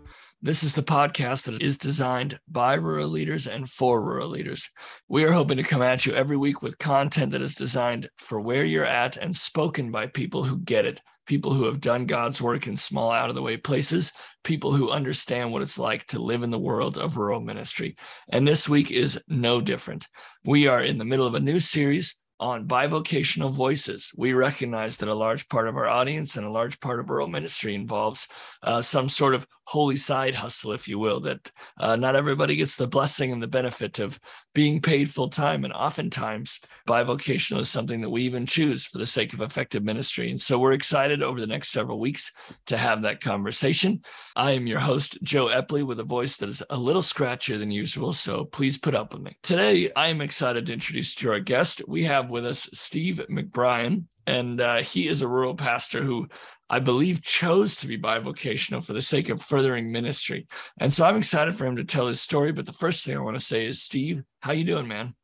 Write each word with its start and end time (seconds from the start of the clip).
This 0.43 0.63
is 0.63 0.75
the 0.75 0.83
podcast 0.83 1.47
that 1.47 1.63
is 1.63 1.79
designed 1.79 2.39
by 2.47 2.75
rural 2.75 3.09
leaders 3.09 3.47
and 3.47 3.69
for 3.69 4.05
rural 4.05 4.29
leaders. 4.29 4.69
We 5.09 5.25
are 5.25 5.33
hoping 5.33 5.57
to 5.57 5.63
come 5.63 5.81
at 5.81 6.05
you 6.05 6.13
every 6.13 6.37
week 6.37 6.61
with 6.61 6.77
content 6.77 7.33
that 7.33 7.41
is 7.41 7.55
designed 7.55 8.11
for 8.19 8.39
where 8.39 8.63
you're 8.63 8.85
at 8.85 9.17
and 9.17 9.35
spoken 9.35 9.91
by 9.91 10.09
people 10.09 10.45
who 10.45 10.59
get 10.59 10.85
it, 10.85 11.01
people 11.27 11.55
who 11.55 11.65
have 11.65 11.81
done 11.81 12.05
God's 12.05 12.43
work 12.43 12.67
in 12.67 12.77
small, 12.77 13.13
out 13.13 13.31
of 13.31 13.35
the 13.35 13.41
way 13.41 13.57
places, 13.57 14.13
people 14.45 14.73
who 14.73 14.91
understand 14.91 15.53
what 15.53 15.63
it's 15.63 15.79
like 15.79 16.07
to 16.09 16.19
live 16.19 16.43
in 16.43 16.51
the 16.51 16.59
world 16.59 16.99
of 16.99 17.17
rural 17.17 17.41
ministry. 17.41 17.97
And 18.29 18.47
this 18.47 18.69
week 18.69 18.91
is 18.91 19.19
no 19.27 19.63
different. 19.63 20.07
We 20.45 20.69
are 20.69 20.83
in 20.83 20.99
the 20.99 21.07
middle 21.07 21.27
of 21.27 21.35
a 21.35 21.41
new 21.41 21.61
series 21.61 22.21
on 22.39 22.69
bivocational 22.69 23.51
voices. 23.51 24.13
We 24.15 24.35
recognize 24.35 24.99
that 24.99 25.09
a 25.09 25.15
large 25.15 25.49
part 25.49 25.69
of 25.69 25.77
our 25.77 25.89
audience 25.89 26.37
and 26.37 26.45
a 26.45 26.51
large 26.51 26.79
part 26.81 27.01
of 27.01 27.09
rural 27.09 27.29
ministry 27.29 27.75
involves 27.75 28.29
uh, 28.63 28.83
some 28.83 29.09
sort 29.09 29.35
of 29.35 29.47
holy 29.67 29.97
side 29.97 30.35
hustle, 30.35 30.73
if 30.73 30.89
you 30.89 30.99
will, 30.99 31.21
that 31.21 31.51
uh, 31.79 31.97
not 31.97 32.17
everybody 32.17 32.57
gets 32.57 32.77
the 32.77 32.87
blessing 32.87 33.33
and 33.33 33.43
the 33.43 33.49
benefit 33.49 33.99
of 33.99 34.19
being 34.55 34.81
paid 34.81 35.11
full 35.11 35.29
time. 35.29 35.65
And 35.65 35.73
oftentimes, 35.73 36.61
bivocational 36.89 37.61
is 37.61 37.69
something 37.69 38.01
that 38.01 38.11
we 38.11 38.23
even 38.23 38.47
choose 38.47 38.87
for 38.87 38.99
the 38.99 39.07
sake 39.07 39.35
of 39.35 39.41
effective 39.41 39.83
ministry. 39.83 40.31
And 40.31 40.41
so 40.41 40.59
we're 40.59 40.73
excited 40.73 41.23
over 41.23 41.41
the 41.41 41.47
next 41.47 41.71
several 41.71 41.99
weeks 41.99 42.33
to 42.67 42.77
have 42.77 43.03
that 43.03 43.21
conversation. 43.21 44.03
I 44.35 44.53
am 44.53 44.67
your 44.67 44.81
host, 44.81 45.19
Joe 45.23 45.47
Epley, 45.47 45.85
with 45.85 46.01
a 46.01 46.05
voice 46.05 46.37
that 46.39 46.49
is 46.49 46.63
a 46.71 46.79
little 46.79 47.03
scratchier 47.03 47.59
than 47.59 47.71
usual. 47.71 48.13
So 48.13 48.45
please 48.45 48.79
put 48.79 48.95
up 48.95 49.13
with 49.13 49.23
me. 49.23 49.37
Today, 49.43 49.91
I 49.95 50.09
am 50.09 50.21
excited 50.21 50.67
to 50.67 50.73
introduce 50.73 51.15
to 51.17 51.31
our 51.33 51.41
guest. 51.41 51.83
We 51.89 52.05
have 52.05 52.31
with 52.31 52.47
us 52.47 52.69
Steve 52.73 53.25
McBrien, 53.29 54.05
and 54.27 54.61
uh, 54.61 54.77
he 54.79 55.07
is 55.07 55.23
a 55.23 55.29
rural 55.29 55.55
pastor 55.55 56.03
who 56.03 56.29
I 56.69 56.81
believe 56.81 57.23
chose 57.23 57.77
to 57.77 57.87
be 57.87 57.99
bivocational 57.99 58.85
for 58.85 58.93
the 58.93 59.01
sake 59.01 59.29
of 59.29 59.41
furthering 59.41 59.93
ministry. 59.93 60.47
And 60.79 60.93
so 60.93 61.05
I'm 61.05 61.17
excited 61.17 61.55
for 61.55 61.65
him 61.65 61.77
to 61.77 61.85
tell 61.85 62.09
his 62.09 62.21
story. 62.21 62.53
But 62.53 62.67
the 62.67 62.73
first 62.73 63.05
thing 63.05 63.17
I 63.17 63.21
want 63.21 63.37
to 63.37 63.45
say 63.45 63.67
is, 63.67 63.83
Steve, 63.83 64.23
how 64.41 64.53
you 64.53 64.65
doing, 64.65 64.89
man? 64.89 65.15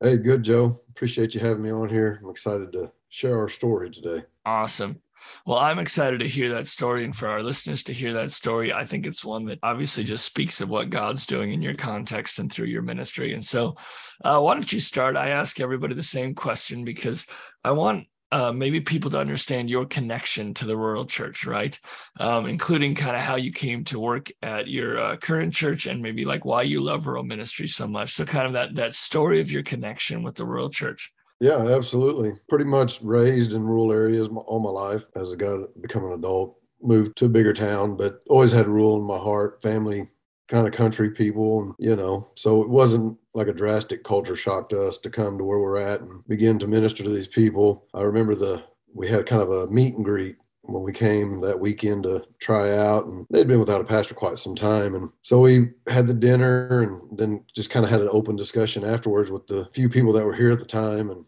Hey, 0.00 0.16
good, 0.16 0.42
Joe. 0.42 0.80
Appreciate 0.90 1.34
you 1.34 1.40
having 1.40 1.62
me 1.62 1.70
on 1.70 1.88
here. 1.88 2.20
I'm 2.22 2.30
excited 2.30 2.72
to 2.72 2.92
share 3.08 3.38
our 3.38 3.48
story 3.48 3.90
today. 3.90 4.24
Awesome. 4.44 5.02
Well, 5.44 5.58
I'm 5.58 5.78
excited 5.78 6.20
to 6.20 6.28
hear 6.28 6.50
that 6.50 6.66
story 6.66 7.04
and 7.04 7.14
for 7.14 7.28
our 7.28 7.42
listeners 7.42 7.82
to 7.84 7.92
hear 7.92 8.12
that 8.14 8.30
story. 8.30 8.72
I 8.72 8.84
think 8.84 9.06
it's 9.06 9.24
one 9.24 9.44
that 9.46 9.58
obviously 9.62 10.04
just 10.04 10.24
speaks 10.24 10.60
of 10.60 10.68
what 10.68 10.90
God's 10.90 11.26
doing 11.26 11.52
in 11.52 11.62
your 11.62 11.74
context 11.74 12.38
and 12.38 12.52
through 12.52 12.66
your 12.66 12.82
ministry. 12.82 13.32
And 13.34 13.44
so, 13.44 13.76
uh, 14.24 14.40
why 14.40 14.54
don't 14.54 14.72
you 14.72 14.80
start? 14.80 15.16
I 15.16 15.30
ask 15.30 15.60
everybody 15.60 15.94
the 15.94 16.02
same 16.02 16.34
question 16.34 16.84
because 16.84 17.26
I 17.64 17.72
want 17.72 18.06
uh, 18.32 18.52
maybe 18.52 18.80
people 18.80 19.10
to 19.10 19.20
understand 19.20 19.70
your 19.70 19.86
connection 19.86 20.52
to 20.54 20.66
the 20.66 20.76
rural 20.76 21.06
church, 21.06 21.46
right? 21.46 21.78
Um, 22.18 22.46
including 22.46 22.94
kind 22.94 23.16
of 23.16 23.22
how 23.22 23.36
you 23.36 23.52
came 23.52 23.84
to 23.84 24.00
work 24.00 24.30
at 24.42 24.66
your 24.66 24.98
uh, 24.98 25.16
current 25.16 25.54
church 25.54 25.86
and 25.86 26.02
maybe 26.02 26.24
like 26.24 26.44
why 26.44 26.62
you 26.62 26.80
love 26.80 27.06
rural 27.06 27.24
ministry 27.24 27.66
so 27.66 27.86
much. 27.86 28.12
So 28.12 28.24
kind 28.24 28.46
of 28.46 28.52
that 28.54 28.74
that 28.76 28.94
story 28.94 29.40
of 29.40 29.50
your 29.50 29.62
connection 29.62 30.22
with 30.22 30.34
the 30.34 30.44
rural 30.44 30.70
church. 30.70 31.12
Yeah, 31.40 31.68
absolutely. 31.68 32.32
Pretty 32.48 32.64
much 32.64 33.00
raised 33.02 33.52
in 33.52 33.62
rural 33.62 33.92
areas 33.92 34.28
all 34.28 34.60
my 34.60 34.70
life 34.70 35.04
as 35.14 35.32
I 35.32 35.36
got 35.36 35.60
become 35.80 36.04
an 36.06 36.12
adult. 36.12 36.56
Moved 36.82 37.16
to 37.16 37.24
a 37.24 37.28
bigger 37.28 37.52
town, 37.52 37.96
but 37.96 38.20
always 38.28 38.52
had 38.52 38.68
rural 38.68 38.98
in 38.98 39.04
my 39.04 39.18
heart. 39.18 39.62
Family 39.62 40.08
kind 40.48 40.66
of 40.66 40.72
country 40.72 41.10
people 41.10 41.60
and 41.60 41.74
you 41.78 41.96
know 41.96 42.28
so 42.36 42.62
it 42.62 42.68
wasn't 42.68 43.16
like 43.36 43.48
a 43.48 43.52
drastic 43.52 44.02
culture 44.02 44.36
shock 44.36 44.68
to 44.68 44.82
us 44.82 44.98
to 44.98 45.10
come 45.10 45.36
to 45.38 45.44
where 45.44 45.58
we're 45.58 45.78
at 45.78 46.00
and 46.00 46.26
begin 46.26 46.58
to 46.58 46.66
minister 46.66 47.02
to 47.02 47.10
these 47.10 47.28
people 47.28 47.86
i 47.94 48.00
remember 48.00 48.34
the 48.34 48.62
we 48.94 49.06
had 49.06 49.26
kind 49.26 49.42
of 49.42 49.50
a 49.50 49.66
meet 49.68 49.94
and 49.94 50.04
greet 50.04 50.36
when 50.62 50.82
we 50.82 50.92
came 50.92 51.40
that 51.40 51.60
weekend 51.60 52.02
to 52.02 52.24
try 52.40 52.76
out 52.76 53.06
and 53.06 53.26
they'd 53.30 53.46
been 53.46 53.60
without 53.60 53.80
a 53.80 53.84
pastor 53.84 54.14
quite 54.14 54.38
some 54.38 54.54
time 54.54 54.94
and 54.94 55.10
so 55.22 55.38
we 55.38 55.68
had 55.86 56.06
the 56.06 56.14
dinner 56.14 56.82
and 56.82 57.18
then 57.18 57.44
just 57.54 57.70
kind 57.70 57.84
of 57.84 57.90
had 57.90 58.00
an 58.00 58.08
open 58.10 58.34
discussion 58.34 58.84
afterwards 58.84 59.30
with 59.30 59.46
the 59.46 59.66
few 59.72 59.88
people 59.88 60.12
that 60.12 60.24
were 60.24 60.34
here 60.34 60.50
at 60.50 60.58
the 60.58 60.64
time 60.64 61.10
and 61.10 61.24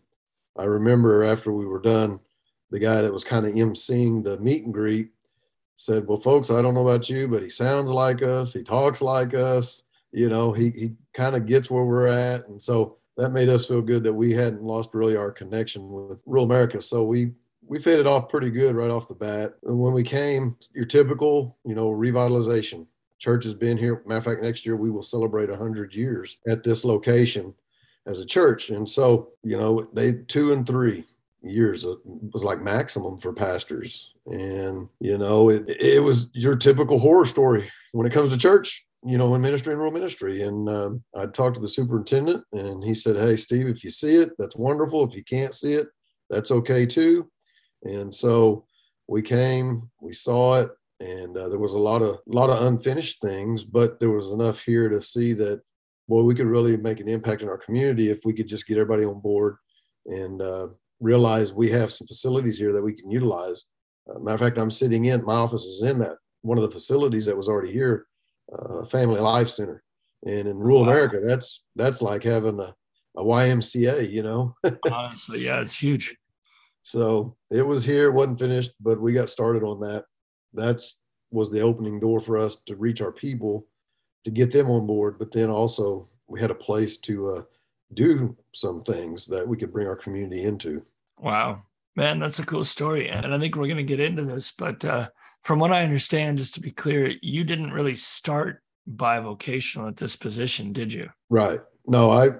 i 0.58 0.64
remember 0.64 1.22
after 1.22 1.52
we 1.52 1.66
were 1.66 1.80
done 1.80 2.18
the 2.70 2.78
guy 2.78 3.00
that 3.00 3.12
was 3.12 3.24
kind 3.24 3.46
of 3.46 3.52
emceeing 3.52 4.24
the 4.24 4.38
meet 4.38 4.64
and 4.64 4.74
greet 4.74 5.10
said, 5.78 6.06
Well, 6.06 6.18
folks, 6.18 6.50
I 6.50 6.60
don't 6.60 6.74
know 6.74 6.86
about 6.86 7.08
you, 7.08 7.28
but 7.28 7.42
he 7.42 7.48
sounds 7.48 7.90
like 7.90 8.20
us. 8.20 8.52
He 8.52 8.62
talks 8.62 9.00
like 9.00 9.32
us. 9.32 9.84
You 10.12 10.28
know, 10.28 10.52
he, 10.52 10.70
he 10.70 10.92
kind 11.12 11.36
of 11.36 11.46
gets 11.46 11.70
where 11.70 11.84
we're 11.84 12.06
at. 12.06 12.48
And 12.48 12.60
so 12.60 12.96
that 13.16 13.30
made 13.30 13.48
us 13.48 13.66
feel 13.66 13.82
good 13.82 14.04
that 14.04 14.12
we 14.12 14.32
hadn't 14.32 14.62
lost 14.62 14.90
really 14.94 15.16
our 15.16 15.30
connection 15.30 15.90
with 15.90 16.22
rural 16.24 16.44
America. 16.44 16.80
So 16.80 17.04
we, 17.04 17.32
we 17.66 17.78
faded 17.78 18.06
off 18.06 18.28
pretty 18.28 18.50
good 18.50 18.74
right 18.74 18.90
off 18.90 19.08
the 19.08 19.14
bat. 19.14 19.54
And 19.64 19.78
when 19.78 19.92
we 19.92 20.02
came, 20.02 20.56
your 20.74 20.86
typical, 20.86 21.58
you 21.64 21.74
know, 21.74 21.90
revitalization. 21.90 22.86
Church 23.18 23.44
has 23.44 23.54
been 23.54 23.76
here. 23.76 24.02
Matter 24.06 24.18
of 24.18 24.24
fact, 24.24 24.42
next 24.42 24.64
year 24.64 24.76
we 24.76 24.90
will 24.90 25.02
celebrate 25.02 25.50
100 25.50 25.92
years 25.94 26.38
at 26.46 26.62
this 26.62 26.84
location 26.84 27.52
as 28.06 28.20
a 28.20 28.24
church. 28.24 28.70
And 28.70 28.88
so, 28.88 29.30
you 29.42 29.58
know, 29.58 29.88
they 29.92 30.12
two 30.12 30.52
and 30.52 30.64
three 30.64 31.04
years 31.42 31.84
was 32.04 32.44
like 32.44 32.60
maximum 32.60 33.18
for 33.18 33.32
pastors 33.32 34.12
and 34.26 34.88
you 35.00 35.16
know 35.16 35.48
it, 35.48 35.68
it 35.68 36.02
was 36.02 36.30
your 36.32 36.56
typical 36.56 36.98
horror 36.98 37.24
story 37.24 37.70
when 37.92 38.06
it 38.06 38.12
comes 38.12 38.30
to 38.30 38.38
church 38.38 38.86
you 39.04 39.16
know 39.16 39.34
in 39.34 39.40
ministry 39.40 39.72
and 39.72 39.78
rural 39.78 39.92
ministry. 39.92 40.42
And 40.42 40.68
um, 40.68 41.04
i 41.16 41.26
talked 41.26 41.56
to 41.56 41.60
the 41.60 41.68
superintendent 41.68 42.44
and 42.52 42.82
he 42.82 42.94
said 42.94 43.16
hey 43.16 43.36
steve 43.36 43.68
if 43.68 43.84
you 43.84 43.90
see 43.90 44.16
it 44.16 44.30
that's 44.38 44.56
wonderful. 44.56 45.04
If 45.04 45.14
you 45.14 45.24
can't 45.24 45.54
see 45.54 45.74
it 45.74 45.88
that's 46.30 46.50
okay 46.50 46.86
too. 46.86 47.30
And 47.84 48.14
so 48.14 48.66
we 49.06 49.22
came 49.22 49.90
we 50.00 50.12
saw 50.12 50.60
it 50.60 50.70
and 51.00 51.36
uh, 51.36 51.48
there 51.48 51.60
was 51.60 51.74
a 51.74 51.78
lot 51.78 52.02
of 52.02 52.18
lot 52.26 52.50
of 52.50 52.62
unfinished 52.66 53.20
things 53.22 53.64
but 53.64 54.00
there 54.00 54.10
was 54.10 54.28
enough 54.28 54.60
here 54.60 54.88
to 54.88 55.00
see 55.00 55.32
that 55.32 55.60
boy 56.08 56.22
we 56.22 56.34
could 56.34 56.46
really 56.46 56.76
make 56.76 57.00
an 57.00 57.08
impact 57.08 57.42
in 57.42 57.48
our 57.48 57.58
community 57.58 58.10
if 58.10 58.24
we 58.24 58.32
could 58.32 58.48
just 58.48 58.66
get 58.66 58.78
everybody 58.78 59.04
on 59.04 59.20
board 59.20 59.56
and 60.06 60.42
uh, 60.42 60.66
realize 61.00 61.52
we 61.52 61.70
have 61.70 61.92
some 61.92 62.06
facilities 62.06 62.58
here 62.58 62.72
that 62.72 62.82
we 62.82 62.94
can 62.94 63.10
utilize. 63.10 63.64
Uh, 64.08 64.18
matter 64.18 64.34
of 64.34 64.40
fact, 64.40 64.58
I'm 64.58 64.70
sitting 64.70 65.06
in, 65.06 65.24
my 65.24 65.34
office 65.34 65.64
is 65.64 65.82
in 65.82 65.98
that 66.00 66.16
one 66.42 66.58
of 66.58 66.64
the 66.64 66.70
facilities 66.70 67.26
that 67.26 67.36
was 67.36 67.48
already 67.48 67.72
here, 67.72 68.06
uh, 68.52 68.84
Family 68.84 69.20
Life 69.20 69.48
Center. 69.48 69.82
And 70.24 70.48
in 70.48 70.56
rural 70.56 70.82
wow. 70.82 70.90
America, 70.90 71.20
that's 71.22 71.62
that's 71.76 72.02
like 72.02 72.24
having 72.24 72.58
a, 72.58 72.74
a 73.16 73.24
YMCA, 73.24 74.10
you 74.10 74.22
know? 74.22 74.54
Honestly, 74.92 75.44
yeah, 75.44 75.60
it's 75.60 75.76
huge. 75.76 76.16
So 76.82 77.36
it 77.50 77.62
was 77.62 77.84
here, 77.84 78.10
wasn't 78.10 78.38
finished, 78.38 78.72
but 78.80 79.00
we 79.00 79.12
got 79.12 79.28
started 79.28 79.62
on 79.62 79.80
that. 79.80 80.04
That's 80.54 81.00
was 81.30 81.50
the 81.50 81.60
opening 81.60 82.00
door 82.00 82.20
for 82.20 82.38
us 82.38 82.56
to 82.66 82.76
reach 82.76 83.02
our 83.02 83.12
people, 83.12 83.66
to 84.24 84.30
get 84.30 84.50
them 84.50 84.70
on 84.70 84.86
board. 84.86 85.18
But 85.18 85.30
then 85.32 85.50
also 85.50 86.08
we 86.26 86.40
had 86.40 86.50
a 86.50 86.54
place 86.54 86.96
to 86.98 87.30
uh, 87.30 87.42
do 87.92 88.36
some 88.52 88.82
things 88.82 89.26
that 89.26 89.46
we 89.46 89.56
could 89.56 89.72
bring 89.72 89.86
our 89.86 89.96
community 89.96 90.44
into. 90.44 90.82
Wow, 91.18 91.62
man, 91.96 92.18
that's 92.18 92.38
a 92.38 92.46
cool 92.46 92.64
story. 92.64 93.08
And 93.08 93.34
I 93.34 93.38
think 93.38 93.56
we're 93.56 93.66
going 93.66 93.76
to 93.76 93.82
get 93.82 94.00
into 94.00 94.22
this. 94.22 94.50
But 94.50 94.84
uh, 94.84 95.08
from 95.48 95.60
what 95.60 95.72
I 95.72 95.82
understand, 95.82 96.36
just 96.36 96.52
to 96.56 96.60
be 96.60 96.70
clear, 96.70 97.14
you 97.22 97.42
didn't 97.42 97.72
really 97.72 97.94
start 97.94 98.62
by 98.86 99.18
bivocational 99.18 99.88
at 99.88 99.96
this 99.96 100.14
position, 100.14 100.74
did 100.74 100.92
you? 100.92 101.08
Right. 101.30 101.58
No, 101.86 102.10
I 102.10 102.32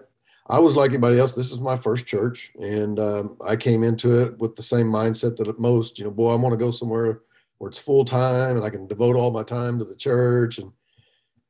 I 0.47 0.59
was 0.59 0.77
like 0.77 0.91
anybody 0.91 1.19
else. 1.19 1.33
This 1.33 1.51
is 1.51 1.59
my 1.59 1.75
first 1.75 2.05
church, 2.05 2.53
and 2.61 3.01
um, 3.01 3.39
I 3.43 3.57
came 3.57 3.83
into 3.83 4.21
it 4.21 4.39
with 4.39 4.57
the 4.57 4.63
same 4.63 4.89
mindset 4.89 5.39
that 5.39 5.59
most, 5.59 5.99
you 5.99 6.05
know, 6.05 6.11
boy, 6.11 6.33
I 6.33 6.35
want 6.35 6.53
to 6.53 6.63
go 6.63 6.71
somewhere 6.71 7.23
where 7.57 7.71
it's 7.71 7.79
full 7.79 8.05
time 8.05 8.57
and 8.57 8.65
I 8.65 8.69
can 8.69 8.87
devote 8.87 9.17
all 9.17 9.31
my 9.31 9.43
time 9.43 9.79
to 9.79 9.87
the 9.87 9.97
church 9.97 10.59
and 10.59 10.71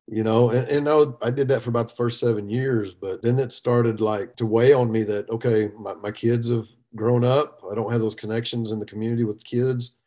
you 0.06 0.22
know 0.22 0.50
and, 0.50 0.68
and 0.68 0.88
I, 0.88 1.26
I, 1.26 1.30
did 1.32 1.48
that 1.48 1.60
for 1.60 1.70
about 1.70 1.88
the 1.88 1.94
first 1.94 2.18
seven 2.18 2.48
years 2.48 2.94
but 2.94 3.20
then 3.20 3.38
it 3.38 3.52
started 3.52 4.00
like 4.00 4.36
to 4.36 4.46
weigh 4.46 4.72
on 4.72 4.90
me 4.90 5.02
that 5.02 5.28
okay 5.28 5.70
my, 5.78 5.92
my 5.92 6.10
kids 6.10 6.48
have 6.48 6.66
grown 6.96 7.24
up 7.24 7.60
i 7.70 7.74
don't 7.74 7.92
have 7.92 8.00
those 8.00 8.14
connections 8.14 8.72
in 8.72 8.78
the 8.78 8.86
community 8.86 9.24
with 9.24 9.36
the 9.36 9.44
kids 9.44 9.97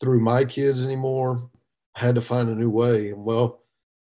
through 0.00 0.20
my 0.20 0.44
kids 0.44 0.84
anymore. 0.84 1.50
I 1.96 2.04
had 2.06 2.14
to 2.14 2.20
find 2.20 2.48
a 2.48 2.54
new 2.54 2.70
way. 2.70 3.10
And 3.10 3.24
well 3.24 3.62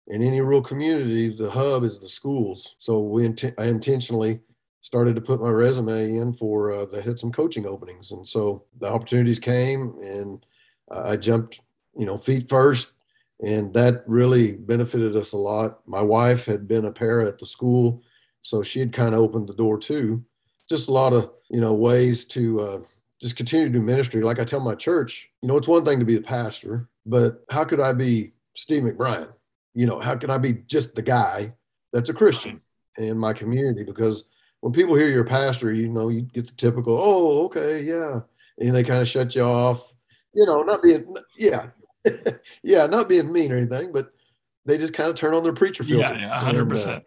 in 0.09 0.23
any 0.23 0.41
rural 0.41 0.63
community 0.63 1.35
the 1.37 1.51
hub 1.51 1.85
is 1.85 1.99
the 1.99 2.09
schools. 2.09 2.75
So 2.79 2.99
we 3.01 3.27
int- 3.27 3.55
i 3.59 3.65
intentionally 3.65 4.41
started 4.81 5.15
to 5.17 5.21
put 5.21 5.41
my 5.41 5.51
resume 5.51 6.17
in 6.17 6.33
for 6.33 6.73
uh, 6.73 6.85
the 6.87 7.03
hit 7.03 7.19
some 7.19 7.33
coaching 7.33 7.67
openings. 7.67 8.13
And 8.13 8.27
so 8.27 8.65
the 8.81 8.91
opportunities 8.91 9.39
came 9.39 9.95
and 10.01 10.45
i 10.91 11.17
jumped 11.17 11.61
you 11.97 12.07
know 12.07 12.17
feet 12.17 12.49
first. 12.49 12.93
And 13.41 13.73
that 13.75 14.03
really 14.09 14.53
benefited 14.53 15.15
us 15.15 15.33
a 15.33 15.37
lot. 15.37 15.87
My 15.87 16.03
wife 16.03 16.45
had 16.45 16.67
been 16.67 16.87
a 16.87 16.91
para 16.91 17.29
at 17.29 17.39
the 17.39 17.47
school, 17.47 18.03
so 18.43 18.65
she 18.65 18.81
had 18.81 18.93
kind 18.93 19.15
of 19.15 19.21
opened 19.21 19.49
the 19.49 19.55
door 19.55 19.79
too. 19.79 20.25
Just 20.69 20.89
a 20.89 20.93
lot 20.93 21.13
of 21.13 21.31
you 21.51 21.61
know 21.61 21.75
ways 21.75 22.25
to 22.27 22.61
uh, 22.61 22.81
just 23.21 23.37
continue 23.37 23.67
to 23.67 23.73
do 23.73 23.83
ministry. 23.83 24.23
Like 24.23 24.39
I 24.39 24.45
tell 24.45 24.61
my 24.61 24.75
church, 24.75 25.31
you 25.43 25.49
know, 25.49 25.57
it's 25.57 25.69
one 25.69 25.85
thing 25.85 25.99
to 25.99 26.05
be 26.05 26.15
the 26.15 26.23
pastor, 26.23 26.89
but 27.05 27.45
how 27.51 27.65
could 27.65 27.81
I 27.81 27.93
be 27.93 28.33
Steve 28.55 28.83
McBrien? 28.83 29.29
You 29.75 29.87
know, 29.87 29.99
how 29.99 30.17
can 30.17 30.31
I 30.31 30.39
be 30.39 30.55
just 30.67 30.95
the 30.95 31.03
guy 31.03 31.55
that's 31.93 32.11
a 32.11 32.15
Christian 32.15 32.61
in 32.97 33.19
my 33.19 33.33
community? 33.33 33.85
Because 33.85 34.25
when 34.61 34.73
people 34.73 34.95
hear 34.95 35.09
you're 35.09 35.23
a 35.23 35.27
pastor, 35.27 35.73
you 35.73 35.89
know, 35.89 36.09
you 36.09 36.23
get 36.23 36.47
the 36.47 36.53
typical, 36.53 36.97
oh, 37.01 37.45
okay, 37.47 37.83
yeah. 37.83 38.21
And 38.59 38.75
they 38.75 38.85
kind 38.85 39.01
of 39.01 39.09
shut 39.09 39.35
you 39.35 39.43
off, 39.43 39.93
you 40.35 40.47
know, 40.47 40.63
not 40.63 40.83
being, 40.83 41.15
yeah, 41.37 41.69
yeah, 42.63 42.87
not 42.87 43.09
being 43.09 43.33
mean 43.33 43.53
or 43.53 43.57
anything, 43.57 43.93
but 43.93 44.13
they 44.65 44.79
just 44.79 44.93
kind 44.93 45.09
of 45.09 45.17
turn 45.17 45.35
on 45.35 45.43
their 45.43 45.53
preacher 45.53 45.83
filter. 45.83 46.15
Yeah, 46.15 46.43
yeah 46.43 46.53
100%. 46.53 47.03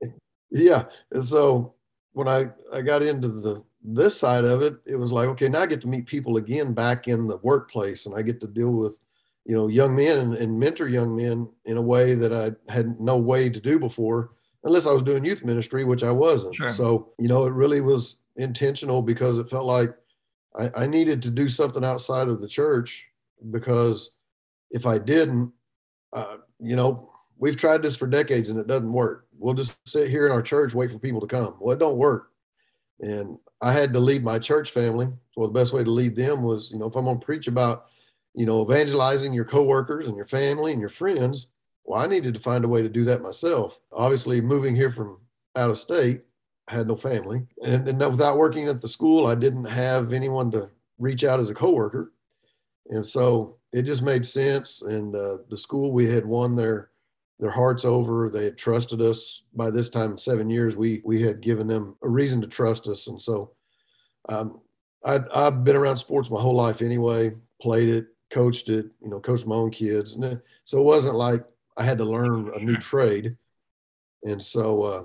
And, 0.00 0.12
uh, 0.12 0.14
yeah. 0.50 0.84
And 1.10 1.24
so 1.24 1.74
when 2.12 2.28
I, 2.28 2.50
I 2.72 2.82
got 2.82 3.02
into 3.02 3.28
the 3.28 3.62
this 3.82 4.18
side 4.18 4.44
of 4.44 4.62
it, 4.62 4.76
it 4.86 4.96
was 4.96 5.12
like, 5.12 5.28
okay, 5.28 5.48
now 5.48 5.60
I 5.60 5.66
get 5.66 5.80
to 5.82 5.88
meet 5.88 6.06
people 6.06 6.36
again 6.36 6.74
back 6.74 7.08
in 7.08 7.26
the 7.26 7.38
workplace 7.38 8.06
and 8.06 8.14
I 8.14 8.22
get 8.22 8.40
to 8.40 8.46
deal 8.46 8.72
with, 8.72 8.98
you 9.44 9.54
know, 9.54 9.68
young 9.68 9.94
men 9.94 10.18
and, 10.18 10.34
and 10.34 10.58
mentor 10.58 10.88
young 10.88 11.16
men 11.16 11.48
in 11.64 11.76
a 11.76 11.82
way 11.82 12.14
that 12.14 12.32
I 12.32 12.72
had 12.72 13.00
no 13.00 13.16
way 13.16 13.48
to 13.48 13.60
do 13.60 13.78
before, 13.78 14.32
unless 14.64 14.86
I 14.86 14.92
was 14.92 15.02
doing 15.02 15.24
youth 15.24 15.44
ministry, 15.44 15.84
which 15.84 16.04
I 16.04 16.10
wasn't. 16.10 16.54
Sure. 16.54 16.70
So, 16.70 17.12
you 17.18 17.28
know, 17.28 17.46
it 17.46 17.52
really 17.52 17.80
was 17.80 18.18
intentional 18.36 19.00
because 19.02 19.38
it 19.38 19.48
felt 19.48 19.64
like 19.64 19.94
I, 20.58 20.82
I 20.82 20.86
needed 20.86 21.22
to 21.22 21.30
do 21.30 21.48
something 21.48 21.84
outside 21.84 22.28
of 22.28 22.40
the 22.40 22.48
church 22.48 23.06
because 23.50 24.16
if 24.70 24.86
I 24.86 24.98
didn't, 24.98 25.52
uh, 26.12 26.36
you 26.58 26.76
know, 26.76 27.10
we've 27.38 27.56
tried 27.56 27.82
this 27.82 27.96
for 27.96 28.06
decades 28.06 28.50
and 28.50 28.58
it 28.58 28.66
doesn't 28.66 28.92
work. 28.92 29.26
We'll 29.38 29.54
just 29.54 29.78
sit 29.88 30.10
here 30.10 30.26
in 30.26 30.32
our 30.32 30.42
church, 30.42 30.74
wait 30.74 30.90
for 30.90 30.98
people 30.98 31.20
to 31.20 31.26
come. 31.26 31.54
Well, 31.58 31.74
it 31.74 31.78
don't 31.78 31.96
work. 31.96 32.29
And 33.00 33.38
I 33.60 33.72
had 33.72 33.92
to 33.92 34.00
lead 34.00 34.22
my 34.22 34.38
church 34.38 34.70
family. 34.70 35.08
Well, 35.36 35.48
the 35.48 35.58
best 35.58 35.72
way 35.72 35.84
to 35.84 35.90
lead 35.90 36.16
them 36.16 36.42
was, 36.42 36.70
you 36.70 36.78
know, 36.78 36.86
if 36.86 36.96
I'm 36.96 37.04
going 37.04 37.18
to 37.18 37.24
preach 37.24 37.46
about, 37.46 37.86
you 38.34 38.46
know, 38.46 38.62
evangelizing 38.62 39.32
your 39.32 39.44
coworkers 39.44 40.06
and 40.06 40.16
your 40.16 40.26
family 40.26 40.72
and 40.72 40.80
your 40.80 40.90
friends, 40.90 41.46
well, 41.84 42.00
I 42.00 42.06
needed 42.06 42.34
to 42.34 42.40
find 42.40 42.64
a 42.64 42.68
way 42.68 42.82
to 42.82 42.88
do 42.88 43.04
that 43.06 43.22
myself. 43.22 43.80
Obviously, 43.92 44.40
moving 44.40 44.76
here 44.76 44.90
from 44.90 45.18
out 45.56 45.70
of 45.70 45.78
state, 45.78 46.22
I 46.68 46.74
had 46.74 46.88
no 46.88 46.96
family. 46.96 47.46
And, 47.64 47.88
and 47.88 47.98
without 47.98 48.38
working 48.38 48.68
at 48.68 48.80
the 48.80 48.88
school, 48.88 49.26
I 49.26 49.34
didn't 49.34 49.64
have 49.64 50.12
anyone 50.12 50.50
to 50.52 50.70
reach 50.98 51.24
out 51.24 51.40
as 51.40 51.50
a 51.50 51.54
coworker. 51.54 52.12
And 52.90 53.04
so 53.04 53.56
it 53.72 53.82
just 53.82 54.02
made 54.02 54.24
sense. 54.24 54.82
And 54.82 55.14
uh, 55.16 55.38
the 55.48 55.56
school, 55.56 55.92
we 55.92 56.06
had 56.06 56.26
won 56.26 56.54
their 56.54 56.89
their 57.40 57.50
hearts 57.50 57.84
over. 57.84 58.28
They 58.28 58.44
had 58.44 58.58
trusted 58.58 59.00
us. 59.00 59.42
By 59.54 59.70
this 59.70 59.88
time, 59.88 60.18
seven 60.18 60.50
years, 60.50 60.76
we 60.76 61.00
we 61.04 61.22
had 61.22 61.40
given 61.40 61.66
them 61.66 61.96
a 62.02 62.08
reason 62.08 62.40
to 62.42 62.46
trust 62.46 62.86
us, 62.86 63.06
and 63.08 63.20
so 63.20 63.52
um, 64.28 64.60
i 65.04 65.18
have 65.34 65.64
been 65.64 65.76
around 65.76 65.96
sports 65.96 66.30
my 66.30 66.40
whole 66.40 66.54
life 66.54 66.82
anyway. 66.82 67.32
Played 67.60 67.88
it, 67.88 68.06
coached 68.30 68.68
it, 68.68 68.86
you 69.02 69.08
know, 69.08 69.18
coached 69.18 69.46
my 69.46 69.54
own 69.54 69.70
kids, 69.70 70.14
and 70.14 70.40
so 70.64 70.78
it 70.78 70.84
wasn't 70.84 71.16
like 71.16 71.44
I 71.76 71.82
had 71.82 71.98
to 71.98 72.04
learn 72.04 72.52
a 72.54 72.58
new 72.60 72.76
trade, 72.76 73.36
and 74.22 74.40
so 74.40 74.82
uh, 74.82 75.04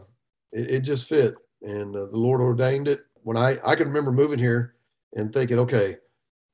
it, 0.52 0.72
it, 0.72 0.80
just 0.82 1.08
fit, 1.08 1.36
and 1.62 1.96
uh, 1.96 2.06
the 2.06 2.18
Lord 2.18 2.42
ordained 2.42 2.90
it. 2.90 3.06
When 3.24 3.38
I 3.38 3.58
I 3.66 3.76
can 3.76 3.88
remember 3.88 4.12
moving 4.12 4.40
here 4.40 4.76
and 5.16 5.32
thinking, 5.32 5.60
okay, 5.60 5.98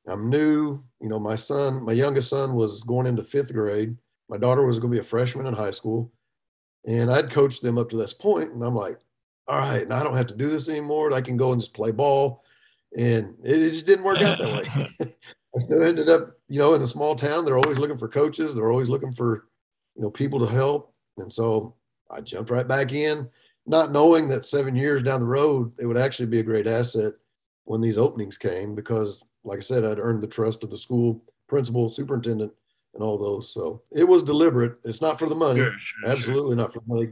I'm 0.07 0.29
new. 0.29 0.83
You 0.99 1.09
know, 1.09 1.19
my 1.19 1.35
son, 1.35 1.83
my 1.83 1.93
youngest 1.93 2.29
son, 2.29 2.53
was 2.53 2.83
going 2.83 3.07
into 3.07 3.23
fifth 3.23 3.51
grade 3.51 3.95
my 4.31 4.37
daughter 4.37 4.65
was 4.65 4.79
going 4.79 4.89
to 4.91 4.95
be 4.95 5.01
a 5.01 5.03
freshman 5.03 5.45
in 5.45 5.53
high 5.53 5.71
school, 5.71 6.09
and 6.87 7.11
I'd 7.11 7.29
coached 7.29 7.61
them 7.61 7.77
up 7.77 7.89
to 7.89 7.97
this 7.97 8.13
point. 8.13 8.53
and 8.53 8.63
I'm 8.63 8.73
like, 8.73 8.97
all 9.45 9.59
right, 9.59 9.85
now 9.87 9.99
I 9.99 10.03
don't 10.03 10.15
have 10.15 10.27
to 10.27 10.35
do 10.35 10.49
this 10.49 10.69
anymore. 10.69 11.13
I 11.13 11.19
can 11.19 11.35
go 11.35 11.51
and 11.51 11.59
just 11.59 11.73
play 11.73 11.91
ball, 11.91 12.41
and 12.97 13.35
it, 13.43 13.69
just 13.69 13.85
didn't 13.85 14.05
work 14.05 14.21
out 14.21 14.39
that 14.39 14.47
way. 14.47 14.87
I 15.55 15.59
still 15.59 15.83
ended 15.83 16.07
up, 16.07 16.31
you 16.47 16.59
know, 16.59 16.75
in 16.75 16.81
a 16.81 16.87
small 16.87 17.13
town. 17.13 17.43
They're 17.43 17.57
always 17.57 17.77
looking 17.77 17.97
for 17.97 18.07
coaches. 18.07 18.55
They're 18.55 18.71
always 18.71 18.87
looking 18.87 19.13
for, 19.13 19.49
you 19.97 20.01
know, 20.01 20.09
people 20.09 20.39
to 20.39 20.45
help, 20.45 20.93
and 21.17 21.31
so 21.31 21.75
I 22.09 22.21
jumped 22.21 22.51
right 22.51 22.67
back 22.67 22.93
in, 22.93 23.29
not 23.65 23.91
knowing 23.91 24.29
that 24.29 24.45
seven 24.45 24.77
years 24.77 25.03
down 25.03 25.19
the 25.19 25.25
road 25.25 25.73
it 25.77 25.85
would 25.85 25.97
actually 25.97 26.27
be 26.27 26.39
a 26.39 26.43
great 26.43 26.67
asset 26.67 27.13
when 27.65 27.81
these 27.81 27.97
openings 27.97 28.37
came 28.37 28.75
because, 28.75 29.25
like 29.43 29.57
I 29.57 29.61
said, 29.61 29.83
I'd 29.83 29.99
earned 29.99 30.23
the 30.23 30.27
trust 30.27 30.63
of 30.63 30.69
the 30.69 30.77
school 30.77 31.21
principal, 31.49 31.89
superintendent, 31.89 32.53
and 32.93 33.03
all 33.03 33.17
those. 33.17 33.53
So 33.53 33.81
it 33.91 34.03
was 34.03 34.23
deliberate. 34.23 34.77
It's 34.83 35.01
not 35.01 35.19
for 35.19 35.27
the 35.27 35.35
money. 35.35 35.59
Sure, 35.59 35.77
sure, 35.77 36.09
Absolutely 36.09 36.51
sure. 36.51 36.55
not 36.55 36.73
for 36.73 36.79
the 36.79 36.93
money. 36.93 37.07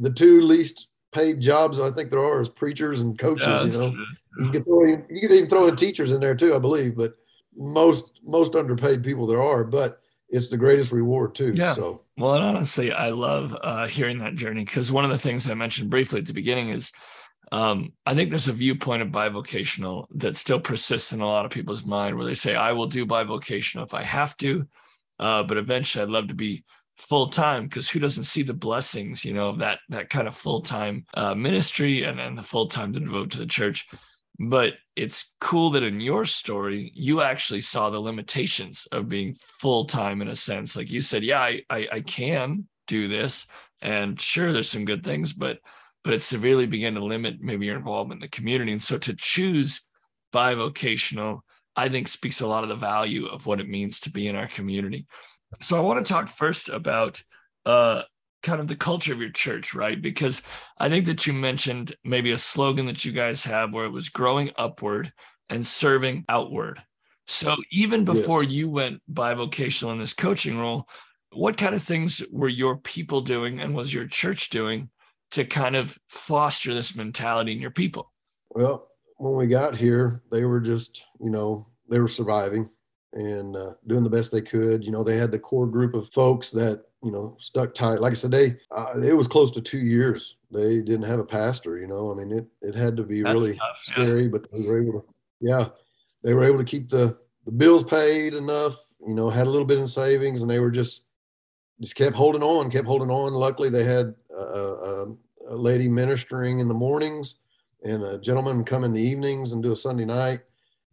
The 0.00 0.10
two 0.10 0.42
least 0.42 0.88
paid 1.12 1.40
jobs 1.40 1.80
I 1.80 1.90
think 1.90 2.10
there 2.10 2.24
are 2.24 2.40
is 2.40 2.48
preachers 2.48 3.00
and 3.00 3.18
coaches. 3.18 3.46
Yeah, 3.46 3.62
you 3.64 3.90
know, 3.90 3.90
true. 3.90 4.44
you 4.44 4.50
can 4.50 4.64
throw 4.64 4.84
in, 4.84 5.04
you 5.08 5.20
can 5.20 5.36
even 5.36 5.48
throw 5.48 5.68
in 5.68 5.76
teachers 5.76 6.12
in 6.12 6.20
there 6.20 6.34
too, 6.34 6.54
I 6.54 6.58
believe. 6.58 6.96
But 6.96 7.14
most 7.56 8.20
most 8.24 8.54
underpaid 8.54 9.02
people 9.02 9.26
there 9.26 9.42
are, 9.42 9.64
but 9.64 10.00
it's 10.28 10.48
the 10.48 10.56
greatest 10.56 10.92
reward 10.92 11.34
too. 11.34 11.52
Yeah. 11.54 11.72
So 11.72 12.02
well, 12.16 12.34
and 12.34 12.44
honestly, 12.44 12.92
I 12.92 13.10
love 13.10 13.56
uh, 13.62 13.86
hearing 13.86 14.18
that 14.18 14.34
journey 14.34 14.64
because 14.64 14.92
one 14.92 15.04
of 15.04 15.10
the 15.10 15.18
things 15.18 15.48
I 15.48 15.54
mentioned 15.54 15.90
briefly 15.90 16.20
at 16.20 16.26
the 16.26 16.34
beginning 16.34 16.70
is. 16.70 16.92
Um, 17.50 17.94
I 18.04 18.12
think 18.12 18.28
there's 18.28 18.48
a 18.48 18.52
viewpoint 18.52 19.00
of 19.00 19.08
bivocational 19.08 20.04
that 20.16 20.36
still 20.36 20.60
persists 20.60 21.14
in 21.14 21.22
a 21.22 21.26
lot 21.26 21.46
of 21.46 21.50
people's 21.50 21.82
mind 21.82 22.14
where 22.14 22.26
they 22.26 22.34
say, 22.34 22.54
I 22.54 22.72
will 22.72 22.88
do 22.88 23.06
bivocational 23.06 23.84
if 23.84 23.94
I 23.94 24.02
have 24.02 24.36
to, 24.36 24.68
uh, 25.18 25.42
but 25.42 25.56
eventually, 25.56 26.02
I'd 26.02 26.10
love 26.10 26.28
to 26.28 26.34
be 26.34 26.64
full 26.98 27.28
time 27.28 27.64
because 27.64 27.88
who 27.88 28.00
doesn't 28.00 28.24
see 28.24 28.42
the 28.42 28.54
blessings, 28.54 29.24
you 29.24 29.32
know, 29.32 29.48
of 29.48 29.58
that 29.58 29.80
that 29.88 30.10
kind 30.10 30.28
of 30.28 30.34
full 30.34 30.60
time 30.60 31.04
uh, 31.14 31.34
ministry 31.34 32.02
and 32.02 32.18
then 32.18 32.34
the 32.34 32.42
full 32.42 32.66
time 32.66 32.92
to 32.92 33.00
devote 33.00 33.30
to 33.32 33.38
the 33.38 33.46
church. 33.46 33.86
But 34.40 34.74
it's 34.94 35.34
cool 35.40 35.70
that 35.70 35.82
in 35.82 36.00
your 36.00 36.24
story, 36.24 36.92
you 36.94 37.22
actually 37.22 37.60
saw 37.60 37.90
the 37.90 37.98
limitations 37.98 38.86
of 38.92 39.08
being 39.08 39.34
full 39.34 39.84
time 39.84 40.22
in 40.22 40.28
a 40.28 40.36
sense. 40.36 40.76
Like 40.76 40.90
you 40.90 41.00
said, 41.00 41.24
yeah, 41.24 41.40
I, 41.40 41.62
I, 41.68 41.88
I 41.92 42.00
can 42.00 42.68
do 42.86 43.08
this, 43.08 43.46
and 43.82 44.20
sure, 44.20 44.52
there's 44.52 44.70
some 44.70 44.84
good 44.84 45.04
things, 45.04 45.32
but 45.32 45.58
but 46.04 46.14
it 46.14 46.20
severely 46.20 46.66
began 46.66 46.94
to 46.94 47.04
limit 47.04 47.40
maybe 47.40 47.66
your 47.66 47.76
involvement 47.76 48.18
in 48.18 48.22
the 48.22 48.28
community. 48.28 48.72
And 48.72 48.82
so 48.82 48.98
to 48.98 49.14
choose 49.14 49.82
bivocational 50.32 51.40
I 51.78 51.88
think 51.88 52.08
speaks 52.08 52.40
a 52.40 52.46
lot 52.48 52.64
of 52.64 52.68
the 52.68 52.74
value 52.74 53.26
of 53.26 53.46
what 53.46 53.60
it 53.60 53.68
means 53.68 54.00
to 54.00 54.10
be 54.10 54.26
in 54.26 54.34
our 54.34 54.48
community. 54.48 55.06
So 55.60 55.76
I 55.76 55.80
want 55.80 56.04
to 56.04 56.12
talk 56.12 56.28
first 56.28 56.68
about 56.68 57.22
uh, 57.64 58.02
kind 58.42 58.60
of 58.60 58.66
the 58.66 58.74
culture 58.74 59.12
of 59.12 59.20
your 59.20 59.30
church, 59.30 59.74
right? 59.74 60.02
Because 60.02 60.42
I 60.76 60.88
think 60.88 61.06
that 61.06 61.24
you 61.28 61.32
mentioned 61.32 61.94
maybe 62.02 62.32
a 62.32 62.36
slogan 62.36 62.86
that 62.86 63.04
you 63.04 63.12
guys 63.12 63.44
have 63.44 63.72
where 63.72 63.84
it 63.84 63.92
was 63.92 64.08
growing 64.08 64.50
upward 64.56 65.12
and 65.48 65.64
serving 65.64 66.24
outward. 66.28 66.82
So 67.28 67.54
even 67.70 68.04
before 68.04 68.42
yes. 68.42 68.52
you 68.52 68.70
went 68.70 69.00
bivocational 69.08 69.92
in 69.92 69.98
this 69.98 70.14
coaching 70.14 70.58
role, 70.58 70.88
what 71.30 71.56
kind 71.56 71.76
of 71.76 71.82
things 71.84 72.24
were 72.32 72.48
your 72.48 72.78
people 72.78 73.20
doing 73.20 73.60
and 73.60 73.72
was 73.72 73.94
your 73.94 74.08
church 74.08 74.50
doing 74.50 74.90
to 75.30 75.44
kind 75.44 75.76
of 75.76 75.96
foster 76.08 76.74
this 76.74 76.96
mentality 76.96 77.52
in 77.52 77.60
your 77.60 77.70
people? 77.70 78.10
Well, 78.50 78.87
when 79.18 79.34
we 79.34 79.46
got 79.46 79.76
here, 79.76 80.22
they 80.30 80.44
were 80.44 80.60
just, 80.60 81.04
you 81.20 81.30
know, 81.30 81.66
they 81.90 81.98
were 81.98 82.08
surviving 82.08 82.68
and 83.12 83.56
uh, 83.56 83.72
doing 83.86 84.04
the 84.04 84.10
best 84.10 84.30
they 84.30 84.40
could. 84.40 84.84
You 84.84 84.92
know, 84.92 85.02
they 85.02 85.16
had 85.16 85.30
the 85.30 85.38
core 85.38 85.66
group 85.66 85.94
of 85.94 86.08
folks 86.12 86.50
that, 86.52 86.84
you 87.02 87.10
know, 87.10 87.36
stuck 87.38 87.74
tight. 87.74 88.00
Like 88.00 88.12
I 88.12 88.14
said, 88.14 88.30
they, 88.30 88.56
uh, 88.70 89.00
it 89.02 89.12
was 89.12 89.28
close 89.28 89.50
to 89.52 89.60
two 89.60 89.78
years. 89.78 90.36
They 90.50 90.80
didn't 90.80 91.02
have 91.02 91.18
a 91.18 91.24
pastor, 91.24 91.78
you 91.78 91.86
know, 91.86 92.10
I 92.10 92.14
mean, 92.14 92.32
it, 92.32 92.46
it 92.62 92.74
had 92.74 92.96
to 92.96 93.02
be 93.02 93.22
That's 93.22 93.34
really 93.34 93.54
tough, 93.54 93.76
scary, 93.76 94.22
yeah. 94.22 94.28
but 94.28 94.50
they 94.50 94.62
were 94.62 94.80
able 94.80 95.00
to, 95.00 95.06
yeah, 95.40 95.68
they 96.22 96.32
were 96.32 96.44
able 96.44 96.58
to 96.58 96.64
keep 96.64 96.88
the, 96.88 97.18
the 97.44 97.52
bills 97.52 97.84
paid 97.84 98.34
enough, 98.34 98.76
you 99.06 99.14
know, 99.14 99.30
had 99.30 99.46
a 99.46 99.50
little 99.50 99.66
bit 99.66 99.78
in 99.78 99.86
savings 99.86 100.42
and 100.42 100.50
they 100.50 100.58
were 100.58 100.70
just, 100.70 101.02
just 101.80 101.96
kept 101.96 102.16
holding 102.16 102.42
on, 102.42 102.70
kept 102.70 102.86
holding 102.86 103.10
on. 103.10 103.32
Luckily 103.32 103.68
they 103.68 103.84
had 103.84 104.14
a, 104.36 104.42
a, 104.42 105.06
a 105.50 105.56
lady 105.56 105.88
ministering 105.88 106.60
in 106.60 106.68
the 106.68 106.74
mornings 106.74 107.36
and 107.84 108.02
a 108.02 108.18
gentleman 108.18 108.64
come 108.64 108.84
in 108.84 108.92
the 108.92 109.00
evenings 109.00 109.52
and 109.52 109.62
do 109.62 109.72
a 109.72 109.76
Sunday 109.76 110.04
night. 110.04 110.40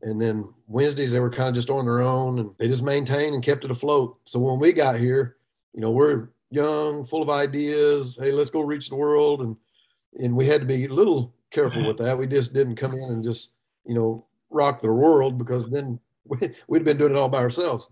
And 0.01 0.21
then 0.21 0.47
Wednesdays 0.67 1.11
they 1.11 1.19
were 1.19 1.29
kind 1.29 1.49
of 1.49 1.55
just 1.55 1.69
on 1.69 1.85
their 1.85 2.01
own 2.01 2.39
and 2.39 2.51
they 2.57 2.67
just 2.67 2.83
maintained 2.83 3.33
and 3.33 3.43
kept 3.43 3.65
it 3.65 3.71
afloat. 3.71 4.17
So 4.25 4.39
when 4.39 4.59
we 4.59 4.71
got 4.71 4.99
here, 4.99 5.37
you 5.73 5.81
know, 5.81 5.91
we're 5.91 6.29
young, 6.51 7.03
full 7.03 7.23
of 7.23 7.29
ideas. 7.29 8.17
Hey, 8.19 8.31
let's 8.31 8.49
go 8.49 8.61
reach 8.61 8.89
the 8.89 8.95
world. 8.95 9.41
And 9.41 9.55
and 10.15 10.35
we 10.35 10.45
had 10.45 10.61
to 10.61 10.67
be 10.67 10.85
a 10.85 10.89
little 10.89 11.33
careful 11.51 11.85
with 11.85 11.97
that. 11.97 12.17
We 12.17 12.27
just 12.27 12.53
didn't 12.53 12.77
come 12.77 12.93
in 12.93 13.03
and 13.03 13.23
just, 13.23 13.51
you 13.85 13.93
know, 13.93 14.25
rock 14.49 14.79
the 14.79 14.91
world 14.91 15.37
because 15.37 15.69
then 15.69 15.99
we, 16.25 16.37
we'd 16.67 16.85
been 16.85 16.97
doing 16.97 17.11
it 17.11 17.17
all 17.17 17.29
by 17.29 17.39
ourselves. 17.39 17.89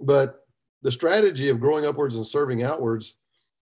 But 0.00 0.46
the 0.82 0.92
strategy 0.92 1.48
of 1.48 1.60
growing 1.60 1.86
upwards 1.86 2.14
and 2.14 2.26
serving 2.26 2.62
outwards, 2.62 3.14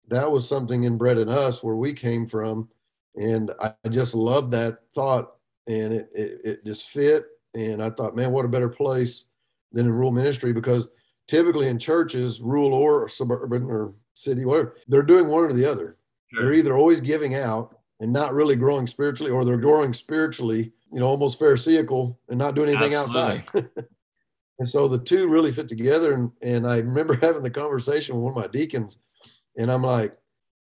that 0.08 0.32
was 0.32 0.48
something 0.48 0.86
inbred 0.86 1.18
in 1.18 1.30
us 1.30 1.62
where 1.62 1.76
we 1.76 1.94
came 1.94 2.28
from 2.28 2.70
and 3.16 3.52
I 3.60 3.74
just 3.90 4.16
loved 4.16 4.52
that 4.52 4.80
thought, 4.94 5.34
and 5.68 5.94
it, 5.94 6.10
it, 6.14 6.42
it 6.44 6.66
just 6.66 6.90
fit. 6.90 7.26
And 7.56 7.82
I 7.82 7.90
thought, 7.90 8.16
man, 8.16 8.32
what 8.32 8.46
a 8.46 8.50
better 8.50 8.70
place 8.70 9.26
than 9.72 9.86
in 9.86 9.92
rural 9.92 10.12
ministry 10.12 10.54
because 10.54 10.88
typically 11.28 11.68
in 11.68 11.80
churches, 11.80 12.42
rural 12.42 12.74
or 12.74 13.08
suburban 13.10 13.64
or 13.64 13.94
city, 14.14 14.46
whatever, 14.46 14.76
they're 14.88 15.04
doing 15.04 15.28
one 15.28 15.44
or 15.44 15.54
the 15.54 15.66
other. 15.66 15.98
Sure. 16.34 16.44
They're 16.44 16.54
either 16.54 16.78
always 16.78 17.02
giving 17.02 17.36
out 17.36 17.76
and 18.00 18.14
not 18.14 18.34
really 18.34 18.56
growing 18.56 18.88
spiritually, 18.88 19.32
or 19.32 19.44
they're 19.44 19.58
growing 19.58 19.94
spiritually, 19.94 20.72
you 20.92 21.00
know, 21.00 21.08
almost 21.08 21.40
pharisaical 21.40 22.18
and 22.30 22.38
not 22.38 22.56
doing 22.56 22.70
anything 22.70 22.96
Absolutely. 22.96 23.40
outside. 23.40 23.70
and 24.60 24.68
so 24.68 24.88
the 24.88 25.00
two 25.00 25.28
really 25.28 25.52
fit 25.52 25.68
together. 25.68 26.14
And, 26.14 26.32
and 26.42 26.68
I 26.68 26.78
remember 26.78 27.16
having 27.22 27.44
the 27.44 27.50
conversation 27.50 28.16
with 28.16 28.24
one 28.24 28.34
of 28.34 28.38
my 28.38 28.48
deacons, 28.48 28.98
and 29.58 29.72
I'm 29.72 29.84
like, 29.84 30.18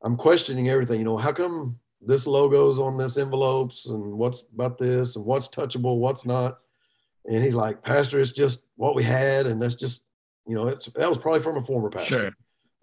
I'm 0.03 0.15
questioning 0.15 0.69
everything. 0.69 0.99
You 0.99 1.05
know, 1.05 1.17
how 1.17 1.33
come 1.33 1.77
this 2.01 2.25
logo's 2.25 2.79
on 2.79 2.97
this 2.97 3.17
envelopes 3.17 3.87
and 3.87 4.01
what's 4.13 4.45
about 4.53 4.77
this 4.77 5.15
and 5.15 5.25
what's 5.25 5.47
touchable, 5.47 5.97
what's 5.99 6.25
not? 6.25 6.59
And 7.29 7.43
he's 7.43 7.55
like, 7.55 7.83
Pastor, 7.83 8.19
it's 8.19 8.31
just 8.31 8.63
what 8.75 8.95
we 8.95 9.03
had, 9.03 9.45
and 9.45 9.61
that's 9.61 9.75
just, 9.75 10.03
you 10.47 10.55
know, 10.55 10.67
it's 10.67 10.85
that 10.87 11.09
was 11.09 11.17
probably 11.17 11.41
from 11.41 11.57
a 11.57 11.61
former 11.61 11.89
pastor. 11.89 12.23
Sure. 12.23 12.31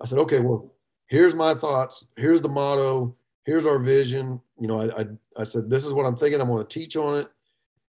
I 0.00 0.06
said, 0.06 0.18
okay, 0.20 0.40
well, 0.40 0.74
here's 1.06 1.34
my 1.34 1.54
thoughts. 1.54 2.04
Here's 2.16 2.42
the 2.42 2.48
motto. 2.50 3.16
Here's 3.44 3.64
our 3.66 3.78
vision. 3.78 4.40
You 4.60 4.68
know, 4.68 4.80
I, 4.82 5.00
I, 5.00 5.06
I 5.38 5.44
said, 5.44 5.70
this 5.70 5.86
is 5.86 5.92
what 5.92 6.04
I'm 6.04 6.16
thinking. 6.16 6.40
I'm 6.40 6.48
going 6.48 6.64
to 6.64 6.68
teach 6.68 6.96
on 6.96 7.14
it. 7.18 7.28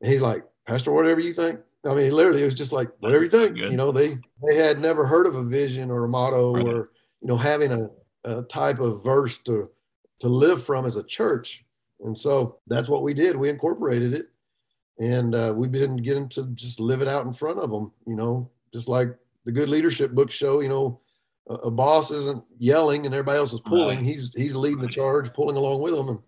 And 0.01 0.12
he's 0.12 0.22
like, 0.22 0.44
Pastor, 0.68 0.92
whatever 0.92 1.22
you 1.22 1.32
think. 1.34 1.60
I 1.86 1.94
mean, 1.94 2.12
literally, 2.12 2.42
it 2.42 2.46
was 2.46 2.53
just 2.53 2.72
like, 2.74 2.89
whatever 3.00 3.24
you 3.24 3.30
think. 3.30 3.58
You 3.58 3.72
know, 3.77 3.92
they 3.92 4.18
they 4.46 4.56
had 4.56 4.80
never 4.80 5.06
heard 5.06 5.27
of 5.27 5.36
a 5.36 5.44
vision 5.44 5.89
or 5.92 6.03
a 6.03 6.10
motto 6.10 6.53
Right. 6.56 6.65
or 6.65 6.89
you 7.22 7.27
know 7.27 7.38
having 7.38 7.72
a, 7.72 7.89
a 8.25 8.42
type 8.44 8.80
of 8.80 9.03
verse 9.03 9.38
to 9.39 9.70
to 10.24 10.30
live 10.30 10.63
from 10.63 10.86
as 10.86 10.96
a 10.96 11.03
church. 11.03 11.65
And 12.00 12.18
so 12.18 12.60
that's 12.65 12.88
what 12.88 13.03
we 13.03 13.13
did. 13.13 13.36
We 13.36 13.50
incorporated 13.50 14.13
it, 14.13 14.30
and 15.00 15.36
uh, 15.36 15.53
we've 15.56 15.72
been 15.72 15.98
getting 15.98 16.30
to 16.30 16.46
just 16.53 16.80
live 16.80 17.01
it 17.01 17.10
out 17.10 17.25
in 17.25 17.34
front 17.34 17.60
of 17.60 17.70
them. 17.70 17.92
You 18.08 18.15
know, 18.15 18.50
just 18.74 18.88
like 18.88 19.15
the 19.44 19.51
good 19.51 19.70
leadership 19.70 20.12
books 20.12 20.34
show. 20.34 20.62
You 20.62 20.70
know, 20.70 21.01
a, 21.50 21.56
a 21.56 21.72
boss 21.72 22.10
isn't 22.12 22.42
yelling 22.58 23.06
and 23.06 23.13
everybody 23.13 23.38
else 23.38 23.51
is 23.51 23.60
pulling. 23.60 24.00
Right. 24.00 24.06
He's 24.06 24.32
he's 24.34 24.56
leading 24.56 24.82
the 24.82 24.88
charge, 24.88 25.34
pulling 25.34 25.58
along 25.58 25.82
with 25.82 25.94
them, 25.94 26.10
and 26.10 26.20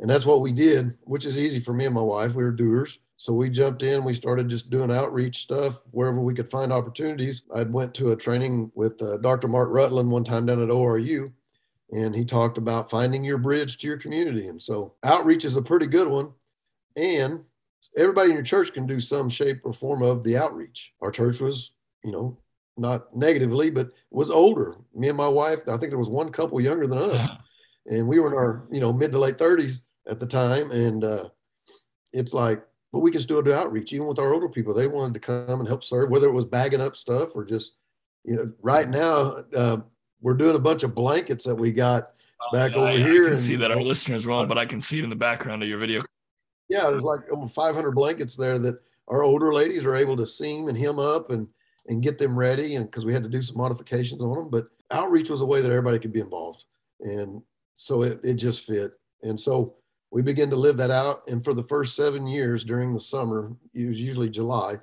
and 0.00 0.10
that's 0.10 0.26
what 0.26 0.40
we 0.40 0.52
did, 0.52 0.94
which 1.04 1.24
is 1.24 1.38
easy 1.38 1.60
for 1.60 1.72
me 1.72 1.86
and 1.86 1.94
my 1.94 2.02
wife. 2.02 2.34
We 2.34 2.42
were 2.42 2.50
doers. 2.50 2.98
So 3.16 3.32
we 3.32 3.48
jumped 3.48 3.82
in, 3.82 4.04
we 4.04 4.12
started 4.12 4.50
just 4.50 4.68
doing 4.68 4.90
outreach 4.90 5.38
stuff 5.38 5.82
wherever 5.90 6.20
we 6.20 6.34
could 6.34 6.50
find 6.50 6.70
opportunities. 6.70 7.42
I 7.54 7.62
went 7.62 7.94
to 7.94 8.12
a 8.12 8.16
training 8.16 8.70
with 8.74 9.00
uh, 9.00 9.16
Dr. 9.18 9.48
Mark 9.48 9.70
Rutland 9.72 10.10
one 10.10 10.24
time 10.24 10.44
down 10.44 10.62
at 10.62 10.68
ORU, 10.68 11.32
and 11.90 12.14
he 12.14 12.24
talked 12.24 12.58
about 12.58 12.90
finding 12.90 13.24
your 13.24 13.38
bridge 13.38 13.78
to 13.78 13.86
your 13.86 13.98
community. 13.98 14.48
And 14.48 14.60
so 14.60 14.94
outreach 15.04 15.44
is 15.44 15.56
a 15.56 15.62
pretty 15.62 15.86
good 15.86 16.08
one. 16.08 16.30
And 16.96 17.40
everybody 17.96 18.30
in 18.30 18.34
your 18.34 18.44
church 18.44 18.72
can 18.72 18.86
do 18.86 18.98
some 18.98 19.28
shape 19.28 19.60
or 19.64 19.72
form 19.72 20.02
of 20.02 20.24
the 20.24 20.36
outreach. 20.36 20.92
Our 21.00 21.10
church 21.10 21.40
was, 21.40 21.72
you 22.02 22.10
know, 22.10 22.38
not 22.76 23.16
negatively, 23.16 23.70
but 23.70 23.90
was 24.10 24.30
older. 24.30 24.76
Me 24.94 25.08
and 25.08 25.16
my 25.16 25.28
wife, 25.28 25.60
I 25.68 25.76
think 25.76 25.90
there 25.90 25.98
was 25.98 26.08
one 26.08 26.30
couple 26.30 26.60
younger 26.60 26.86
than 26.86 26.98
us 26.98 27.30
and 27.88 28.06
we 28.06 28.18
were 28.18 28.28
in 28.28 28.34
our 28.34 28.66
you 28.70 28.80
know 28.80 28.92
mid 28.92 29.12
to 29.12 29.18
late 29.18 29.38
30s 29.38 29.80
at 30.08 30.20
the 30.20 30.26
time 30.26 30.70
and 30.70 31.04
uh, 31.04 31.28
it's 32.12 32.32
like 32.32 32.62
but 32.92 33.00
we 33.00 33.10
can 33.10 33.20
still 33.20 33.42
do 33.42 33.52
outreach 33.52 33.92
even 33.92 34.06
with 34.06 34.18
our 34.18 34.32
older 34.32 34.48
people 34.48 34.74
they 34.74 34.86
wanted 34.86 35.14
to 35.14 35.20
come 35.20 35.60
and 35.60 35.68
help 35.68 35.84
serve 35.84 36.10
whether 36.10 36.28
it 36.28 36.32
was 36.32 36.44
bagging 36.44 36.80
up 36.80 36.96
stuff 36.96 37.34
or 37.34 37.44
just 37.44 37.76
you 38.24 38.36
know 38.36 38.50
right 38.60 38.88
now 38.88 39.36
uh, 39.54 39.78
we're 40.20 40.34
doing 40.34 40.56
a 40.56 40.60
bunch 40.60 40.82
of 40.82 40.94
blankets 40.94 41.44
that 41.44 41.54
we 41.54 41.70
got 41.72 42.10
back 42.52 42.72
Oh, 42.74 42.82
I- 42.84 42.92
over 42.94 43.04
I 43.04 43.08
here 43.08 43.22
can 43.24 43.32
and- 43.32 43.40
see 43.40 43.56
that. 43.56 43.70
Our 43.70 43.80
listeners 43.82 44.26
won't, 44.26 44.48
but 44.48 44.58
I 44.58 44.66
can 44.66 44.80
see 44.80 44.98
it 44.98 45.04
in 45.04 45.10
the 45.10 45.16
background 45.16 45.62
of 45.62 45.68
your 45.68 45.78
video. 45.78 46.02
yeah 46.68 46.90
there's 46.90 47.02
like 47.04 47.20
over 47.30 47.46
500 47.46 47.92
blankets 47.92 48.34
there 48.36 48.58
that 48.58 48.80
our 49.08 49.22
older 49.22 49.52
ladies 49.54 49.84
are 49.86 49.94
able 49.94 50.16
to 50.16 50.26
seam 50.26 50.68
and 50.68 50.76
hem 50.76 50.98
up 50.98 51.30
and 51.30 51.46
and 51.88 52.02
get 52.02 52.18
them 52.18 52.36
ready 52.36 52.74
and 52.74 52.86
because 52.86 53.06
we 53.06 53.12
had 53.12 53.22
to 53.22 53.28
do 53.28 53.40
some 53.40 53.56
modifications 53.56 54.20
on 54.20 54.34
them 54.34 54.48
but 54.50 54.66
outreach 54.90 55.30
was 55.30 55.40
a 55.42 55.46
way 55.46 55.60
that 55.60 55.70
everybody 55.70 55.98
could 56.00 56.12
be 56.12 56.18
involved. 56.20 56.64
And 57.00 57.40
so 57.76 58.02
it, 58.02 58.18
it 58.24 58.34
just 58.34 58.66
fit. 58.66 58.92
And 59.22 59.38
so 59.38 59.74
we 60.10 60.22
began 60.22 60.48
to 60.50 60.56
live 60.56 60.76
that 60.78 60.90
out. 60.90 61.22
And 61.28 61.44
for 61.44 61.54
the 61.54 61.62
first 61.62 61.94
seven 61.94 62.26
years 62.26 62.64
during 62.64 62.92
the 62.94 63.00
summer 63.00 63.52
it 63.74 63.86
was 63.86 64.00
usually 64.00 64.28
july 64.30 64.78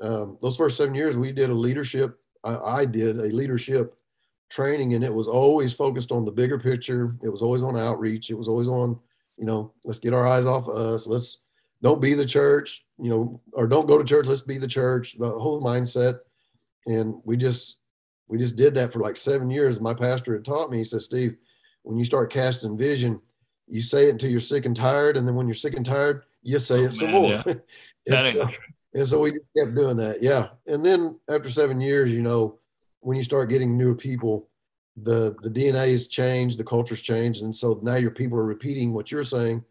um, 0.00 0.38
those 0.42 0.56
first 0.56 0.76
seven 0.78 0.94
years 0.94 1.16
we 1.18 1.32
did 1.32 1.50
a 1.50 1.54
leadership 1.54 2.18
I, 2.44 2.56
I 2.80 2.84
did 2.86 3.18
a 3.18 3.26
leadership 3.34 3.95
training 4.48 4.94
and 4.94 5.04
it 5.04 5.12
was 5.12 5.28
always 5.28 5.72
focused 5.72 6.12
on 6.12 6.24
the 6.24 6.30
bigger 6.30 6.58
picture. 6.58 7.16
It 7.22 7.28
was 7.28 7.42
always 7.42 7.62
on 7.62 7.76
outreach. 7.78 8.30
It 8.30 8.38
was 8.38 8.48
always 8.48 8.68
on 8.68 8.98
you 9.36 9.44
know 9.44 9.72
let's 9.84 9.98
get 9.98 10.14
our 10.14 10.26
eyes 10.26 10.46
off 10.46 10.68
of 10.68 10.76
us. 10.76 11.06
Let's 11.06 11.38
don't 11.82 12.00
be 12.00 12.14
the 12.14 12.26
church 12.26 12.84
you 12.98 13.10
know 13.10 13.40
or 13.52 13.66
don't 13.66 13.86
go 13.88 13.98
to 13.98 14.04
church. 14.04 14.26
Let's 14.26 14.40
be 14.40 14.58
the 14.58 14.66
church. 14.68 15.16
The 15.18 15.30
whole 15.30 15.62
mindset. 15.62 16.20
And 16.86 17.16
we 17.24 17.36
just 17.36 17.78
we 18.28 18.38
just 18.38 18.56
did 18.56 18.74
that 18.74 18.92
for 18.92 19.00
like 19.00 19.16
seven 19.16 19.50
years. 19.50 19.80
My 19.80 19.94
pastor 19.94 20.34
had 20.34 20.44
taught 20.44 20.70
me 20.70 20.78
he 20.78 20.84
said 20.84 21.02
steve 21.02 21.36
when 21.82 21.96
you 21.96 22.04
start 22.04 22.32
casting 22.32 22.76
vision 22.76 23.20
you 23.68 23.82
say 23.82 24.06
it 24.06 24.10
until 24.10 24.30
you're 24.30 24.38
sick 24.40 24.64
and 24.64 24.76
tired 24.76 25.16
and 25.16 25.26
then 25.26 25.34
when 25.34 25.46
you're 25.48 25.54
sick 25.54 25.74
and 25.74 25.84
tired 25.84 26.22
you 26.42 26.58
say 26.60 26.80
Oh, 26.80 26.84
it 26.84 26.94
some 26.94 27.10
more. 27.10 27.30
yeah. 27.32 27.42
and, 28.16 28.36
so, 28.36 28.48
and 28.94 29.08
so 29.08 29.20
we 29.20 29.30
just 29.32 29.44
kept 29.56 29.74
doing 29.74 29.96
that 29.96 30.22
yeah. 30.22 30.48
And 30.68 30.84
then 30.86 31.18
after 31.28 31.48
seven 31.48 31.80
years 31.80 32.12
you 32.14 32.22
know 32.22 32.58
when 33.00 33.16
you 33.16 33.22
start 33.22 33.50
getting 33.50 33.76
newer 33.76 33.94
people 33.94 34.48
the 35.02 35.36
the 35.42 35.50
dna 35.50 35.90
has 35.90 36.08
changed 36.08 36.58
the 36.58 36.64
culture's 36.64 37.02
changed 37.02 37.42
and 37.42 37.54
so 37.54 37.78
now 37.82 37.96
your 37.96 38.10
people 38.10 38.38
are 38.38 38.44
repeating 38.44 38.92
what 38.92 39.10
you're 39.10 39.24
saying. 39.24 39.62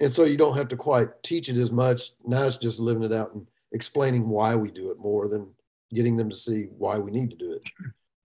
And 0.00 0.12
so 0.12 0.24
you 0.24 0.36
don't 0.36 0.56
have 0.56 0.68
to 0.68 0.76
quite 0.76 1.08
teach 1.24 1.48
it 1.48 1.56
as 1.56 1.72
much. 1.72 2.12
Now 2.24 2.44
it's 2.44 2.56
just 2.56 2.78
living 2.78 3.02
it 3.02 3.12
out 3.12 3.34
and 3.34 3.46
explaining 3.72 4.28
why 4.28 4.54
we 4.54 4.70
do 4.70 4.92
it 4.92 4.98
more 4.98 5.26
than 5.26 5.48
getting 5.92 6.16
them 6.16 6.30
to 6.30 6.36
see 6.36 6.68
why 6.76 6.98
we 6.98 7.10
need 7.10 7.30
to 7.30 7.36
do 7.36 7.52
it. 7.52 7.62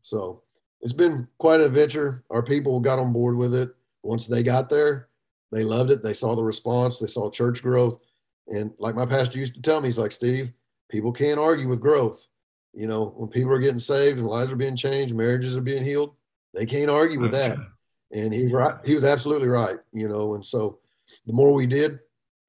So 0.04 0.44
it's 0.82 0.94
been 0.94 1.28
quite 1.40 1.62
an 1.62 1.66
adventure. 1.66 2.24
Our 2.30 2.44
people 2.44 2.80
got 2.80 3.00
on 3.00 3.12
board 3.12 3.38
with 3.38 3.56
it. 3.56 3.74
Once 4.04 4.28
they 4.28 4.44
got 4.44 4.70
there 4.70 5.08
they 5.52 5.64
loved 5.64 5.92
it. 5.92 6.02
They 6.02 6.14
saw 6.14 6.36
the 6.36 6.44
response. 6.44 6.98
They 6.98 7.08
saw 7.08 7.30
church 7.30 7.62
growth. 7.62 8.00
And 8.48 8.72
like 8.80 8.96
my 8.96 9.06
pastor 9.06 9.38
used 9.38 9.54
to 9.54 9.62
tell 9.62 9.80
me 9.80 9.88
he's 9.88 9.98
like 9.98 10.12
steve 10.12 10.52
people 10.90 11.14
can't 11.14 11.40
argue 11.40 11.70
with 11.70 11.80
growth 11.80 12.28
you 12.74 12.88
know 12.88 13.14
when 13.18 13.30
people 13.30 13.52
are 13.52 13.60
getting 13.60 13.80
saved 13.80 14.18
and 14.20 14.28
lives 14.28 14.52
are 14.52 14.58
being 14.58 14.76
changed 14.76 15.16
marriages 15.16 15.56
are 15.56 15.62
being 15.62 15.84
healed 15.84 16.14
they 16.54 16.66
can't 16.66 16.90
argue 16.90 17.20
with 17.20 17.32
That's 17.32 17.50
that 17.50 17.56
true. 17.56 17.66
and 18.14 18.34
he 18.34 18.44
was 18.44 18.52
right 18.52 18.76
he 18.84 18.94
was 18.94 19.04
absolutely 19.06 19.48
right 19.48 19.78
you 19.92 20.08
know 20.08 20.36
and 20.36 20.46
so 20.46 20.80
the 21.26 21.34
more 21.34 21.54
we 21.54 21.66
did 21.68 22.00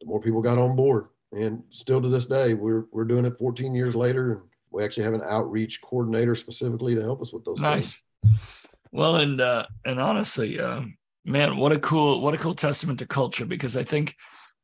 the 0.01 0.07
more 0.07 0.21
people 0.21 0.41
got 0.43 0.59
on 0.59 0.77
board 0.77 1.07
and 1.33 1.63
still 1.71 2.01
to 2.01 2.09
this 2.09 2.27
day 2.27 2.55
we're 2.55 2.85
we're 2.91 3.05
doing 3.05 3.25
it 3.25 3.39
14 3.39 3.75
years 3.75 3.95
later 3.95 4.33
and 4.33 4.41
we 4.75 4.83
actually 4.83 5.05
have 5.05 5.15
an 5.15 5.23
outreach 5.29 5.81
coordinator 5.81 6.35
specifically 6.35 6.95
to 6.95 7.01
help 7.03 7.23
us 7.23 7.33
with 7.33 7.45
those 7.45 7.61
things. 7.61 7.63
Nice. 7.63 8.01
Well, 8.91 9.17
and 9.17 9.41
uh, 9.41 9.67
and 9.85 10.01
honestly, 10.01 10.59
um, 10.61 10.97
man, 11.25 11.57
what 11.57 11.73
a 11.73 11.79
cool 11.79 12.21
what 12.21 12.35
a 12.35 12.39
cool 12.39 12.55
testament 12.55 12.99
to 12.99 13.07
culture 13.07 13.47
because 13.47 13.77
I 13.77 13.85
think 13.85 14.17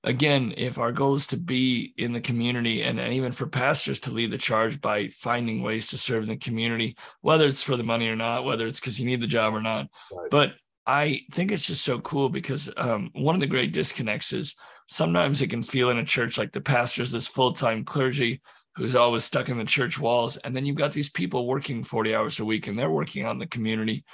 again, 0.05 0.55
if 0.57 0.79
our 0.79 0.93
goal 0.93 1.15
is 1.15 1.27
to 1.29 1.37
be 1.37 1.93
in 1.97 2.13
the 2.13 2.21
community 2.21 2.83
and, 2.83 3.01
even 3.01 3.33
for 3.33 3.47
pastors 3.47 4.01
to 4.01 4.11
lead 4.11 4.31
the 4.31 4.39
charge 4.39 4.81
by 4.81 5.09
finding 5.09 5.63
ways 5.63 5.89
to 5.89 5.99
serve 5.99 6.23
in 6.23 6.29
the 6.29 6.37
community, 6.37 6.97
whether 7.21 7.47
it's 7.47 7.63
for 7.63 7.77
the 7.77 7.83
money 7.83 8.09
or 8.09 8.17
not, 8.17 8.45
whether 8.45 8.67
it's 8.67 8.81
because 8.81 8.99
you 8.99 9.07
need 9.07 9.21
the 9.21 9.27
job 9.27 9.55
or 9.55 9.61
not. 9.61 9.89
Right. 10.13 10.31
But 10.31 10.55
I 10.87 11.23
think 11.33 11.53
it's 11.53 11.67
just 11.67 11.85
so 11.85 12.01
cool 12.01 12.29
because 12.29 12.71
um, 12.77 13.11
one 13.15 13.35
of 13.35 13.41
the 13.41 13.47
great 13.47 13.73
disconnects 13.73 14.33
is 14.33 14.55
sometimes 14.89 15.41
it 15.41 15.49
can 15.49 15.63
feel 15.63 15.91
in 15.91 15.99
a 15.99 16.05
church 16.05 16.39
like 16.39 16.53
the 16.53 16.61
pastor's 16.61 17.13
this 17.13 17.29
full-time 17.29 17.85
clergy 17.85 18.41
who's 18.77 18.97
always 18.97 19.25
stuck 19.25 19.49
in 19.49 19.59
the 19.59 19.65
church 19.65 19.99
walls. 19.99 20.37
And 20.39 20.57
then 20.57 20.65
you've 20.65 20.77
got 20.77 20.93
these 20.93 21.11
people 21.11 21.47
working 21.47 21.83
40 21.83 22.15
hours 22.15 22.41
a 22.41 22.45
week 22.45 22.67
and 22.67 22.79
they're 22.79 22.91
working 22.91 23.27
on 23.27 23.39
the 23.39 23.47
community, 23.47 24.05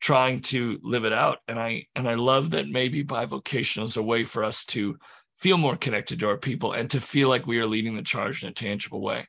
trying 0.00 0.40
to 0.40 0.78
live 0.82 1.04
it 1.04 1.12
out. 1.12 1.38
And 1.48 1.58
I 1.58 1.86
and 1.96 2.08
I 2.08 2.14
love 2.14 2.50
that 2.50 2.68
maybe 2.68 3.04
bivocational 3.04 3.84
is 3.84 3.96
a 3.96 4.02
way 4.02 4.24
for 4.24 4.44
us 4.44 4.64
to 4.66 4.96
feel 5.42 5.58
more 5.58 5.74
connected 5.76 6.20
to 6.20 6.28
our 6.28 6.36
people 6.36 6.70
and 6.72 6.88
to 6.88 7.00
feel 7.00 7.28
like 7.28 7.48
we 7.48 7.58
are 7.58 7.66
leading 7.66 7.96
the 7.96 8.02
charge 8.02 8.44
in 8.44 8.48
a 8.48 8.52
tangible 8.52 9.00
way. 9.00 9.26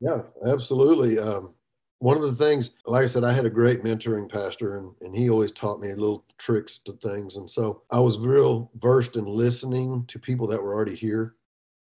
Yeah, 0.00 0.22
absolutely. 0.44 1.20
Um, 1.20 1.54
one 2.00 2.16
of 2.16 2.24
the 2.24 2.34
things, 2.34 2.72
like 2.84 3.04
I 3.04 3.06
said, 3.06 3.22
I 3.22 3.32
had 3.32 3.46
a 3.46 3.50
great 3.50 3.84
mentoring 3.84 4.28
pastor, 4.28 4.78
and, 4.78 4.90
and 5.02 5.14
he 5.14 5.30
always 5.30 5.52
taught 5.52 5.80
me 5.80 5.94
little 5.94 6.24
tricks 6.36 6.78
to 6.78 6.94
things. 6.94 7.36
And 7.36 7.48
so 7.48 7.82
I 7.92 8.00
was 8.00 8.18
real 8.18 8.72
versed 8.80 9.14
in 9.14 9.24
listening 9.24 10.04
to 10.08 10.18
people 10.18 10.48
that 10.48 10.60
were 10.60 10.74
already 10.74 10.96
here. 10.96 11.36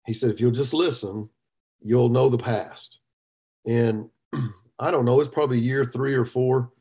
He 0.04 0.12
said, 0.12 0.28
if 0.28 0.38
you'll 0.38 0.50
just 0.50 0.74
listen, 0.74 1.30
you'll 1.80 2.10
know 2.10 2.28
the 2.28 2.36
past. 2.36 2.98
And 3.66 4.10
I 4.78 4.90
don't 4.90 5.06
know, 5.06 5.18
it's 5.18 5.30
probably 5.30 5.58
year 5.58 5.86
three 5.86 6.14
or 6.14 6.26
four. 6.26 6.72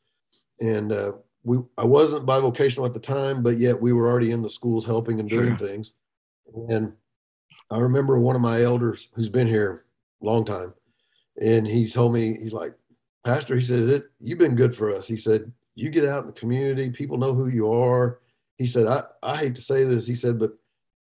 And 0.60 0.92
uh, 0.92 1.14
we, 1.44 1.60
I 1.78 1.86
wasn't 1.86 2.26
bivocational 2.26 2.86
at 2.86 2.94
the 2.94 3.00
time, 3.00 3.44
but 3.44 3.60
yet 3.60 3.82
we 3.82 3.94
were 3.94 4.10
already 4.10 4.32
in 4.32 4.42
the 4.42 4.50
schools 4.50 4.86
helping 4.86 5.22
and 5.22 5.30
doing 5.30 5.58
Sure. 5.58 5.70
things. 5.70 5.94
And 6.70 6.94
I 7.70 7.78
remember 7.78 8.20
one 8.20 8.36
of 8.36 8.42
my 8.42 8.62
elders 8.62 9.10
who's 9.14 9.30
been 9.30 9.48
here 9.48 9.86
a 10.22 10.26
long 10.26 10.46
time, 10.46 10.74
and 11.42 11.66
he 11.68 11.88
told 11.88 12.14
me, 12.14 12.38
he's 12.42 12.54
like, 12.54 12.74
Pastor, 13.24 13.56
he 13.56 13.62
said, 13.62 13.90
it, 13.90 14.04
you've 14.20 14.38
been 14.38 14.56
good 14.56 14.76
for 14.76 14.94
us. 14.94 15.08
He 15.08 15.18
said, 15.18 15.52
you 15.76 15.90
get 15.90 16.06
out 16.06 16.22
in 16.22 16.28
the 16.28 16.34
community, 16.34 16.90
people 16.90 17.18
know 17.18 17.34
who 17.34 17.48
you 17.48 17.72
are. 17.72 18.20
He 18.58 18.68
said, 18.68 18.86
I, 18.86 19.04
I 19.24 19.38
hate 19.38 19.56
to 19.56 19.62
say 19.62 19.84
this. 19.86 20.06
He 20.06 20.16
said, 20.16 20.38
but 20.38 20.52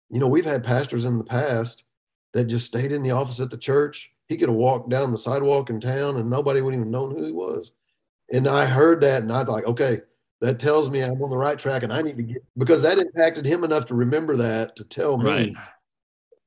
you 0.09 0.19
know, 0.19 0.27
we've 0.27 0.45
had 0.45 0.63
pastors 0.63 1.05
in 1.05 1.17
the 1.17 1.23
past 1.23 1.83
that 2.33 2.45
just 2.45 2.67
stayed 2.67 2.91
in 2.91 3.01
the 3.03 3.11
office 3.11 3.39
at 3.39 3.49
the 3.49 3.57
church. 3.57 4.11
He 4.27 4.37
could 4.37 4.49
have 4.49 4.57
walked 4.57 4.89
down 4.89 5.11
the 5.11 5.17
sidewalk 5.17 5.69
in 5.69 5.79
town 5.79 6.17
and 6.17 6.29
nobody 6.29 6.61
would 6.61 6.75
even 6.75 6.91
known 6.91 7.15
who 7.15 7.25
he 7.25 7.31
was. 7.31 7.71
And 8.31 8.47
I 8.47 8.65
heard 8.65 9.01
that 9.01 9.23
and 9.23 9.31
I 9.31 9.43
thought, 9.43 9.65
okay, 9.65 10.01
that 10.41 10.59
tells 10.59 10.89
me 10.89 11.01
I'm 11.01 11.21
on 11.21 11.29
the 11.29 11.37
right 11.37 11.57
track 11.59 11.83
and 11.83 11.91
I 11.91 12.01
need 12.01 12.17
to 12.17 12.23
get 12.23 12.43
because 12.57 12.81
that 12.83 12.97
impacted 12.97 13.45
him 13.45 13.63
enough 13.63 13.85
to 13.87 13.95
remember 13.95 14.37
that 14.37 14.75
to 14.77 14.83
tell 14.83 15.17
me 15.17 15.25
Right. 15.25 15.53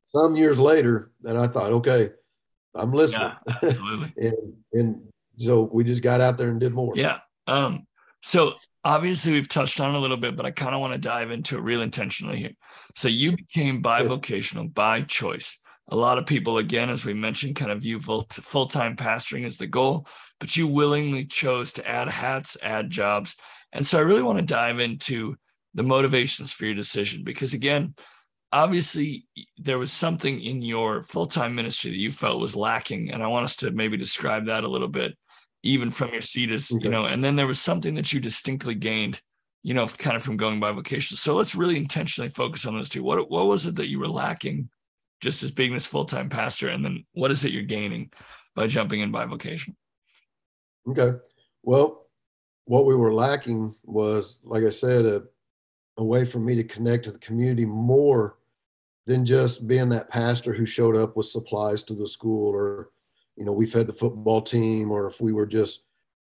some 0.06 0.36
years 0.36 0.58
later 0.58 1.10
that 1.22 1.36
I 1.36 1.46
thought, 1.46 1.72
okay, 1.72 2.10
I'm 2.74 2.92
listening. 2.92 3.32
Yeah, 3.46 3.54
absolutely. 3.62 4.12
and 4.16 4.54
and 4.72 5.02
so 5.36 5.68
we 5.72 5.84
just 5.84 6.02
got 6.02 6.20
out 6.20 6.38
there 6.38 6.48
and 6.48 6.60
did 6.60 6.72
more. 6.72 6.92
Yeah. 6.96 7.18
Um, 7.46 7.86
so 8.22 8.54
obviously 8.84 9.32
we've 9.32 9.48
touched 9.48 9.80
on 9.80 9.94
a 9.94 9.98
little 9.98 10.16
bit, 10.16 10.36
but 10.36 10.46
I 10.46 10.50
kind 10.50 10.74
of 10.74 10.80
want 10.80 10.92
to 10.94 10.98
dive 10.98 11.30
into 11.30 11.56
it 11.56 11.62
real 11.62 11.82
intentionally 11.82 12.38
here. 12.38 12.52
So 12.94 13.08
you 13.08 13.36
became 13.36 13.82
bivocational 13.82 14.72
by 14.72 15.02
choice. 15.02 15.60
A 15.88 15.96
lot 15.96 16.16
of 16.18 16.26
people, 16.26 16.58
again, 16.58 16.88
as 16.90 17.04
we 17.04 17.12
mentioned, 17.12 17.56
kind 17.56 17.70
of 17.70 17.82
view 17.82 18.00
full 18.00 18.26
full-time 18.30 18.96
pastoring 18.96 19.44
as 19.44 19.58
the 19.58 19.66
goal, 19.66 20.06
but 20.40 20.56
you 20.56 20.66
willingly 20.68 21.24
chose 21.26 21.72
to 21.74 21.86
add 21.88 22.08
hats, 22.08 22.56
add 22.62 22.88
jobs. 22.88 23.36
And 23.72 23.86
so 23.86 23.98
I 23.98 24.02
really 24.02 24.22
want 24.22 24.38
to 24.38 24.44
dive 24.44 24.80
into 24.80 25.36
the 25.74 25.82
motivations 25.82 26.52
for 26.52 26.66
your 26.66 26.74
decision 26.74 27.24
because 27.24 27.54
again, 27.54 27.94
obviously 28.52 29.26
there 29.56 29.78
was 29.78 29.90
something 29.92 30.40
in 30.42 30.60
your 30.62 31.02
full-time 31.04 31.54
ministry 31.54 31.90
that 31.90 31.96
you 31.96 32.12
felt 32.12 32.40
was 32.40 32.54
lacking. 32.54 33.10
And 33.10 33.22
I 33.22 33.26
want 33.28 33.44
us 33.44 33.56
to 33.56 33.70
maybe 33.70 33.96
describe 33.96 34.46
that 34.46 34.64
a 34.64 34.68
little 34.68 34.88
bit 34.88 35.16
even 35.62 35.90
from 35.90 36.12
your 36.12 36.22
seat 36.22 36.50
as 36.50 36.72
Okay. 36.72 36.84
you 36.84 36.90
know 36.90 37.04
and 37.04 37.22
then 37.22 37.36
there 37.36 37.46
was 37.46 37.60
something 37.60 37.94
that 37.94 38.12
you 38.12 38.20
distinctly 38.20 38.74
gained 38.74 39.20
you 39.62 39.74
know 39.74 39.86
kind 39.86 40.16
of 40.16 40.22
from 40.22 40.36
going 40.36 40.58
by 40.58 40.72
vocation 40.72 41.16
so 41.16 41.36
let's 41.36 41.54
really 41.54 41.76
intentionally 41.76 42.28
focus 42.28 42.66
on 42.66 42.74
those 42.74 42.88
two 42.88 43.02
what 43.02 43.30
what 43.30 43.46
was 43.46 43.64
it 43.66 43.76
that 43.76 43.88
you 43.88 43.98
were 44.00 44.08
lacking 44.08 44.68
just 45.20 45.42
as 45.44 45.52
being 45.52 45.72
this 45.72 45.86
full-time 45.86 46.28
pastor 46.28 46.68
and 46.68 46.84
then 46.84 47.04
what 47.12 47.30
is 47.30 47.44
it 47.44 47.52
you're 47.52 47.62
gaining 47.62 48.10
by 48.56 48.66
jumping 48.66 49.00
in 49.00 49.10
by 49.12 49.24
vocation 49.24 49.76
Okay. 50.88 51.12
Well, 51.62 52.01
what 52.64 52.86
we 52.86 52.94
were 52.94 53.12
lacking 53.12 53.74
was, 53.84 54.40
like 54.44 54.64
I 54.64 54.70
said, 54.70 55.04
a, 55.04 55.22
a 55.98 56.04
way 56.04 56.24
for 56.24 56.38
me 56.38 56.54
to 56.56 56.64
connect 56.64 57.04
to 57.04 57.12
the 57.12 57.18
community 57.18 57.64
more 57.64 58.36
than 59.06 59.26
just 59.26 59.66
being 59.66 59.88
that 59.88 60.10
pastor 60.10 60.52
who 60.52 60.64
showed 60.64 60.96
up 60.96 61.16
with 61.16 61.26
supplies 61.26 61.82
to 61.82 61.94
the 61.94 62.06
school 62.06 62.54
or, 62.54 62.90
you 63.36 63.44
know, 63.44 63.52
we 63.52 63.66
fed 63.66 63.86
the 63.86 63.92
football 63.92 64.40
team 64.40 64.90
or 64.90 65.06
if 65.06 65.20
we 65.20 65.32
were 65.32 65.46
just 65.46 65.82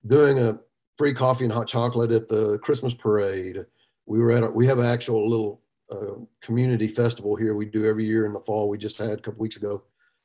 doing 0.08 0.40
a 0.40 0.60
free 0.98 1.14
coffee 1.14 1.44
and 1.44 1.54
hot 1.54 1.68
chocolate 1.68 2.12
at 2.12 2.28
the 2.28 2.58
Christmas 2.60 2.94
parade. 2.94 3.66
We 4.06 4.20
were 4.20 4.32
at, 4.32 4.44
a, 4.44 4.48
we 4.48 4.66
have 4.68 4.80
an 4.80 4.86
actual 4.86 5.30
little 5.30 5.62
uh, 5.92 6.16
community 6.42 6.88
festival 6.88 7.36
here 7.36 7.56
we 7.56 7.66
do 7.66 7.86
every 7.86 8.06
year 8.06 8.26
in 8.26 8.34
the 8.34 8.40
fall. 8.40 8.68
We 8.68 8.78
just 8.78 8.98
had 8.98 9.12
a 9.12 9.18
couple 9.18 9.40
weeks 9.40 9.58
ago, 9.58 9.84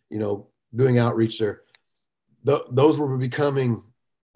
you 0.09 0.19
know, 0.19 0.49
doing 0.75 0.99
outreach 0.99 1.39
there. 1.39 1.63
Th- 2.47 2.63
those 2.71 2.99
were 2.99 3.17
becoming 3.17 3.83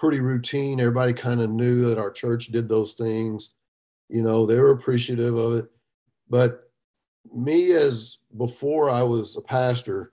pretty 0.03 0.19
routine. 0.19 0.81
Everybody 0.81 1.13
kind 1.13 1.41
of 1.41 1.49
knew 1.49 1.89
that 1.89 1.97
our 1.97 2.11
church 2.11 2.47
did 2.47 2.69
those 2.69 2.95
things. 2.95 3.51
You 4.09 4.21
know, 4.21 4.45
they 4.45 4.59
were 4.59 4.73
appreciative 4.73 5.37
of 5.37 5.55
it. 5.55 5.67
But 6.29 6.69
me, 7.33 7.71
as 7.71 8.19
before 8.37 8.91
I 8.91 9.05
was 9.05 9.37
a 9.37 9.41
pastor, 9.41 10.11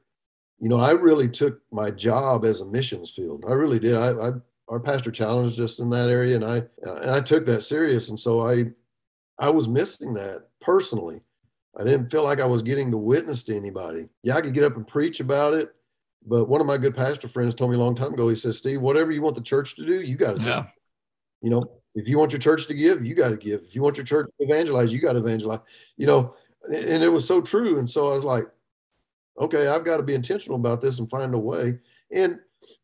you 0.59 0.69
know, 0.69 0.77
I 0.77 0.91
really 0.91 1.27
took 1.27 1.61
my 1.71 1.89
job 1.89 2.45
as 2.45 2.61
a 2.61 2.67
missions 2.67 3.09
field. 3.09 3.45
I 3.49 3.53
really 3.53 3.79
did. 3.79 3.95
I, 3.95 4.11
I 4.11 4.31
our 4.67 4.79
pastor 4.79 5.09
challenged 5.09 5.59
us 5.59 5.79
in 5.79 5.89
that 5.89 6.07
area, 6.07 6.35
and 6.35 6.45
I 6.45 6.61
and 6.83 7.09
I 7.09 7.19
took 7.21 7.47
that 7.47 7.63
serious. 7.63 8.09
And 8.09 8.19
so 8.19 8.47
I 8.47 8.65
I 9.39 9.49
was 9.49 9.67
missing 9.67 10.13
that 10.13 10.49
personally. 10.61 11.21
I 11.75 11.83
didn't 11.83 12.11
feel 12.11 12.23
like 12.23 12.39
I 12.39 12.45
was 12.45 12.61
getting 12.61 12.91
to 12.91 12.97
witness 12.97 13.41
to 13.43 13.55
anybody. 13.55 14.05
Yeah, 14.21 14.35
I 14.35 14.41
could 14.41 14.53
get 14.53 14.65
up 14.65 14.75
and 14.75 14.85
preach 14.85 15.19
about 15.19 15.55
it, 15.55 15.73
but 16.25 16.45
one 16.45 16.61
of 16.61 16.67
my 16.67 16.77
good 16.77 16.95
pastor 16.95 17.27
friends 17.27 17.55
told 17.55 17.71
me 17.71 17.77
a 17.77 17.79
long 17.79 17.95
time 17.95 18.13
ago, 18.13 18.29
he 18.29 18.35
says, 18.35 18.57
Steve, 18.57 18.81
whatever 18.81 19.11
you 19.11 19.21
want 19.21 19.35
the 19.35 19.41
church 19.41 19.75
to 19.75 19.85
do, 19.85 20.01
you 20.01 20.15
got 20.15 20.35
to 20.35 20.41
do. 20.41 20.45
yeah 20.45 20.65
You 21.41 21.49
know, 21.49 21.71
if 21.95 22.07
you 22.07 22.19
want 22.19 22.31
your 22.31 22.39
church 22.39 22.67
to 22.67 22.73
give, 22.73 23.05
you 23.05 23.15
got 23.15 23.29
to 23.29 23.37
give. 23.37 23.63
If 23.63 23.75
you 23.75 23.81
want 23.81 23.97
your 23.97 24.05
church 24.05 24.27
to 24.39 24.45
evangelize, 24.45 24.93
you 24.93 24.99
got 24.99 25.13
to 25.13 25.19
evangelize. 25.19 25.59
You 25.97 26.07
know, 26.07 26.35
and 26.65 27.03
it 27.03 27.09
was 27.09 27.27
so 27.27 27.41
true. 27.41 27.79
And 27.79 27.89
so 27.89 28.11
I 28.11 28.15
was 28.15 28.23
like, 28.23 28.45
okay, 29.39 29.67
I've 29.67 29.85
got 29.85 29.97
to 29.97 30.03
be 30.03 30.13
intentional 30.13 30.57
about 30.57 30.81
this 30.81 30.99
and 30.99 31.09
find 31.09 31.33
a 31.33 31.39
way. 31.39 31.79
And 32.11 32.39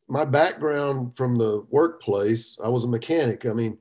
my 0.08 0.24
background 0.24 1.18
from 1.18 1.38
the 1.38 1.66
workplace, 1.70 2.58
I 2.64 2.70
was 2.70 2.86
a 2.86 2.88
mechanic. 2.88 3.46
I 3.46 3.54
mean, 3.54 3.78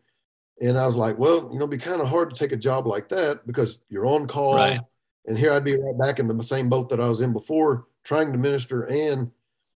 and 0.60 0.78
I 0.78 0.86
was 0.86 0.96
like, 0.96 1.18
well, 1.18 1.48
you 1.52 1.58
know, 1.58 1.66
it'd 1.66 1.70
be 1.70 1.78
kind 1.78 2.00
of 2.00 2.08
hard 2.08 2.30
to 2.30 2.36
take 2.36 2.52
a 2.52 2.56
job 2.56 2.86
like 2.86 3.08
that 3.10 3.46
because 3.46 3.78
you're 3.88 4.06
on 4.06 4.26
call. 4.26 4.56
Right. 4.56 4.80
And 5.26 5.38
here 5.38 5.52
I'd 5.52 5.64
be 5.64 5.76
right 5.76 5.98
back 5.98 6.18
in 6.18 6.28
the 6.28 6.42
same 6.42 6.68
boat 6.68 6.90
that 6.90 7.00
I 7.00 7.08
was 7.08 7.20
in 7.20 7.32
before, 7.32 7.86
trying 8.04 8.32
to 8.32 8.38
minister 8.38 8.82
and 8.84 9.30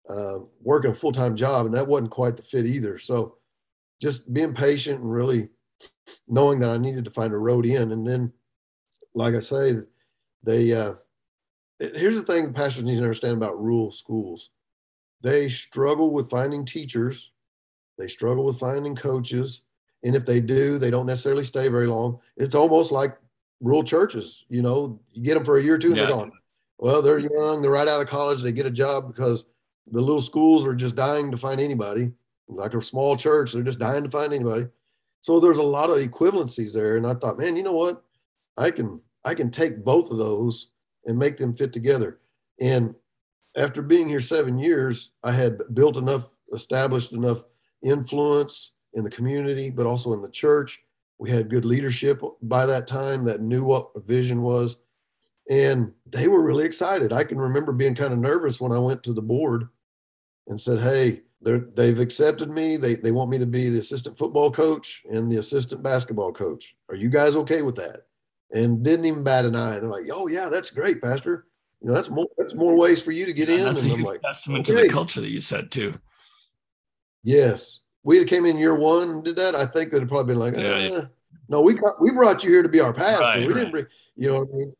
uh, 0.09 0.39
working 0.61 0.91
a 0.91 0.95
full 0.95 1.11
time 1.11 1.35
job. 1.35 1.65
And 1.65 1.75
that 1.75 1.87
wasn't 1.87 2.11
quite 2.11 2.37
the 2.37 2.43
fit 2.43 2.65
either. 2.65 2.97
So 2.97 3.37
just 4.01 4.33
being 4.33 4.53
patient 4.53 5.01
and 5.01 5.11
really 5.11 5.49
knowing 6.27 6.59
that 6.59 6.69
I 6.69 6.77
needed 6.77 7.05
to 7.05 7.11
find 7.11 7.33
a 7.33 7.37
road 7.37 7.65
in. 7.65 7.91
And 7.91 8.05
then, 8.05 8.31
like 9.13 9.35
I 9.35 9.39
say, 9.39 9.75
they, 10.43 10.73
uh, 10.73 10.95
here's 11.79 12.15
the 12.15 12.23
thing 12.23 12.53
pastors 12.53 12.83
need 12.83 12.97
to 12.97 13.03
understand 13.03 13.37
about 13.37 13.61
rural 13.61 13.91
schools 13.91 14.49
they 15.25 15.49
struggle 15.49 16.11
with 16.11 16.29
finding 16.29 16.65
teachers, 16.65 17.31
they 17.97 18.07
struggle 18.07 18.45
with 18.45 18.59
finding 18.59 18.95
coaches. 18.95 19.61
And 20.03 20.15
if 20.15 20.23
they 20.23 20.39
do, 20.39 20.77
they 20.77 20.91
don't 20.91 21.07
necessarily 21.07 21.43
stay 21.43 21.67
very 21.67 21.87
long. 21.87 22.19
It's 22.37 22.53
almost 22.53 22.91
like 22.91 23.17
rural 23.59 23.83
churches. 23.83 24.45
You 24.49 24.61
know, 24.61 24.99
you 25.13 25.23
get 25.23 25.33
them 25.33 25.43
for 25.43 25.57
a 25.57 25.63
year 25.63 25.75
or 25.75 25.77
two 25.79 25.87
and 25.87 25.97
Yeah. 25.97 26.05
they're 26.05 26.15
gone. 26.15 26.31
Well, 26.77 27.01
they're 27.01 27.17
young, 27.17 27.63
they're 27.63 27.71
right 27.71 27.87
out 27.87 28.01
of 28.01 28.07
college, 28.07 28.43
they 28.43 28.51
get 28.51 28.67
a 28.67 28.71
job 28.71 29.07
because 29.07 29.45
the 29.91 30.01
little 30.01 30.21
schools 30.21 30.65
are 30.65 30.75
just 30.75 30.95
dying 30.95 31.31
to 31.31 31.37
find 31.37 31.61
anybody. 31.61 32.11
Like 32.47 32.73
a 32.73 32.81
small 32.81 33.15
church, 33.15 33.53
they're 33.53 33.63
just 33.63 33.79
dying 33.79 34.03
to 34.03 34.09
find 34.09 34.33
anybody. 34.33 34.67
So 35.21 35.39
there's 35.39 35.57
a 35.57 35.63
lot 35.63 35.89
of 35.89 35.97
equivalencies 35.97 36.73
there. 36.73 36.97
And 36.97 37.07
I 37.07 37.15
thought, 37.15 37.39
man, 37.39 37.55
you 37.55 37.63
know 37.63 37.71
what? 37.71 38.03
I 38.57 38.71
can 38.71 39.01
I 39.23 39.33
can 39.33 39.49
take 39.49 39.83
both 39.83 40.11
of 40.11 40.17
those 40.17 40.67
and 41.05 41.17
make 41.17 41.37
them 41.37 41.55
fit 41.55 41.73
together. 41.73 42.19
And 42.59 42.93
after 43.57 43.81
being 43.81 44.07
here 44.07 44.19
seven 44.19 44.59
years, 44.59 45.11
I 45.23 45.31
had 45.31 45.59
built 45.73 45.97
enough, 45.97 46.33
established 46.53 47.11
enough 47.11 47.45
influence 47.81 48.71
in 48.93 49.03
the 49.03 49.09
community, 49.09 49.69
but 49.69 49.85
also 49.85 50.13
in 50.13 50.21
the 50.21 50.29
church. 50.29 50.81
We 51.17 51.31
had 51.31 51.49
good 51.49 51.65
leadership 51.65 52.21
by 52.41 52.65
that 52.65 52.87
time 52.87 53.25
that 53.25 53.41
knew 53.41 53.63
what 53.63 53.89
a 53.95 53.99
vision 53.99 54.41
was. 54.41 54.77
And 55.49 55.91
they 56.05 56.27
were 56.27 56.43
really 56.43 56.65
excited. 56.65 57.13
I 57.13 57.23
can 57.23 57.37
remember 57.37 57.71
being 57.71 57.95
kind 57.95 58.13
of 58.13 58.19
nervous 58.19 58.59
when 58.59 58.71
I 58.71 58.79
went 58.79 59.03
to 59.03 59.13
the 59.13 59.21
board 59.21 59.69
and 60.47 60.59
said, 60.59 60.79
Hey, 60.79 61.21
they're, 61.41 61.59
they've 61.75 61.99
accepted 61.99 62.49
me. 62.49 62.77
They, 62.77 62.95
they 62.95 63.11
want 63.11 63.29
me 63.29 63.37
to 63.37 63.45
be 63.45 63.69
the 63.69 63.79
assistant 63.79 64.17
football 64.17 64.49
coach 64.51 65.03
and 65.09 65.31
the 65.31 65.37
assistant 65.37 65.83
basketball 65.83 66.31
coach. 66.31 66.75
Are 66.89 66.95
you 66.95 67.09
guys 67.09 67.35
okay 67.35 67.61
with 67.61 67.75
that? 67.75 68.03
And 68.51 68.83
didn't 68.83 69.05
even 69.05 69.23
bat 69.23 69.45
an 69.45 69.55
eye. 69.55 69.79
They're 69.79 69.89
like, 69.89 70.09
Oh, 70.11 70.27
yeah, 70.27 70.49
that's 70.49 70.71
great, 70.71 71.01
Pastor. 71.01 71.47
You 71.81 71.89
know, 71.89 71.93
that's 71.93 72.09
more 72.09 72.27
that's 72.37 72.55
more 72.55 72.75
ways 72.75 73.01
for 73.01 73.11
you 73.11 73.25
to 73.25 73.33
get 73.33 73.49
in. 73.49 73.63
that's 73.65 73.83
a 73.83 73.85
and 73.85 73.91
I'm 73.93 73.99
huge 73.99 74.07
like, 74.07 74.21
testament 74.21 74.65
to 74.67 74.73
the 74.73 74.89
culture 74.89 75.21
that 75.21 75.29
you 75.29 75.39
said 75.41 75.71
too 75.71 75.93
Yes, 77.23 77.79
we 78.03 78.17
had 78.17 78.27
came 78.27 78.45
in 78.45 78.57
year 78.57 78.75
one 78.75 79.09
and 79.09 79.23
did 79.23 79.35
that. 79.37 79.55
I 79.55 79.65
think 79.65 79.91
they'd 79.91 80.07
probably 80.07 80.33
been 80.33 80.39
like, 80.39 80.55
Yeah, 80.55 80.77
yeah. 80.77 80.95
"Uh, 80.95 81.05
no, 81.47 81.61
we 81.61 81.73
got, 81.73 82.01
we 82.01 82.11
brought 82.11 82.43
you 82.43 82.49
here 82.49 82.63
to 82.63 82.69
be 82.69 82.79
our 82.79 82.93
pastor. 82.93 83.21
Right, 83.23 83.39
we 83.39 83.47
right. 83.47 83.55
didn't 83.55 83.71
bring, 83.71 83.85
you 84.15 84.29
know 84.29 84.39
what 84.39 84.47
I 84.49 84.53
mean? 84.53 84.73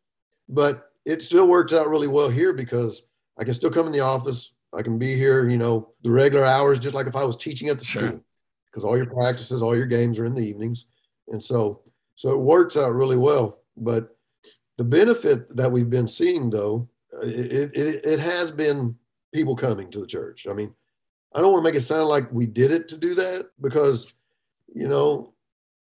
But 0.49 0.91
it 1.06 1.21
still 1.21 1.47
works 1.47 1.73
out 1.73 1.89
really 1.89 2.08
well 2.08 2.30
here 2.30 2.54
because 2.54 3.04
I 3.38 3.43
can 3.43 3.54
still 3.54 3.69
come 3.71 3.86
in 3.86 3.91
the 3.91 3.99
office. 3.99 4.54
I 4.75 4.81
can 4.81 4.97
be 4.97 5.15
here, 5.15 5.49
you 5.49 5.57
know, 5.57 5.89
the 6.03 6.11
regular 6.11 6.45
hours, 6.45 6.79
just 6.79 6.95
like 6.95 7.07
if 7.07 7.15
I 7.15 7.23
was 7.23 7.38
teaching 7.38 7.69
at 7.69 7.79
the 7.79 7.85
Sure. 7.85 8.07
school, 8.07 8.25
because 8.67 8.83
all 8.83 8.97
your 8.97 9.05
practices, 9.05 9.61
all 9.63 9.75
your 9.75 9.85
games 9.85 10.19
are 10.19 10.25
in 10.25 10.35
the 10.35 10.41
evenings, 10.41 10.88
and 11.29 11.41
so 11.41 11.81
so 12.15 12.31
it 12.31 12.39
works 12.39 12.77
out 12.77 12.93
really 12.93 13.17
well. 13.17 13.59
But 13.77 14.15
the 14.77 14.83
benefit 14.83 15.55
that 15.55 15.71
we've 15.71 15.89
been 15.89 16.07
seeing, 16.07 16.49
though, 16.49 16.89
it 17.23 17.75
it, 17.75 18.05
it 18.05 18.19
has 18.19 18.51
been 18.51 18.95
people 19.33 19.55
coming 19.55 19.89
to 19.91 19.99
the 19.99 20.07
church. 20.07 20.47
I 20.49 20.53
mean, 20.53 20.73
I 21.33 21.41
don't 21.41 21.51
want 21.51 21.63
to 21.63 21.69
make 21.69 21.77
it 21.77 21.81
sound 21.83 22.07
like 22.07 22.31
we 22.31 22.45
did 22.45 22.71
it 22.71 22.88
to 22.89 22.97
do 22.97 23.15
that 23.15 23.47
because, 23.59 24.13
you 24.73 24.88
know, 24.88 25.33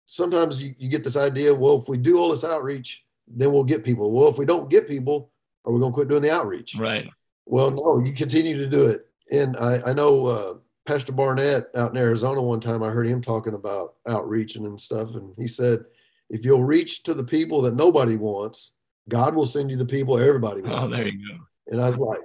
sometimes 0.05 0.61
you, 0.61 0.75
you 0.77 0.89
get 0.89 1.03
this 1.03 1.15
idea, 1.15 1.53
well, 1.53 1.79
if 1.79 1.87
we 1.87 1.97
do 1.97 2.19
all 2.19 2.29
this 2.29 2.43
outreach, 2.43 3.05
then 3.27 3.53
we'll 3.53 3.63
get 3.63 3.85
people. 3.85 4.11
Well, 4.11 4.27
if 4.27 4.37
we 4.37 4.45
don't 4.45 4.69
get 4.69 4.87
people, 4.89 5.31
are 5.63 5.71
we 5.71 5.79
going 5.79 5.91
to 5.91 5.95
quit 5.95 6.07
doing 6.09 6.21
the 6.21 6.31
outreach? 6.31 6.75
right 6.75 7.09
Well, 7.49 7.71
no, 7.71 7.99
you 7.99 8.13
continue 8.13 8.57
to 8.57 8.67
do 8.67 8.87
it. 8.87 9.05
And 9.31 9.57
I, 9.57 9.81
I 9.87 9.93
know 9.93 10.25
uh, 10.25 10.53
Pastor 10.85 11.11
Barnett 11.11 11.67
out 11.75 11.91
in 11.91 11.97
Arizona 11.97 12.41
one 12.41 12.59
time, 12.59 12.83
I 12.83 12.89
heard 12.89 13.07
him 13.07 13.21
talking 13.21 13.53
about 13.53 13.95
outreaching 14.07 14.65
and 14.65 14.79
stuff. 14.79 15.15
And 15.15 15.33
he 15.37 15.47
said, 15.47 15.83
if 16.29 16.43
you'll 16.45 16.63
reach 16.63 17.03
to 17.03 17.13
the 17.13 17.23
people 17.23 17.61
that 17.63 17.75
nobody 17.75 18.15
wants, 18.17 18.71
God 19.09 19.33
will 19.35 19.45
send 19.45 19.71
you 19.71 19.77
the 19.77 19.85
people 19.85 20.17
everybody 20.17 20.61
wants. 20.61 20.83
oh 20.83 20.87
there 20.89 21.07
you 21.07 21.13
go 21.29 21.43
And 21.67 21.81
I 21.81 21.89
was 21.89 21.99
like, 21.99 22.19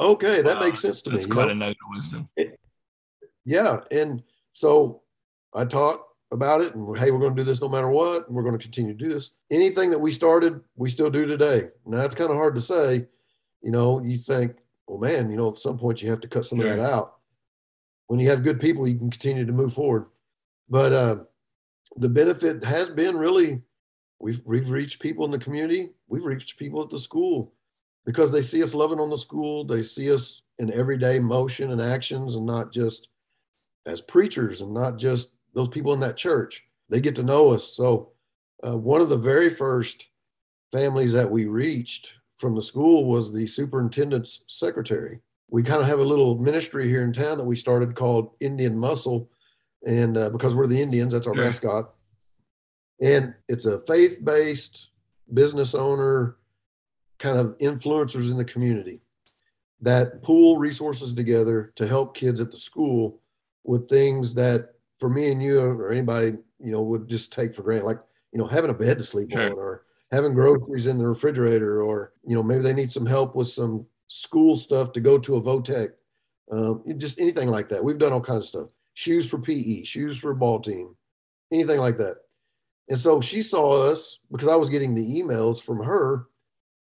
okay, 0.00 0.40
that 0.42 0.56
Wow, 0.56 0.64
makes 0.64 0.80
sense 0.80 1.02
to 1.02 1.10
me. 1.10 1.16
that's 1.16 1.28
you 1.28 1.32
quite 1.34 1.46
know? 1.46 1.52
a 1.52 1.54
nugget 1.54 1.76
of 1.86 1.94
wisdom 1.94 2.28
Yeah. 3.44 3.80
And 3.90 4.22
so 4.54 5.02
I 5.54 5.64
talked 5.66 6.04
about 6.30 6.62
it 6.62 6.74
and 6.74 6.96
hey, 6.96 7.10
we're 7.10 7.18
going 7.18 7.36
to 7.36 7.42
do 7.42 7.44
this 7.44 7.60
no 7.60 7.68
matter 7.68 7.88
what. 7.90 8.26
And 8.26 8.34
we're 8.34 8.42
going 8.42 8.58
to 8.58 8.62
continue 8.62 8.94
to 8.96 8.98
do 8.98 9.12
this. 9.12 9.32
Anything 9.50 9.90
that 9.90 9.98
we 9.98 10.12
started, 10.12 10.60
we 10.76 10.88
still 10.88 11.10
do 11.10 11.26
today. 11.26 11.68
Now 11.84 12.00
it's 12.00 12.14
kind 12.14 12.30
of 12.30 12.36
hard 12.36 12.54
to 12.54 12.60
say, 12.60 13.06
you 13.62 13.70
know, 13.70 14.02
you 14.02 14.16
think, 14.18 14.56
well, 14.86 14.98
man, 14.98 15.30
you 15.30 15.36
know, 15.36 15.50
at 15.50 15.58
some 15.58 15.78
point 15.78 16.02
you 16.02 16.10
have 16.10 16.20
to 16.20 16.28
cut 16.28 16.44
some 16.44 16.60
of 16.60 16.66
that 16.66 16.80
out. 16.80 17.16
When 18.06 18.20
you 18.20 18.28
have 18.30 18.42
good 18.42 18.60
people, 18.60 18.86
you 18.86 18.98
can 18.98 19.10
continue 19.10 19.46
to 19.46 19.52
move 19.52 19.72
forward. 19.72 20.06
But 20.68 20.92
uh, 20.92 21.16
the 21.96 22.08
benefit 22.08 22.64
has 22.64 22.90
been 22.90 23.16
really 23.16 23.62
we've 24.18 24.42
we've 24.44 24.70
reached 24.70 25.00
people 25.00 25.24
in 25.24 25.30
the 25.30 25.38
community, 25.38 25.90
we've 26.08 26.24
reached 26.24 26.58
people 26.58 26.82
at 26.82 26.90
the 26.90 26.98
school 26.98 27.52
because 28.04 28.30
they 28.30 28.42
see 28.42 28.62
us 28.62 28.74
loving 28.74 29.00
on 29.00 29.10
the 29.10 29.16
school, 29.16 29.64
they 29.64 29.82
see 29.82 30.12
us 30.12 30.42
in 30.58 30.72
everyday 30.72 31.18
motion 31.18 31.70
and 31.70 31.80
actions 31.80 32.34
and 32.34 32.46
not 32.46 32.72
just 32.72 33.08
as 33.86 34.00
preachers 34.00 34.60
and 34.60 34.72
not 34.72 34.96
just 34.96 35.30
those 35.54 35.68
people 35.68 35.92
in 35.92 36.00
that 36.00 36.16
church. 36.16 36.64
They 36.88 37.00
get 37.00 37.16
to 37.16 37.22
know 37.22 37.48
us. 37.48 37.72
So 37.74 38.12
uh, 38.66 38.76
one 38.76 39.00
of 39.00 39.08
the 39.08 39.16
very 39.16 39.50
first 39.50 40.08
families 40.70 41.12
that 41.12 41.30
we 41.30 41.46
reached 41.46 42.12
from 42.42 42.56
the 42.56 42.60
school 42.60 43.06
was 43.06 43.32
the 43.32 43.46
superintendent's 43.46 44.42
secretary. 44.48 45.20
We 45.48 45.62
kind 45.62 45.80
of 45.80 45.86
have 45.86 46.00
a 46.00 46.04
little 46.04 46.36
ministry 46.36 46.88
here 46.88 47.04
in 47.04 47.12
town 47.12 47.38
that 47.38 47.44
we 47.44 47.54
started 47.54 47.94
called 47.94 48.32
Indian 48.40 48.76
Muscle, 48.76 49.30
and 49.86 50.18
uh, 50.18 50.28
because 50.30 50.56
we're 50.56 50.66
the 50.66 50.82
Indians, 50.82 51.12
that's 51.12 51.28
our 51.28 51.34
sure. 51.34 51.44
mascot. 51.44 51.94
And 53.00 53.34
it's 53.48 53.64
a 53.64 53.80
faith-based 53.86 54.88
business 55.32 55.74
owner, 55.74 56.36
kind 57.18 57.38
of 57.38 57.56
influencers 57.58 58.30
in 58.30 58.36
the 58.36 58.44
community 58.44 59.00
that 59.80 60.22
pool 60.22 60.58
resources 60.58 61.12
together 61.12 61.72
to 61.76 61.86
help 61.86 62.16
kids 62.16 62.40
at 62.40 62.50
the 62.50 62.56
school 62.56 63.20
with 63.64 63.88
things 63.88 64.34
that 64.34 64.74
for 64.98 65.08
me 65.08 65.30
and 65.30 65.42
you 65.42 65.60
or 65.60 65.90
anybody 65.90 66.38
you 66.60 66.70
know 66.72 66.82
would 66.82 67.08
just 67.08 67.32
take 67.32 67.54
for 67.54 67.62
granted 67.62 67.84
like 67.84 67.98
you 68.32 68.38
know 68.38 68.46
having 68.46 68.70
a 68.70 68.74
bed 68.74 68.98
to 68.98 69.04
sleep 69.04 69.30
sure. 69.30 69.42
on 69.42 69.52
or 69.52 69.84
having 70.12 70.34
groceries 70.34 70.86
in 70.86 70.98
the 70.98 71.06
refrigerator 71.06 71.82
or 71.82 72.12
you 72.24 72.36
know 72.36 72.42
maybe 72.42 72.62
they 72.62 72.74
need 72.74 72.92
some 72.92 73.06
help 73.06 73.34
with 73.34 73.48
some 73.48 73.84
school 74.08 74.54
stuff 74.56 74.92
to 74.92 75.00
go 75.00 75.18
to 75.18 75.36
a 75.36 75.42
votech 75.42 75.88
um, 76.52 76.84
just 76.98 77.18
anything 77.18 77.48
like 77.48 77.68
that 77.68 77.82
we've 77.82 77.98
done 77.98 78.12
all 78.12 78.20
kinds 78.20 78.44
of 78.44 78.48
stuff 78.48 78.68
shoes 78.94 79.28
for 79.28 79.38
pe 79.38 79.82
shoes 79.82 80.18
for 80.18 80.30
a 80.30 80.36
ball 80.36 80.60
team 80.60 80.94
anything 81.50 81.80
like 81.80 81.96
that 81.96 82.16
and 82.88 82.98
so 82.98 83.20
she 83.20 83.42
saw 83.42 83.90
us 83.90 84.18
because 84.30 84.48
i 84.48 84.56
was 84.56 84.68
getting 84.68 84.94
the 84.94 85.20
emails 85.20 85.62
from 85.62 85.82
her 85.82 86.26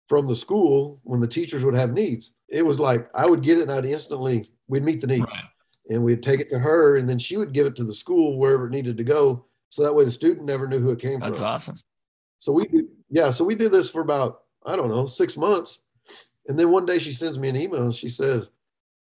from 0.05 0.27
the 0.27 0.35
school 0.35 0.99
when 1.03 1.21
the 1.21 1.27
teachers 1.27 1.63
would 1.63 1.73
have 1.73 1.93
needs 1.93 2.33
it 2.49 2.65
was 2.65 2.79
like 2.79 3.09
i 3.15 3.25
would 3.25 3.41
get 3.41 3.57
it 3.57 3.63
and 3.63 3.71
i'd 3.71 3.85
instantly 3.85 4.45
we'd 4.67 4.83
meet 4.83 4.99
the 4.99 5.07
need 5.07 5.21
right. 5.21 5.45
and 5.87 6.03
we'd 6.03 6.21
take 6.21 6.41
it 6.41 6.49
to 6.49 6.59
her 6.59 6.97
and 6.97 7.09
then 7.09 7.17
she 7.17 7.37
would 7.37 7.53
give 7.53 7.65
it 7.65 7.75
to 7.75 7.85
the 7.85 7.93
school 7.93 8.37
wherever 8.37 8.67
it 8.67 8.71
needed 8.71 8.97
to 8.97 9.03
go 9.03 9.45
so 9.69 9.81
that 9.81 9.95
way 9.95 10.03
the 10.03 10.11
student 10.11 10.45
never 10.45 10.67
knew 10.67 10.79
who 10.79 10.91
it 10.91 10.99
came 10.99 11.19
That's 11.19 11.39
from. 11.39 11.45
That's 11.45 11.69
awesome. 11.69 11.75
So 12.37 12.51
we 12.51 12.67
yeah, 13.13 13.29
so 13.29 13.45
we 13.45 13.53
did 13.53 13.71
this 13.71 13.91
for 13.91 14.01
about, 14.01 14.41
I 14.65 14.75
don't 14.75 14.89
know, 14.89 15.05
six 15.05 15.37
months. 15.37 15.81
And 16.47 16.59
then 16.59 16.71
one 16.71 16.87
day 16.87 16.97
she 16.97 17.11
sends 17.11 17.37
me 17.37 17.47
an 17.47 17.55
email 17.55 17.83
and 17.83 17.93
she 17.93 18.09
says, 18.09 18.49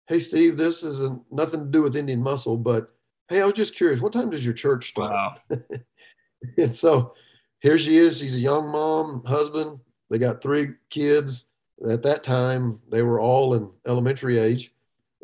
Hey 0.07 0.21
Steve, 0.21 0.59
this 0.59 0.83
is 0.83 1.01
a, 1.01 1.19
nothing 1.31 1.61
to 1.61 1.71
do 1.71 1.83
with 1.83 1.97
Indian 1.97 2.23
muscle, 2.23 2.59
but 2.59 2.93
hey, 3.31 3.41
I 3.41 3.47
was 3.47 3.55
just 3.55 3.75
curious, 3.75 4.03
what 4.03 4.13
time 4.13 4.29
does 4.29 4.45
your 4.45 4.53
church 4.53 4.91
start? 4.91 5.13
Wow. 5.13 5.59
and 6.59 6.75
so 6.75 7.15
here 7.61 7.79
she 7.79 7.97
is. 7.97 8.19
She's 8.19 8.35
a 8.35 8.39
young 8.39 8.69
mom, 8.69 9.25
husband. 9.25 9.81
They 10.11 10.19
got 10.19 10.43
three 10.43 10.75
kids. 10.91 11.47
At 11.89 12.03
that 12.03 12.23
time, 12.23 12.81
they 12.91 13.01
were 13.01 13.19
all 13.19 13.55
in 13.55 13.71
elementary 13.87 14.39
age. 14.39 14.75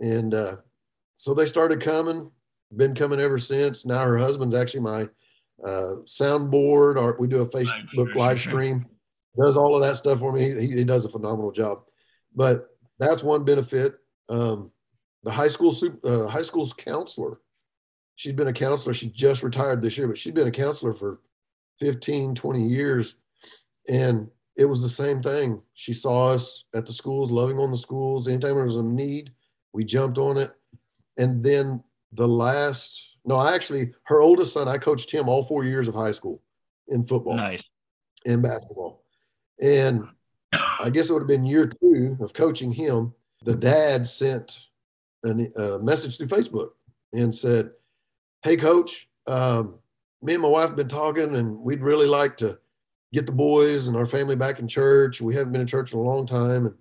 And 0.00 0.32
uh, 0.32 0.56
so 1.14 1.34
they 1.34 1.46
started 1.46 1.82
coming, 1.82 2.30
been 2.74 2.94
coming 2.94 3.20
ever 3.20 3.38
since. 3.38 3.84
Now 3.84 4.02
her 4.02 4.16
husband's 4.16 4.54
actually 4.54 4.80
my 4.80 5.08
uh, 5.64 6.02
soundboard, 6.06 6.96
or 6.96 7.16
we 7.18 7.26
do 7.26 7.42
a 7.42 7.48
Facebook 7.48 8.14
live 8.14 8.40
stream. 8.40 8.86
Does 9.40 9.56
all 9.56 9.74
of 9.74 9.82
that 9.82 9.96
stuff 9.96 10.18
for 10.18 10.32
me. 10.32 10.50
He, 10.60 10.76
he 10.78 10.84
does 10.84 11.04
a 11.04 11.08
phenomenal 11.08 11.52
job. 11.52 11.82
But 12.34 12.68
that's 12.98 13.22
one 13.22 13.44
benefit. 13.44 13.94
Um, 14.28 14.70
the 15.22 15.30
high 15.30 15.48
school 15.48 15.74
uh, 16.04 16.26
high 16.26 16.42
school's 16.42 16.72
counselor. 16.72 17.40
She's 18.16 18.32
been 18.32 18.48
a 18.48 18.52
counselor. 18.52 18.94
She 18.94 19.08
just 19.08 19.42
retired 19.42 19.82
this 19.82 19.96
year, 19.96 20.06
but 20.06 20.18
she's 20.18 20.34
been 20.34 20.48
a 20.48 20.52
counselor 20.52 20.92
for 20.92 21.20
15, 21.80 22.34
20 22.34 22.68
years. 22.68 23.14
And 23.88 24.28
it 24.56 24.66
was 24.66 24.82
the 24.82 24.88
same 24.88 25.22
thing. 25.22 25.62
She 25.74 25.94
saw 25.94 26.30
us 26.30 26.64
at 26.74 26.86
the 26.86 26.92
schools, 26.92 27.30
loving 27.30 27.58
on 27.58 27.70
the 27.70 27.76
schools. 27.76 28.28
Anytime 28.28 28.54
there 28.54 28.64
was 28.64 28.76
a 28.76 28.82
need, 28.82 29.32
we 29.72 29.84
jumped 29.84 30.18
on 30.18 30.36
it. 30.36 30.52
And 31.16 31.42
then 31.42 31.82
the 32.12 32.28
last 32.28 33.11
no, 33.24 33.36
I 33.36 33.54
actually, 33.54 33.92
her 34.04 34.20
oldest 34.20 34.52
son, 34.52 34.68
I 34.68 34.78
coached 34.78 35.10
him 35.10 35.28
all 35.28 35.42
four 35.42 35.64
years 35.64 35.88
of 35.88 35.94
high 35.94 36.12
school 36.12 36.42
in 36.88 37.04
football. 37.04 37.36
Nice. 37.36 37.70
And 38.26 38.42
basketball. 38.42 39.04
And 39.60 40.04
I 40.52 40.90
guess 40.90 41.08
it 41.08 41.12
would 41.12 41.22
have 41.22 41.28
been 41.28 41.44
year 41.44 41.66
two 41.66 42.16
of 42.20 42.32
coaching 42.32 42.72
him. 42.72 43.14
The 43.44 43.54
dad 43.54 44.06
sent 44.06 44.58
a 45.24 45.78
message 45.80 46.18
through 46.18 46.28
Facebook 46.28 46.70
and 47.12 47.34
said, 47.34 47.70
Hey, 48.44 48.56
coach, 48.56 49.08
um, 49.26 49.76
me 50.20 50.34
and 50.34 50.42
my 50.42 50.48
wife 50.48 50.68
have 50.68 50.76
been 50.76 50.88
talking, 50.88 51.36
and 51.36 51.58
we'd 51.58 51.80
really 51.80 52.06
like 52.06 52.36
to 52.38 52.58
get 53.12 53.26
the 53.26 53.32
boys 53.32 53.88
and 53.88 53.96
our 53.96 54.06
family 54.06 54.36
back 54.36 54.58
in 54.58 54.66
church. 54.66 55.20
We 55.20 55.34
haven't 55.34 55.52
been 55.52 55.60
in 55.60 55.66
church 55.66 55.92
in 55.92 55.98
a 55.98 56.02
long 56.02 56.26
time. 56.26 56.66
And 56.66 56.74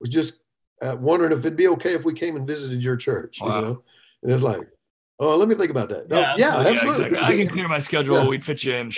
was 0.00 0.10
just 0.10 0.34
uh, 0.82 0.96
wondering 0.98 1.32
if 1.32 1.40
it'd 1.40 1.56
be 1.56 1.68
okay 1.68 1.94
if 1.94 2.04
we 2.04 2.14
came 2.14 2.36
and 2.36 2.46
visited 2.46 2.82
your 2.82 2.96
church, 2.96 3.38
wow. 3.40 3.56
you 3.56 3.62
know? 3.64 3.82
And 4.22 4.32
it's 4.32 4.42
like, 4.42 4.68
Oh, 5.18 5.36
let 5.36 5.48
me 5.48 5.54
think 5.54 5.70
about 5.70 5.88
that. 5.88 6.08
No, 6.08 6.20
yeah, 6.20 6.34
yeah, 6.36 6.56
absolutely. 6.58 6.70
absolutely. 6.70 7.02
Yeah, 7.02 7.06
exactly. 7.08 7.34
I 7.34 7.38
can 7.38 7.48
clear 7.54 7.68
my 7.68 7.78
schedule. 7.78 8.22
Yeah. 8.22 8.28
We'd 8.28 8.44
fit 8.44 8.64
you 8.64 8.74
in. 8.74 8.92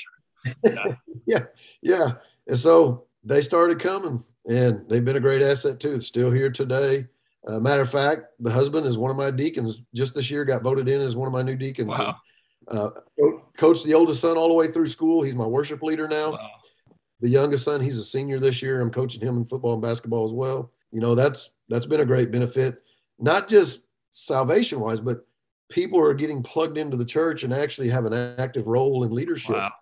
Yeah. 0.64 0.84
yeah, 1.26 1.44
yeah. 1.82 2.10
And 2.46 2.58
so 2.58 3.06
they 3.24 3.40
started 3.40 3.78
coming, 3.78 4.22
and 4.46 4.88
they've 4.88 5.04
been 5.04 5.16
a 5.16 5.20
great 5.20 5.42
asset 5.42 5.80
too. 5.80 6.00
Still 6.00 6.30
here 6.30 6.50
today. 6.50 7.06
Uh, 7.46 7.58
matter 7.58 7.80
of 7.80 7.90
fact, 7.90 8.24
the 8.38 8.50
husband 8.50 8.86
is 8.86 8.98
one 8.98 9.10
of 9.10 9.16
my 9.16 9.30
deacons. 9.30 9.80
Just 9.94 10.14
this 10.14 10.30
year, 10.30 10.44
got 10.44 10.62
voted 10.62 10.88
in 10.88 11.00
as 11.00 11.16
one 11.16 11.26
of 11.26 11.32
my 11.32 11.42
new 11.42 11.56
deacons. 11.56 11.88
Wow. 11.88 12.16
Uh, 12.68 12.90
coached 13.56 13.84
the 13.84 13.94
oldest 13.94 14.20
son 14.20 14.36
all 14.36 14.48
the 14.48 14.54
way 14.54 14.68
through 14.68 14.86
school. 14.86 15.22
He's 15.22 15.34
my 15.34 15.46
worship 15.46 15.82
leader 15.82 16.06
now. 16.06 16.32
Wow. 16.32 16.50
The 17.20 17.28
youngest 17.28 17.64
son, 17.64 17.80
he's 17.80 17.98
a 17.98 18.04
senior 18.04 18.38
this 18.38 18.62
year. 18.62 18.80
I'm 18.80 18.90
coaching 18.90 19.20
him 19.20 19.38
in 19.38 19.44
football 19.44 19.74
and 19.74 19.82
basketball 19.82 20.24
as 20.24 20.32
well. 20.32 20.70
You 20.90 21.00
know, 21.00 21.14
that's 21.14 21.50
that's 21.68 21.86
been 21.86 22.00
a 22.00 22.06
great 22.06 22.30
benefit, 22.30 22.82
not 23.18 23.48
just 23.48 23.82
salvation 24.10 24.80
wise, 24.80 25.00
but 25.00 25.26
people 25.70 26.00
are 26.00 26.14
getting 26.14 26.42
plugged 26.42 26.76
into 26.76 26.96
the 26.96 27.04
church 27.04 27.44
and 27.44 27.54
actually 27.54 27.88
have 27.88 28.04
an 28.04 28.12
active 28.38 28.66
role 28.66 29.04
in 29.04 29.12
leadership. 29.12 29.56
Wow. 29.56 29.72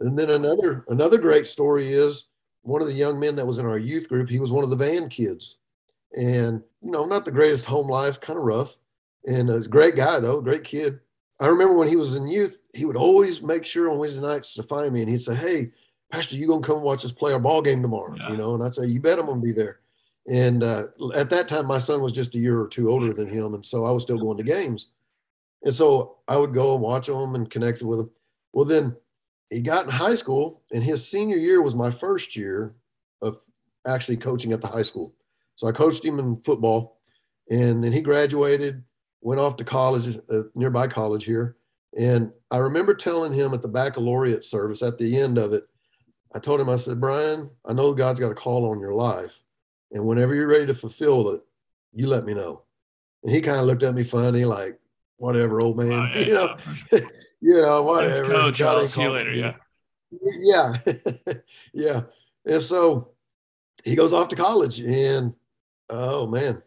And 0.00 0.18
then 0.18 0.30
another 0.30 0.84
another 0.88 1.18
great 1.18 1.48
story 1.48 1.92
is 1.92 2.24
one 2.62 2.82
of 2.82 2.88
the 2.88 2.94
young 2.94 3.18
men 3.18 3.36
that 3.36 3.46
was 3.46 3.58
in 3.58 3.66
our 3.66 3.78
youth 3.78 4.08
group. 4.08 4.28
He 4.28 4.38
was 4.38 4.52
one 4.52 4.64
of 4.64 4.70
the 4.70 4.76
van 4.76 5.08
kids, 5.08 5.56
and 6.16 6.62
you 6.82 6.90
know, 6.90 7.04
not 7.04 7.24
the 7.24 7.32
greatest 7.32 7.64
home 7.64 7.88
life, 7.88 8.20
kind 8.20 8.38
of 8.38 8.44
rough, 8.44 8.76
and 9.26 9.50
a 9.50 9.60
great 9.60 9.96
guy 9.96 10.20
though, 10.20 10.40
great 10.40 10.64
kid. 10.64 11.00
I 11.40 11.46
remember 11.46 11.74
when 11.74 11.88
he 11.88 11.96
was 11.96 12.14
in 12.14 12.26
youth, 12.28 12.68
he 12.74 12.84
would 12.84 12.96
always 12.96 13.42
make 13.42 13.64
sure 13.64 13.90
on 13.90 13.98
Wednesday 13.98 14.20
nights 14.20 14.54
to 14.54 14.62
find 14.62 14.92
me, 14.92 15.00
and 15.00 15.10
he'd 15.10 15.22
say, 15.22 15.34
"Hey, 15.34 15.70
Pastor, 16.12 16.36
you 16.36 16.46
gonna 16.46 16.60
come 16.60 16.82
watch 16.82 17.04
us 17.04 17.12
play 17.12 17.32
our 17.32 17.40
ball 17.40 17.62
game 17.62 17.82
tomorrow?" 17.82 18.14
Yeah. 18.16 18.30
You 18.30 18.36
know, 18.36 18.54
and 18.54 18.62
I'd 18.62 18.74
say, 18.74 18.86
"You 18.86 19.00
bet 19.00 19.18
I'm 19.18 19.26
gonna 19.26 19.40
be 19.40 19.52
there." 19.52 19.80
And 20.28 20.62
uh, 20.62 20.88
at 21.14 21.30
that 21.30 21.48
time, 21.48 21.66
my 21.66 21.78
son 21.78 22.02
was 22.02 22.12
just 22.12 22.34
a 22.34 22.38
year 22.38 22.60
or 22.60 22.68
two 22.68 22.90
older 22.90 23.12
than 23.12 23.28
him, 23.28 23.54
and 23.54 23.64
so 23.64 23.84
I 23.86 23.90
was 23.90 24.02
still 24.02 24.18
going 24.18 24.36
to 24.36 24.44
games. 24.44 24.86
And 25.62 25.74
so 25.74 26.18
I 26.28 26.36
would 26.36 26.54
go 26.54 26.74
and 26.74 26.82
watch 26.82 27.08
him 27.08 27.34
and 27.34 27.50
connect 27.50 27.82
with 27.82 28.00
him. 28.00 28.10
Well, 28.52 28.64
then 28.64 28.96
he 29.50 29.60
got 29.60 29.86
in 29.86 29.90
high 29.90 30.14
school, 30.14 30.62
and 30.72 30.84
his 30.84 31.08
senior 31.08 31.36
year 31.36 31.62
was 31.62 31.74
my 31.74 31.90
first 31.90 32.36
year 32.36 32.74
of 33.22 33.38
actually 33.86 34.16
coaching 34.16 34.52
at 34.52 34.60
the 34.60 34.68
high 34.68 34.82
school. 34.82 35.14
So 35.56 35.66
I 35.66 35.72
coached 35.72 36.04
him 36.04 36.18
in 36.18 36.40
football, 36.42 37.00
and 37.50 37.82
then 37.82 37.92
he 37.92 38.00
graduated, 38.00 38.82
went 39.20 39.40
off 39.40 39.56
to 39.56 39.64
college, 39.64 40.18
a 40.28 40.42
nearby 40.54 40.86
college 40.86 41.24
here. 41.24 41.56
And 41.96 42.30
I 42.50 42.58
remember 42.58 42.94
telling 42.94 43.32
him 43.32 43.54
at 43.54 43.62
the 43.62 43.68
baccalaureate 43.68 44.44
service 44.44 44.82
at 44.82 44.98
the 44.98 45.18
end 45.18 45.38
of 45.38 45.52
it, 45.52 45.64
I 46.34 46.38
told 46.38 46.60
him, 46.60 46.68
I 46.68 46.76
said, 46.76 47.00
Brian, 47.00 47.48
I 47.64 47.72
know 47.72 47.94
God's 47.94 48.20
got 48.20 48.30
a 48.30 48.34
call 48.34 48.70
on 48.70 48.80
your 48.80 48.92
life. 48.92 49.42
And 49.90 50.04
whenever 50.04 50.34
you're 50.34 50.46
ready 50.46 50.66
to 50.66 50.74
fulfill 50.74 51.30
it, 51.30 51.40
you 51.94 52.06
let 52.06 52.26
me 52.26 52.34
know. 52.34 52.62
And 53.24 53.34
he 53.34 53.40
kind 53.40 53.58
of 53.58 53.64
looked 53.64 53.82
at 53.82 53.94
me 53.94 54.04
funny, 54.04 54.44
like, 54.44 54.78
whatever, 55.18 55.60
old 55.60 55.76
man. 55.76 55.92
Oh, 55.92 56.08
yeah, 56.14 56.20
you 56.26 56.34
know, 56.34 56.56
sure. 56.56 57.00
you 57.40 57.60
know, 57.60 57.82
whatever. 57.82 58.24
Coach, 58.24 58.62
I'll 58.62 58.86
see 58.86 59.02
you 59.02 59.10
later. 59.10 59.32
Yeah. 59.32 59.54
Yeah. 60.40 60.76
yeah. 61.74 62.00
And 62.46 62.62
so 62.62 63.10
he 63.84 63.94
goes 63.94 64.12
off 64.12 64.28
to 64.28 64.36
college 64.36 64.80
and 64.80 65.34
oh 65.90 66.26
man, 66.26 66.62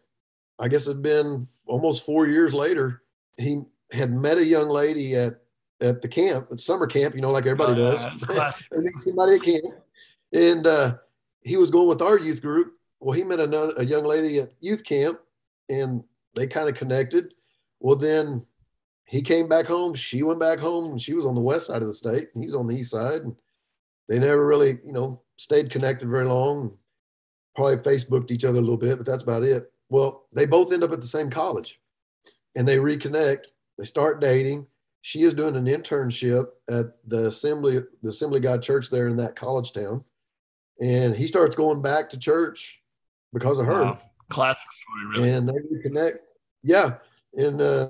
I 0.58 0.68
guess 0.68 0.86
it'd 0.86 1.02
been 1.02 1.46
almost 1.66 2.04
four 2.04 2.26
years 2.26 2.54
later. 2.54 3.02
He 3.36 3.62
had 3.90 4.12
met 4.12 4.38
a 4.38 4.44
young 4.44 4.68
lady 4.68 5.16
at 5.16 5.40
at 5.80 6.00
the 6.00 6.08
camp, 6.08 6.48
at 6.52 6.60
summer 6.60 6.86
camp, 6.86 7.14
you 7.14 7.20
know, 7.20 7.32
like 7.32 7.44
everybody 7.44 7.82
oh, 7.82 7.96
does. 7.96 8.24
I 8.30 8.78
meet 8.78 8.94
somebody 8.98 9.34
at 9.34 9.42
camp. 9.42 9.74
And 10.32 10.66
uh, 10.66 10.94
he 11.42 11.56
was 11.56 11.70
going 11.70 11.88
with 11.88 12.00
our 12.00 12.18
youth 12.18 12.40
group. 12.40 12.74
Well, 13.00 13.16
he 13.16 13.24
met 13.24 13.40
another 13.40 13.74
a 13.76 13.84
young 13.84 14.04
lady 14.04 14.38
at 14.38 14.52
youth 14.60 14.84
camp 14.84 15.18
and 15.68 16.04
they 16.34 16.46
kind 16.46 16.68
of 16.68 16.76
connected. 16.76 17.34
Well, 17.82 17.96
then 17.96 18.46
he 19.06 19.20
came 19.22 19.48
back 19.48 19.66
home. 19.66 19.92
She 19.94 20.22
went 20.22 20.40
back 20.40 20.58
home. 20.58 20.92
And 20.92 21.02
she 21.02 21.12
was 21.14 21.26
on 21.26 21.34
the 21.34 21.40
west 21.40 21.66
side 21.66 21.82
of 21.82 21.88
the 21.88 21.92
state. 21.92 22.28
And 22.34 22.42
he's 22.42 22.54
on 22.54 22.66
the 22.66 22.76
east 22.76 22.92
side. 22.92 23.22
And 23.22 23.34
they 24.08 24.18
never 24.18 24.46
really, 24.46 24.78
you 24.86 24.92
know, 24.92 25.20
stayed 25.36 25.70
connected 25.70 26.08
very 26.08 26.26
long. 26.26 26.76
Probably 27.54 27.76
Facebooked 27.76 28.30
each 28.30 28.44
other 28.44 28.58
a 28.58 28.62
little 28.62 28.78
bit, 28.78 28.96
but 28.96 29.04
that's 29.06 29.22
about 29.24 29.42
it. 29.42 29.70
Well, 29.90 30.24
they 30.32 30.46
both 30.46 30.72
end 30.72 30.82
up 30.84 30.92
at 30.92 31.00
the 31.02 31.06
same 31.06 31.28
college 31.28 31.78
and 32.56 32.66
they 32.66 32.76
reconnect. 32.78 33.46
They 33.78 33.84
start 33.84 34.20
dating. 34.20 34.66
she 35.02 35.24
is 35.24 35.34
doing 35.34 35.56
an 35.56 35.66
internship 35.66 36.46
at 36.70 36.86
the 37.06 37.26
assembly 37.26 37.82
the 38.02 38.08
assembly 38.10 38.38
god 38.40 38.62
church 38.62 38.88
there 38.88 39.08
in 39.08 39.16
that 39.16 39.34
college 39.34 39.72
town 39.72 40.04
and 40.80 41.14
he 41.16 41.26
starts 41.26 41.56
going 41.56 41.82
back 41.82 42.08
to 42.10 42.18
church 42.18 42.80
because 43.32 43.58
of 43.58 43.66
her 43.66 43.82
Wow. 43.82 43.98
Classic 44.28 44.70
story, 44.70 45.06
really. 45.10 45.30
and 45.30 45.48
they 45.48 45.52
reconnect 45.52 46.18
yeah 46.62 46.94
and 47.36 47.60
uh, 47.60 47.88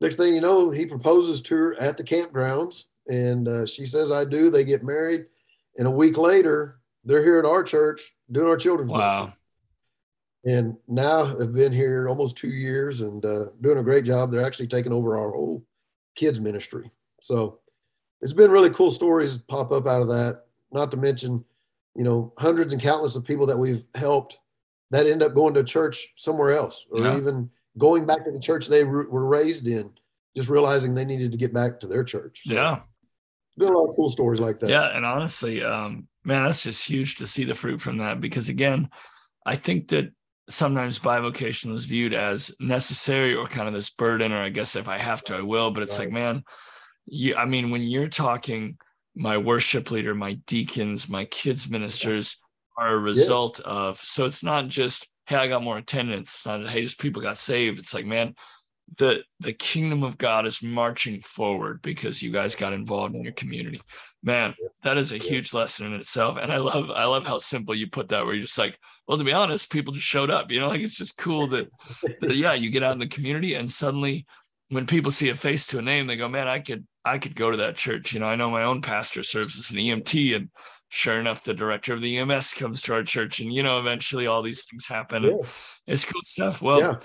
next 0.00 0.16
thing 0.16 0.34
you 0.34 0.40
know 0.40 0.70
he 0.70 0.86
proposes 0.86 1.42
to 1.42 1.54
her 1.54 1.74
at 1.80 1.96
the 1.96 2.04
campgrounds 2.04 2.84
and 3.08 3.48
uh, 3.48 3.66
she 3.66 3.86
says 3.86 4.10
i 4.10 4.24
do 4.24 4.50
they 4.50 4.64
get 4.64 4.82
married 4.84 5.26
and 5.76 5.86
a 5.86 5.90
week 5.90 6.16
later 6.16 6.78
they're 7.04 7.22
here 7.22 7.38
at 7.38 7.44
our 7.44 7.62
church 7.62 8.14
doing 8.30 8.48
our 8.48 8.56
children's 8.56 8.90
Wow. 8.92 8.98
ministry 9.22 9.36
and 10.44 10.76
now 10.88 11.24
have 11.24 11.52
been 11.52 11.72
here 11.72 12.08
almost 12.08 12.36
two 12.36 12.48
years 12.48 13.02
and 13.02 13.24
uh, 13.26 13.46
doing 13.60 13.76
a 13.76 13.82
great 13.82 14.04
job. 14.06 14.30
They're 14.32 14.44
actually 14.46 14.68
taking 14.68 14.90
over 14.92 15.18
our 15.18 15.30
whole 15.30 15.66
kids 16.14 16.40
ministry. 16.40 16.90
So 17.20 17.58
it's 18.22 18.32
been 18.32 18.50
really 18.50 18.70
cool 18.70 18.90
stories 18.90 19.36
pop 19.36 19.70
up 19.70 19.86
out 19.86 20.00
of 20.00 20.08
that. 20.08 20.46
Not 20.72 20.90
to 20.92 20.96
mention, 20.96 21.44
you 21.94 22.04
know, 22.04 22.32
hundreds 22.38 22.72
and 22.72 22.80
countless 22.80 23.16
of 23.16 23.24
people 23.24 23.44
that 23.48 23.58
we've 23.58 23.84
helped 23.94 24.38
that 24.90 25.06
end 25.06 25.22
up 25.22 25.34
going 25.34 25.52
to 25.54 25.62
church 25.62 26.08
somewhere 26.16 26.54
else, 26.54 26.86
or 26.90 27.04
Yeah. 27.04 27.18
even 27.18 27.50
going 27.78 28.06
back 28.06 28.24
to 28.24 28.30
the 28.30 28.40
church 28.40 28.66
they 28.66 28.84
were 28.84 29.08
were 29.08 29.26
raised 29.26 29.66
in, 29.66 29.90
just 30.36 30.48
realizing 30.48 30.94
they 30.94 31.04
needed 31.04 31.32
to 31.32 31.38
get 31.38 31.52
back 31.54 31.80
to 31.80 31.86
their 31.86 32.04
church. 32.04 32.42
So 32.46 32.54
Yeah. 32.54 32.82
been 33.56 33.68
a 33.68 33.78
lot 33.78 33.88
of 33.90 33.96
cool 33.96 34.10
stories 34.10 34.40
like 34.40 34.60
that. 34.60 34.70
Yeah, 34.70 34.96
and 34.96 35.04
honestly, 35.04 35.62
um, 35.62 36.08
man, 36.24 36.44
that's 36.44 36.62
just 36.62 36.88
huge 36.88 37.16
to 37.16 37.26
see 37.26 37.44
the 37.44 37.54
fruit 37.54 37.80
from 37.80 37.98
that 37.98 38.20
because 38.20 38.48
again, 38.48 38.88
I 39.44 39.56
think 39.56 39.88
that 39.88 40.12
sometimes 40.48 40.98
bivocational 40.98 41.74
is 41.74 41.84
viewed 41.84 42.14
as 42.14 42.54
necessary 42.58 43.34
or 43.34 43.46
kind 43.46 43.68
of 43.68 43.74
this 43.74 43.90
burden, 43.90 44.32
or 44.32 44.42
I 44.42 44.48
guess 44.48 44.76
if 44.76 44.88
I 44.88 44.98
have 44.98 45.22
to, 45.24 45.36
I 45.36 45.42
will. 45.42 45.70
But 45.70 45.82
it's 45.82 45.98
like, 45.98 46.10
man, 46.10 46.42
you 47.06 47.36
I 47.36 47.44
mean, 47.44 47.70
when 47.70 47.82
you're 47.82 48.08
talking 48.08 48.78
my 49.14 49.36
worship 49.38 49.90
leader, 49.90 50.14
my 50.14 50.34
deacons, 50.46 51.08
my 51.08 51.24
kids 51.26 51.70
ministers 51.70 52.36
are 52.78 52.94
a 52.94 52.98
result 52.98 53.60
of 53.60 54.00
so 54.00 54.24
it's 54.24 54.42
not 54.42 54.68
just, 54.68 55.06
hey, 55.30 55.36
I 55.36 55.46
got 55.46 55.62
more 55.62 55.78
attendance, 55.78 56.44
not 56.44 56.68
hey, 56.68 56.82
just 56.82 56.98
people 56.98 57.22
got 57.22 57.38
saved. 57.38 57.78
It's 57.78 57.94
like, 57.94 58.04
man, 58.04 58.34
the 58.96 59.22
the 59.38 59.52
kingdom 59.52 60.02
of 60.02 60.18
God 60.18 60.44
is 60.44 60.60
marching 60.60 61.20
forward 61.20 61.80
because 61.82 62.20
you 62.20 62.32
guys 62.32 62.56
got 62.56 62.72
involved 62.72 63.14
in 63.14 63.22
your 63.22 63.32
community. 63.34 63.80
Man, 64.24 64.54
that 64.82 64.98
is 64.98 65.12
a 65.12 65.18
huge 65.18 65.54
lesson 65.54 65.86
in 65.86 65.92
itself. 65.94 66.36
And 66.42 66.52
I 66.52 66.56
love 66.56 66.90
I 66.90 67.04
love 67.04 67.24
how 67.24 67.38
simple 67.38 67.76
you 67.76 67.88
put 67.88 68.08
that 68.08 68.24
where 68.24 68.34
you're 68.34 68.42
just 68.42 68.58
like, 68.58 68.76
well, 69.06 69.18
to 69.18 69.24
be 69.24 69.32
honest, 69.32 69.70
people 69.70 69.92
just 69.92 70.04
showed 70.04 70.32
up. 70.32 70.50
You 70.50 70.58
know, 70.58 70.68
like 70.68 70.80
it's 70.80 70.96
just 70.96 71.16
cool 71.16 71.46
that, 71.48 71.70
that 72.20 72.34
yeah, 72.34 72.54
you 72.54 72.70
get 72.70 72.82
out 72.82 72.94
in 72.94 72.98
the 72.98 73.06
community 73.06 73.54
and 73.54 73.70
suddenly 73.70 74.26
when 74.70 74.86
people 74.86 75.12
see 75.12 75.28
a 75.28 75.34
face 75.36 75.64
to 75.68 75.78
a 75.78 75.82
name, 75.82 76.08
they 76.08 76.16
go, 76.16 76.28
Man, 76.28 76.48
I 76.48 76.58
could 76.58 76.84
I 77.04 77.18
could 77.18 77.36
go 77.36 77.52
to 77.52 77.58
that 77.58 77.76
church. 77.76 78.12
You 78.12 78.18
know, 78.18 78.26
I 78.26 78.34
know 78.34 78.50
my 78.50 78.64
own 78.64 78.82
pastor 78.82 79.22
serves 79.22 79.56
as 79.56 79.70
an 79.70 79.76
EMT 79.76 80.34
and 80.34 80.48
sure 80.90 81.18
enough, 81.18 81.42
the 81.44 81.54
director 81.54 81.94
of 81.94 82.02
the 82.02 82.18
EMS 82.18 82.52
comes 82.54 82.82
to 82.82 82.92
our 82.94 83.02
church 83.02 83.40
and 83.40 83.50
you 83.52 83.62
know, 83.62 83.78
eventually 83.78 84.26
all 84.26 84.42
these 84.42 84.64
things 84.66 84.86
happen. 84.86 85.22
Yeah. 85.22 85.36
It's 85.86 86.04
cool 86.04 86.20
stuff. 86.22 86.60
Well, 86.60 86.80
yeah. 86.80 86.98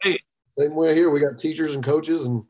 hey. 0.00 0.18
Same 0.56 0.74
way 0.74 0.94
here. 0.94 1.10
We 1.10 1.20
got 1.20 1.38
teachers 1.38 1.74
and 1.74 1.84
coaches 1.84 2.24
and 2.26 2.42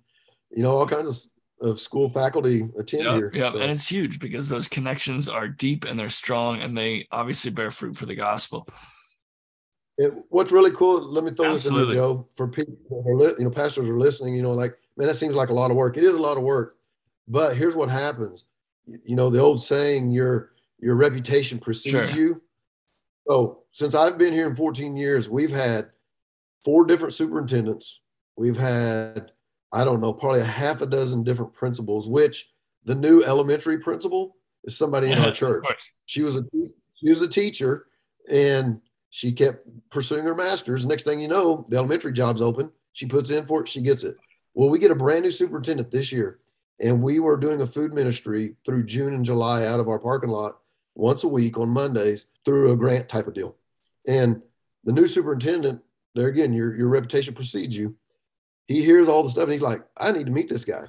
you 0.50 0.62
know 0.62 0.76
all 0.76 0.87
kinds 0.87 1.28
of, 1.61 1.70
of 1.70 1.81
school 1.81 2.09
faculty 2.09 2.68
attend 2.78 3.05
Yeah, 3.05 3.14
here. 3.16 3.31
yeah, 3.35 3.52
So, 3.52 3.61
and 3.61 3.70
it's 3.70 3.88
huge 3.88 4.18
because 4.20 4.48
those 4.48 4.68
connections 4.68 5.28
are 5.28 5.48
deep 5.48 5.85
and 5.85 5.98
they're 5.98 6.09
strong, 6.11 6.61
and 6.61 6.76
they 6.76 7.07
obviously 7.11 7.50
bear 7.50 7.70
fruit 7.70 7.96
for 7.96 8.07
the 8.07 8.14
gospel. 8.14 8.68
and 9.98 10.22
what's 10.31 10.50
really 10.52 10.72
cool, 10.72 11.00
let 11.11 11.22
me 11.24 11.31
throw 11.31 11.52
this 11.52 11.66
in 11.66 11.72
Absolutely. 11.72 11.94
there, 11.94 12.02
Joe, 12.02 12.28
for 12.35 12.48
people 12.48 12.74
that 12.90 13.09
are 13.09 13.14
li- 13.16 13.35
you 13.38 13.44
know, 13.44 13.50
pastors 13.50 13.88
are 13.88 13.98
listening, 13.98 14.35
you 14.35 14.42
know, 14.42 14.52
like, 14.52 14.76
man, 14.96 15.07
that 15.07 15.14
seems 15.14 15.35
like 15.37 15.50
a 15.50 15.55
lot 15.55 15.70
of 15.70 15.76
work. 15.76 15.96
It 15.96 16.05
is 16.05 16.14
a 16.14 16.20
lot 16.20 16.37
of 16.37 16.42
work. 16.42 16.76
But 17.28 17.57
here's 17.57 17.76
what 17.76 17.88
happens. 17.88 18.44
You 19.05 19.14
know, 19.14 19.31
the 19.31 19.38
old 19.38 19.62
saying, 19.62 20.11
your 20.11 20.51
your 20.82 20.96
reputation 20.96 21.58
precedes 21.58 22.10
Sure. 22.10 22.18
you. 22.20 22.42
So 23.28 23.62
since 23.70 23.94
I've 23.94 24.18
been 24.18 24.32
here 24.32 24.48
in 24.48 24.54
14 24.56 24.96
years, 24.96 25.28
we've 25.28 25.52
had 25.52 25.90
four 26.64 26.84
different 26.84 27.14
superintendents. 27.14 28.00
We've 28.36 28.56
had, 28.58 29.30
I 29.72 29.84
don't 29.84 30.00
know, 30.00 30.12
probably 30.12 30.40
a 30.40 30.44
half 30.44 30.82
a 30.82 30.86
dozen 30.86 31.22
different 31.22 31.54
principals, 31.54 32.08
which 32.08 32.50
the 32.84 32.96
new 32.96 33.22
elementary 33.22 33.78
principal 33.78 34.36
is 34.64 34.76
somebody 34.76 35.10
in 35.10 35.18
Yeah, 35.18 35.26
our 35.26 35.30
church. 35.32 35.64
She 36.04 36.22
was 36.22 36.36
a 36.36 36.44
she 36.94 37.10
was 37.10 37.22
a 37.22 37.28
teacher 37.28 37.86
and 38.28 38.80
she 39.10 39.30
kept 39.32 39.66
pursuing 39.90 40.24
her 40.24 40.34
master's. 40.34 40.84
Next 40.84 41.04
thing 41.04 41.20
you 41.20 41.28
know, 41.28 41.64
the 41.68 41.76
elementary 41.76 42.12
job's 42.12 42.42
open. 42.42 42.70
She 42.92 43.06
puts 43.06 43.30
in 43.30 43.46
for 43.46 43.62
it, 43.62 43.68
she 43.68 43.80
gets 43.82 44.02
it. 44.02 44.16
Well, 44.54 44.68
we 44.68 44.78
get 44.80 44.90
a 44.90 44.94
brand 44.96 45.22
new 45.22 45.30
superintendent 45.30 45.90
this 45.92 46.10
year, 46.12 46.40
and 46.80 47.00
we 47.02 47.20
were 47.20 47.36
doing 47.36 47.60
a 47.60 47.66
food 47.66 47.94
ministry 47.94 48.56
through 48.66 48.84
June 48.84 49.14
and 49.14 49.24
July 49.24 49.64
out 49.64 49.80
of 49.80 49.88
our 49.88 49.98
parking 49.98 50.28
lot 50.30 50.58
once 50.94 51.24
a 51.24 51.28
week 51.28 51.59
on 51.59 51.68
Mondays 51.68 52.26
through 52.44 52.72
a 52.72 52.76
grant 52.76 53.09
type 53.09 53.26
of 53.26 53.35
deal. 53.35 53.57
And 54.07 54.42
the 54.85 54.92
new 54.92 55.07
superintendent, 55.09 55.81
there 56.14 56.28
again, 56.28 56.52
your 56.52 56.74
your 56.74 56.88
reputation 56.88 57.35
precedes 57.35 57.76
you. 57.76 57.94
He 58.68 58.83
hears 58.83 59.09
all 59.09 59.22
the 59.22 59.31
stuff 59.31 59.44
and 59.44 59.52
he's 59.52 59.62
like, 59.62 59.83
I 59.96 60.12
need 60.12 60.26
to 60.26 60.33
meet 60.33 60.48
this 60.48 60.64
guy. 60.64 60.85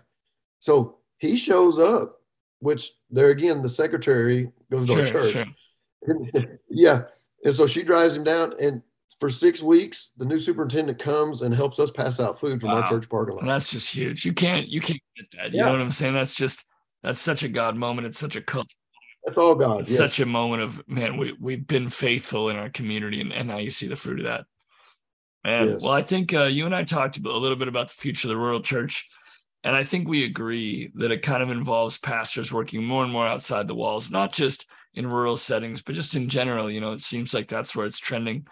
So 0.59 0.97
he 1.17 1.37
shows 1.37 1.79
up, 1.79 2.21
which 2.59 2.91
there 3.09 3.29
again, 3.29 3.61
the 3.61 3.69
secretary 3.69 4.51
goes 4.71 4.87
to 4.87 4.93
Sure, 4.93 5.05
church. 5.05 5.31
sure. 5.31 5.45
yeah. 6.69 7.03
And 7.43 7.53
so 7.53 7.67
she 7.67 7.83
drives 7.83 8.15
him 8.15 8.23
down. 8.23 8.53
And 8.59 8.81
for 9.19 9.29
six 9.29 9.61
weeks, 9.61 10.11
the 10.17 10.25
new 10.25 10.39
superintendent 10.39 10.99
comes 10.99 11.41
and 11.41 11.53
helps 11.53 11.79
us 11.79 11.91
pass 11.91 12.19
out 12.19 12.39
food 12.39 12.59
from 12.61 12.71
Wow. 12.71 12.81
our 12.81 12.87
church 12.87 13.09
parking 13.09 13.35
lot. 13.35 13.45
that's 13.45 13.71
just 13.71 13.93
huge. 13.93 14.25
You 14.25 14.33
can't 14.33 14.67
you 14.67 14.81
can't 14.81 14.99
get 15.15 15.25
that. 15.37 15.51
You 15.51 15.59
Yeah. 15.59 15.65
know 15.65 15.71
what 15.71 15.81
I'm 15.81 15.91
saying? 15.91 16.13
That's 16.13 16.33
just 16.33 16.65
that's 17.03 17.19
such 17.19 17.43
a 17.43 17.49
God 17.49 17.75
moment. 17.75 18.07
It's 18.07 18.19
such 18.19 18.35
a 18.35 18.41
cult. 18.41 18.67
That's 19.25 19.37
all 19.37 19.55
God. 19.55 19.79
It's 19.81 19.89
yes. 19.89 19.97
such 19.97 20.19
a 20.19 20.25
moment 20.25 20.63
of 20.63 20.87
man, 20.87 21.17
we 21.17 21.35
we've 21.39 21.65
been 21.65 21.89
faithful 21.89 22.49
in 22.49 22.57
our 22.57 22.69
community, 22.69 23.21
and, 23.21 23.31
and 23.31 23.47
now 23.47 23.57
you 23.57 23.69
see 23.69 23.87
the 23.87 23.95
fruit 23.95 24.19
of 24.19 24.25
that. 24.25 24.45
Man, 25.45 25.69
Yes. 25.69 25.81
well, 25.81 25.93
I 25.93 26.01
think 26.03 26.33
uh, 26.33 26.43
you 26.43 26.65
and 26.65 26.75
I 26.75 26.83
talked 26.83 27.17
a 27.17 27.21
little 27.21 27.57
bit 27.57 27.67
about 27.67 27.89
the 27.89 27.93
future 27.93 28.27
of 28.27 28.29
the 28.29 28.37
rural 28.37 28.61
church, 28.61 29.07
and 29.63 29.75
I 29.75 29.83
think 29.83 30.07
we 30.07 30.25
agree 30.25 30.91
that 30.95 31.11
it 31.11 31.21
kind 31.21 31.43
of 31.43 31.49
involves 31.49 31.97
pastors 31.97 32.51
working 32.51 32.83
more 32.83 33.03
and 33.03 33.11
more 33.11 33.27
outside 33.27 33.67
the 33.67 33.75
walls, 33.75 34.11
not 34.11 34.33
just 34.33 34.65
in 34.93 35.07
rural 35.07 35.37
settings, 35.37 35.81
but 35.81 35.95
just 35.95 36.15
in 36.15 36.29
general. 36.29 36.69
You 36.69 36.81
know, 36.81 36.93
it 36.93 37.01
seems 37.01 37.33
like 37.33 37.47
that's 37.47 37.75
where 37.75 37.85
it's 37.85 37.99
trending. 37.99 38.45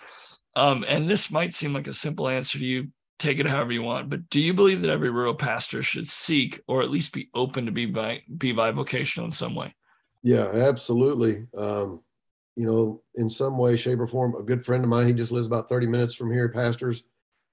Um, 0.56 0.84
and 0.88 1.10
this 1.10 1.32
might 1.32 1.54
seem 1.54 1.74
like 1.74 1.88
a 1.88 1.94
simple 1.94 2.28
answer 2.28 2.60
to 2.60 2.66
you. 2.66 2.90
Take 3.20 3.40
it 3.40 3.46
however 3.46 3.72
you 3.72 3.84
want, 3.84 4.10
but 4.10 4.30
do 4.30 4.40
you 4.40 4.54
believe 4.54 4.82
that 4.82 4.90
every 4.90 5.12
rural 5.12 5.36
pastor 5.36 5.84
should 5.84 6.08
seek, 6.08 6.60
or 6.68 6.82
at 6.82 6.90
least 6.90 7.14
be 7.14 7.30
open 7.36 7.68
to 7.68 7.72
be 7.72 7.86
bi- 7.86 8.24
be 8.36 8.52
bivocational 8.52 9.26
in 9.26 9.32
some 9.32 9.54
way? 9.54 9.76
Yeah, 10.24 10.48
absolutely. 10.48 11.48
Um, 11.58 12.02
you 12.56 12.66
know, 12.66 13.02
in 13.16 13.30
some 13.30 13.58
way, 13.58 13.76
shape, 13.76 14.00
or 14.00 14.08
form, 14.08 14.36
a 14.36 14.44
good 14.44 14.64
friend 14.64 14.84
of 14.84 14.90
mine, 14.90 15.08
he 15.08 15.14
just 15.14 15.32
lives 15.32 15.48
about 15.48 15.70
30 15.70 15.88
minutes 15.88 16.14
from 16.14 16.32
here, 16.32 16.50
pastors, 16.50 17.04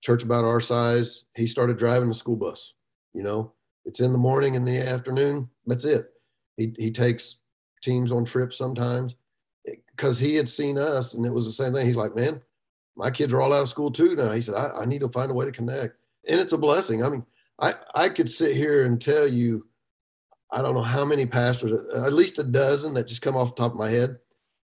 church 0.02 0.22
about 0.22 0.44
our 0.44 0.60
size. 0.60 1.24
He 1.34 1.46
started 1.46 1.78
driving 1.78 2.08
the 2.08 2.14
school 2.14 2.36
bus. 2.36 2.74
You 3.14 3.22
know, 3.22 3.52
it's 3.84 4.00
in 4.00 4.12
the 4.12 4.18
morning 4.18 4.56
and 4.56 4.66
the 4.66 4.78
afternoon. 4.78 5.48
That's 5.66 5.84
it. 5.84 6.10
He, 6.56 6.74
he 6.78 6.90
takes 6.90 7.36
teams 7.82 8.12
on 8.12 8.24
trips 8.24 8.58
sometimes 8.58 9.14
because 9.96 10.18
he 10.18 10.34
had 10.34 10.48
seen 10.48 10.78
us 10.78 11.14
and 11.14 11.24
it 11.24 11.32
was 11.32 11.46
the 11.46 11.52
same 11.52 11.72
thing. 11.72 11.86
He's 11.86 11.96
like, 11.96 12.14
man, 12.14 12.40
my 12.96 13.10
kids 13.10 13.32
are 13.32 13.40
all 13.40 13.52
out 13.52 13.62
of 13.62 13.68
school 13.68 13.90
too 13.90 14.14
now. 14.16 14.32
He 14.32 14.40
said, 14.42 14.56
I, 14.56 14.80
I 14.82 14.84
need 14.84 15.00
to 15.00 15.08
find 15.08 15.30
a 15.30 15.34
way 15.34 15.46
to 15.46 15.52
connect. 15.52 15.96
And 16.28 16.40
it's 16.40 16.52
a 16.52 16.58
blessing. 16.58 17.02
I 17.02 17.08
mean, 17.08 17.24
I, 17.60 17.74
I 17.94 18.08
could 18.08 18.30
sit 18.30 18.56
here 18.56 18.84
and 18.84 19.00
tell 19.00 19.26
you 19.26 19.66
I 20.50 20.62
don't 20.62 20.74
know 20.74 20.82
how 20.82 21.04
many 21.04 21.26
pastors, 21.26 21.72
at 21.94 22.12
least 22.12 22.38
a 22.38 22.44
dozen 22.44 22.94
that 22.94 23.06
just 23.06 23.22
come 23.22 23.36
off 23.36 23.54
the 23.54 23.62
top 23.62 23.72
of 23.72 23.78
my 23.78 23.90
head 23.90 24.18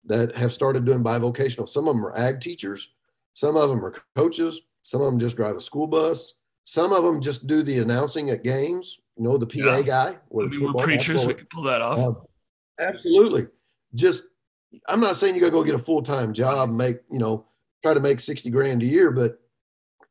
that 0.05 0.35
have 0.37 0.53
started 0.53 0.85
doing 0.85 1.03
bivocational. 1.03 1.69
Some 1.69 1.89
of 1.89 1.95
them 1.95 2.07
are 2.07 2.17
ag 2.17 2.41
teachers, 2.41 2.89
some 3.35 3.57
of 3.57 3.69
them 3.69 3.85
are 3.85 3.95
coaches, 4.15 4.61
some 4.83 5.01
of 5.01 5.07
them 5.07 5.19
just 5.19 5.37
drive 5.37 5.57
a 5.57 5.61
school 5.61 5.87
bus, 5.87 6.35
some 6.65 6.93
of 6.93 7.03
them 7.03 7.21
just 7.21 7.47
do 7.47 7.63
the 7.63 7.79
announcing 7.81 8.31
at 8.31 8.45
games. 8.45 8.99
You 9.17 9.25
know, 9.25 9.37
the 9.37 9.47
PA 9.47 9.59
Yeah. 9.79 9.83
guy, 9.83 10.19
whether 10.29 10.49
it's 10.49 10.59
Maybe 10.59 10.73
we're 10.73 10.85
preachers. 10.85 11.27
We 11.27 11.35
could 11.35 11.51
pull 11.51 11.65
that 11.65 11.83
off. 11.83 11.99
um, 11.99 12.17
absolutely. 12.79 13.49
Just, 13.95 14.23
I'm 14.89 15.01
not 15.01 15.17
saying 15.17 15.35
you 15.35 15.41
got 15.41 15.49
to 15.49 15.53
go 15.53 15.65
get 15.65 15.75
a 15.75 15.79
full 15.79 16.03
time 16.03 16.33
job, 16.33 16.69
and 16.69 16.79
make, 16.79 16.99
you 17.11 17.19
know, 17.19 17.47
try 17.83 17.93
to 17.93 18.01
make 18.01 18.21
60 18.21 18.49
grand 18.51 18.83
a 18.83 18.87
year, 18.87 19.11
but 19.11 19.41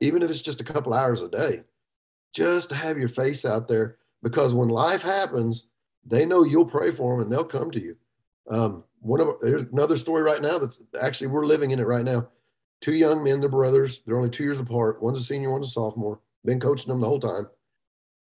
even 0.02 0.22
if 0.22 0.30
it's 0.30 0.42
just 0.42 0.62
a 0.62 0.64
couple 0.64 0.94
hours 0.94 1.22
a 1.22 1.30
day, 1.30 1.64
just 2.34 2.70
to 2.70 2.76
have 2.76 2.98
your 2.98 3.08
face 3.08 3.44
out 3.46 3.68
there 3.68 3.98
because 4.24 4.54
when 4.54 4.70
life 4.70 5.02
happens, 5.02 5.66
they 6.06 6.26
know 6.26 6.44
you'll 6.44 6.66
pray 6.66 6.92
for 6.92 7.14
them 7.14 7.24
and 7.24 7.32
they'll 7.32 7.44
come 7.44 7.72
to 7.72 7.82
you. 7.82 7.96
Um, 8.50 8.84
one 9.00 9.20
of 9.20 9.36
there's 9.42 9.64
another 9.64 9.98
story 9.98 10.22
right 10.22 10.42
now 10.42 10.58
that's 10.60 10.80
actually 11.00 11.28
we're 11.28 11.46
living 11.46 11.72
in 11.72 11.80
it 11.80 11.88
right 11.88 12.06
now. 12.06 12.28
Two 12.82 12.94
young 12.94 13.24
men, 13.24 13.40
they're 13.40 13.50
brothers. 13.50 14.02
They're 14.06 14.18
only 14.18 14.30
two 14.30 14.44
years 14.44 14.60
apart. 14.60 15.02
One's 15.02 15.20
a 15.20 15.24
senior, 15.24 15.52
one's 15.52 15.68
a 15.68 15.72
sophomore. 15.72 16.20
Been 16.44 16.60
coaching 16.60 16.88
them 16.88 17.00
the 17.00 17.08
whole 17.08 17.20
time. 17.20 17.48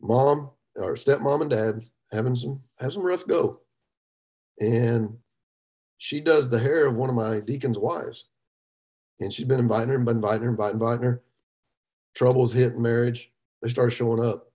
Mom 0.00 0.50
or 0.76 0.94
stepmom 0.94 1.42
and 1.42 1.50
dad 1.50 1.82
having 2.12 2.34
some 2.34 2.60
have 2.78 2.92
some 2.92 3.02
rough 3.02 3.26
go, 3.26 3.60
and 4.58 5.18
she 5.98 6.20
does 6.20 6.48
the 6.48 6.58
hair 6.58 6.86
of 6.86 6.96
one 6.96 7.10
of 7.10 7.14
my 7.14 7.40
deacon's 7.40 7.78
wives, 7.78 8.24
and 9.20 9.32
she's 9.32 9.46
been 9.46 9.60
inviting 9.60 9.90
her, 9.90 9.96
and 9.96 10.04
been 10.04 10.16
inviting 10.16 10.42
her, 10.42 10.50
inviting, 10.50 10.74
inviting 10.74 11.04
her. 11.04 11.22
Troubles 12.14 12.52
hit 12.52 12.72
in 12.72 12.82
marriage. 12.82 13.30
They 13.62 13.68
start 13.68 13.92
showing 13.92 14.24
up. 14.24 14.49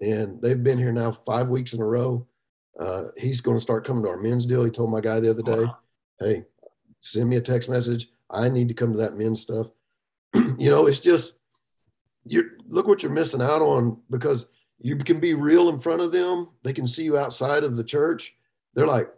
And 0.00 0.40
they've 0.42 0.62
been 0.62 0.78
here 0.78 0.92
now 0.92 1.12
five 1.12 1.48
weeks 1.48 1.72
in 1.72 1.80
a 1.80 1.86
row. 1.86 2.26
Uh, 2.78 3.04
he's 3.16 3.40
going 3.40 3.56
to 3.56 3.62
start 3.62 3.84
coming 3.84 4.02
to 4.04 4.10
our 4.10 4.16
men's 4.16 4.46
deal. 4.46 4.64
He 4.64 4.70
told 4.70 4.90
my 4.90 5.00
guy 5.00 5.20
the 5.20 5.30
other 5.30 5.42
day, 5.42 5.64
wow. 5.64 5.78
"Hey, 6.18 6.44
send 7.00 7.28
me 7.28 7.36
a 7.36 7.40
text 7.40 7.68
message. 7.68 8.08
I 8.30 8.48
need 8.48 8.68
to 8.68 8.74
come 8.74 8.92
to 8.92 8.98
that 8.98 9.16
men's 9.16 9.40
stuff." 9.40 9.68
you 10.34 10.70
know, 10.70 10.86
it's 10.86 10.98
just 10.98 11.34
you 12.24 12.50
look 12.68 12.88
what 12.88 13.02
you're 13.02 13.12
missing 13.12 13.42
out 13.42 13.62
on 13.62 13.98
because 14.10 14.46
you 14.80 14.96
can 14.96 15.20
be 15.20 15.34
real 15.34 15.68
in 15.68 15.78
front 15.78 16.02
of 16.02 16.10
them. 16.10 16.48
They 16.62 16.72
can 16.72 16.86
see 16.86 17.04
you 17.04 17.16
outside 17.16 17.62
of 17.62 17.76
the 17.76 17.84
church. 17.84 18.34
They're 18.74 18.86
like, 18.86 19.08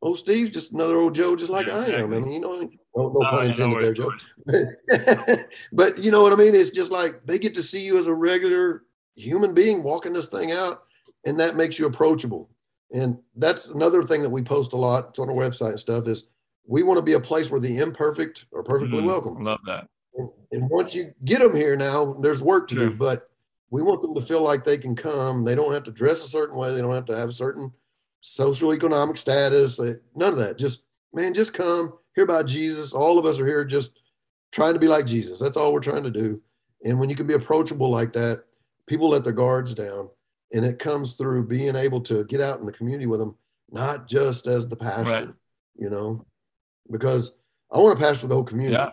"Oh, 0.00 0.14
Steve's 0.14 0.50
just 0.50 0.72
another 0.72 0.96
old 0.98 1.14
Joe, 1.14 1.34
just 1.34 1.50
like 1.50 1.66
yeah, 1.66 1.80
exactly. 1.80 1.96
I 1.96 2.04
am." 2.04 2.14
I 2.14 2.18
mean, 2.20 2.32
you 2.32 2.40
know, 2.40 2.70
no, 2.94 3.08
no 3.08 3.30
pun 3.30 3.48
intended 3.48 3.82
there, 3.82 3.94
Joe. 3.94 4.12
but 5.72 5.98
you 5.98 6.10
know 6.10 6.22
what 6.22 6.32
I 6.32 6.36
mean? 6.36 6.54
It's 6.54 6.70
just 6.70 6.92
like 6.92 7.26
they 7.26 7.38
get 7.38 7.54
to 7.54 7.62
see 7.62 7.84
you 7.84 7.98
as 7.98 8.06
a 8.06 8.14
regular 8.14 8.84
human 9.14 9.54
being 9.54 9.82
walking 9.82 10.12
this 10.12 10.26
thing 10.26 10.52
out, 10.52 10.84
and 11.26 11.38
that 11.40 11.56
makes 11.56 11.78
you 11.78 11.86
approachable. 11.86 12.50
And 12.92 13.18
that's 13.36 13.68
another 13.68 14.02
thing 14.02 14.22
that 14.22 14.30
we 14.30 14.42
post 14.42 14.72
a 14.72 14.76
lot. 14.76 15.08
It's 15.10 15.18
on 15.18 15.28
our 15.28 15.34
website 15.34 15.70
and 15.70 15.80
stuff. 15.80 16.06
Is 16.06 16.24
we 16.66 16.82
want 16.82 16.98
to 16.98 17.02
be 17.02 17.14
a 17.14 17.20
place 17.20 17.50
where 17.50 17.60
the 17.60 17.78
imperfect 17.78 18.46
are 18.54 18.62
perfectly 18.62 19.00
mm, 19.00 19.06
welcome. 19.06 19.42
Love 19.42 19.60
that. 19.66 19.88
And, 20.16 20.28
and, 20.52 20.70
once 20.70 20.94
you 20.94 21.14
get 21.24 21.40
them 21.40 21.56
here, 21.56 21.74
now 21.74 22.12
there's 22.20 22.42
work 22.42 22.68
to 22.68 22.74
sure. 22.74 22.88
do, 22.90 22.94
but 22.94 23.30
we 23.70 23.82
want 23.82 24.02
them 24.02 24.14
to 24.14 24.20
feel 24.20 24.42
like 24.42 24.64
they 24.64 24.76
can 24.76 24.94
come. 24.94 25.44
They 25.44 25.54
don't 25.54 25.72
have 25.72 25.84
to 25.84 25.90
dress 25.90 26.22
a 26.22 26.28
certain 26.28 26.56
way. 26.56 26.74
They 26.74 26.82
don't 26.82 26.94
have 26.94 27.06
to 27.06 27.16
have 27.16 27.30
a 27.30 27.32
certain 27.32 27.72
social 28.20 28.74
economic 28.74 29.16
status. 29.16 29.78
None 29.78 30.32
of 30.32 30.36
that. 30.36 30.58
Just 30.58 30.84
man, 31.14 31.32
just 31.32 31.54
come 31.54 31.94
hear 32.14 32.24
about 32.24 32.46
Jesus. 32.46 32.92
All 32.92 33.18
of 33.18 33.24
us 33.24 33.40
are 33.40 33.46
here 33.46 33.64
just 33.64 34.00
trying 34.50 34.74
to 34.74 34.80
be 34.80 34.88
like 34.88 35.06
Jesus. 35.06 35.38
That's 35.38 35.56
all 35.56 35.72
we're 35.72 35.80
trying 35.80 36.04
to 36.04 36.10
do. 36.10 36.40
And 36.84 36.98
when 36.98 37.08
you 37.08 37.16
can 37.16 37.26
be 37.26 37.34
approachable 37.34 37.90
like 37.90 38.12
that, 38.12 38.44
people 38.92 39.08
let 39.08 39.24
their 39.24 39.32
guards 39.32 39.72
down. 39.72 40.10
And 40.52 40.66
it 40.66 40.78
comes 40.78 41.14
through 41.14 41.46
being 41.46 41.74
able 41.74 42.02
to 42.02 42.24
get 42.24 42.42
out 42.42 42.60
in 42.60 42.66
the 42.66 42.72
community 42.72 43.06
with 43.06 43.20
them, 43.20 43.34
not 43.70 44.06
just 44.06 44.46
as 44.46 44.68
the 44.68 44.76
pastor, 44.76 45.12
right. 45.12 45.28
you 45.78 45.88
know, 45.88 46.26
because 46.90 47.36
I 47.70 47.78
want 47.78 47.98
to 47.98 48.04
pastor 48.04 48.26
the 48.26 48.34
whole 48.34 48.44
community. 48.44 48.76
Yeah. 48.76 48.90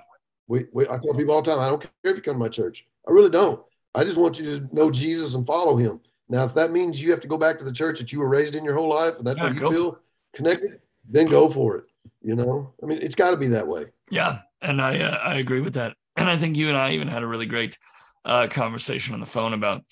We, 0.47 0.67
we, 0.71 0.85
I 0.85 0.97
tell 0.99 1.13
people 1.13 1.33
all 1.33 1.41
the 1.41 1.51
time, 1.51 1.59
I 1.59 1.67
don't 1.67 1.81
care 1.81 1.91
if 2.05 2.15
you 2.15 2.21
come 2.21 2.35
to 2.35 2.39
my 2.39 2.47
church. 2.47 2.85
I 3.05 3.11
really 3.11 3.29
don't. 3.29 3.61
I 3.93 4.05
just 4.05 4.15
want 4.15 4.39
you 4.39 4.59
to 4.59 4.73
know 4.73 4.89
Jesus 4.89 5.35
and 5.35 5.45
follow 5.45 5.75
him. 5.75 5.99
Now, 6.29 6.45
if 6.45 6.53
that 6.53 6.71
means 6.71 7.01
you 7.01 7.11
have 7.11 7.19
to 7.21 7.27
go 7.27 7.37
back 7.37 7.59
to 7.59 7.65
the 7.65 7.73
church 7.73 7.99
that 7.99 8.13
you 8.13 8.19
were 8.19 8.29
raised 8.29 8.55
in 8.55 8.63
your 8.63 8.75
whole 8.75 8.87
life 8.87 9.17
and 9.17 9.27
that's 9.27 9.39
yeah, 9.39 9.51
where 9.51 9.53
you 9.53 9.71
feel 9.71 9.99
connected, 10.33 10.79
then 11.09 11.27
go 11.27 11.49
for 11.49 11.75
it. 11.75 11.85
You 12.21 12.35
know, 12.35 12.73
I 12.81 12.85
mean, 12.85 12.99
it's 13.01 13.15
got 13.15 13.31
to 13.31 13.37
be 13.37 13.47
that 13.47 13.67
way. 13.67 13.87
Yeah, 14.09 14.39
and 14.61 14.81
I 14.81 14.99
uh, 14.99 15.17
I 15.17 15.35
agree 15.35 15.61
with 15.61 15.73
that. 15.73 15.95
And 16.19 16.29
I 16.29 16.35
think 16.35 16.57
you 16.57 16.67
and 16.67 16.75
I 16.75 16.91
even 16.91 17.07
had 17.07 17.23
a 17.23 17.27
really 17.27 17.45
great 17.45 17.77
uh, 18.25 18.47
conversation 18.47 19.13
on 19.13 19.19
the 19.19 19.25
phone 19.25 19.53
about 19.53 19.83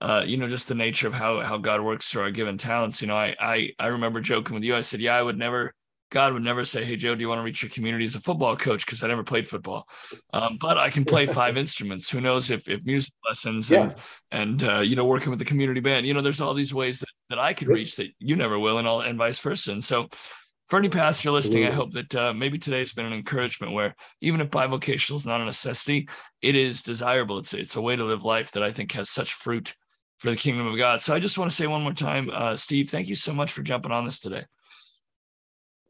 uh, 0.00 0.22
you 0.26 0.36
know 0.36 0.48
just 0.48 0.68
the 0.68 0.74
nature 0.74 1.06
of 1.06 1.14
how 1.14 1.40
how 1.40 1.58
God 1.58 1.80
works 1.80 2.10
through 2.10 2.22
our 2.22 2.30
given 2.30 2.58
talents. 2.58 3.00
You 3.00 3.08
know, 3.08 3.16
I 3.16 3.34
I 3.40 3.70
I 3.78 3.86
remember 3.88 4.20
joking 4.20 4.54
with 4.54 4.64
you. 4.64 4.76
I 4.76 4.80
said, 4.80 5.00
yeah, 5.00 5.16
I 5.16 5.22
would 5.22 5.38
never. 5.38 5.74
God 6.12 6.32
would 6.34 6.44
never 6.44 6.64
say, 6.64 6.84
"Hey 6.84 6.94
Joe, 6.94 7.16
do 7.16 7.20
you 7.20 7.28
want 7.28 7.40
to 7.40 7.42
reach 7.42 7.64
your 7.64 7.70
community 7.70 8.04
as 8.04 8.14
a 8.14 8.20
football 8.20 8.56
coach?" 8.56 8.86
Because 8.86 9.02
I 9.02 9.08
never 9.08 9.24
played 9.24 9.48
football, 9.48 9.88
um, 10.32 10.56
but 10.60 10.78
I 10.78 10.88
can 10.88 11.04
play 11.04 11.26
five 11.40 11.56
instruments. 11.56 12.08
Who 12.08 12.20
knows 12.20 12.48
if 12.48 12.68
if 12.68 12.86
music 12.86 13.12
lessons 13.26 13.68
yeah. 13.68 13.80
and 13.80 13.94
and 14.30 14.62
uh, 14.62 14.78
you 14.80 14.94
know 14.94 15.04
working 15.04 15.30
with 15.30 15.40
the 15.40 15.44
community 15.44 15.80
band, 15.80 16.06
you 16.06 16.14
know, 16.14 16.20
there's 16.20 16.40
all 16.40 16.54
these 16.54 16.72
ways 16.72 17.00
that, 17.00 17.08
that 17.30 17.38
I 17.40 17.54
could 17.54 17.66
reach 17.66 17.96
that 17.96 18.12
you 18.20 18.36
never 18.36 18.56
will, 18.56 18.78
and 18.78 18.86
all 18.86 19.00
and 19.00 19.18
vice 19.18 19.40
versa. 19.40 19.72
And 19.72 19.82
so 19.82 20.08
for 20.68 20.78
any 20.78 20.88
pastor 20.88 21.30
listening, 21.30 21.64
I 21.64 21.70
hope 21.70 21.92
that 21.92 22.14
uh, 22.14 22.32
maybe 22.32 22.58
today 22.58 22.80
has 22.80 22.92
been 22.92 23.06
an 23.06 23.12
encouragement 23.12 23.72
where 23.72 23.94
even 24.20 24.40
if 24.40 24.50
bivocational 24.50 25.16
is 25.16 25.26
not 25.26 25.40
a 25.40 25.44
necessity, 25.44 26.08
it 26.42 26.56
is 26.56 26.82
desirable. 26.82 27.38
It's 27.38 27.54
it's 27.54 27.76
a 27.76 27.80
way 27.80 27.94
to 27.94 28.04
live 28.04 28.24
life 28.24 28.50
that 28.52 28.64
I 28.64 28.72
think 28.72 28.92
has 28.92 29.08
such 29.08 29.32
fruit 29.32 29.74
for 30.18 30.30
the 30.30 30.36
kingdom 30.36 30.66
of 30.66 30.76
God. 30.76 31.00
So 31.00 31.14
I 31.14 31.20
just 31.20 31.38
want 31.38 31.50
to 31.50 31.56
say 31.56 31.66
one 31.66 31.82
more 31.82 31.92
time, 31.92 32.30
uh, 32.32 32.56
Steve, 32.56 32.90
thank 32.90 33.08
you 33.08 33.14
so 33.14 33.32
much 33.32 33.52
for 33.52 33.62
jumping 33.62 33.92
on 33.92 34.04
this 34.04 34.18
today. 34.18 34.44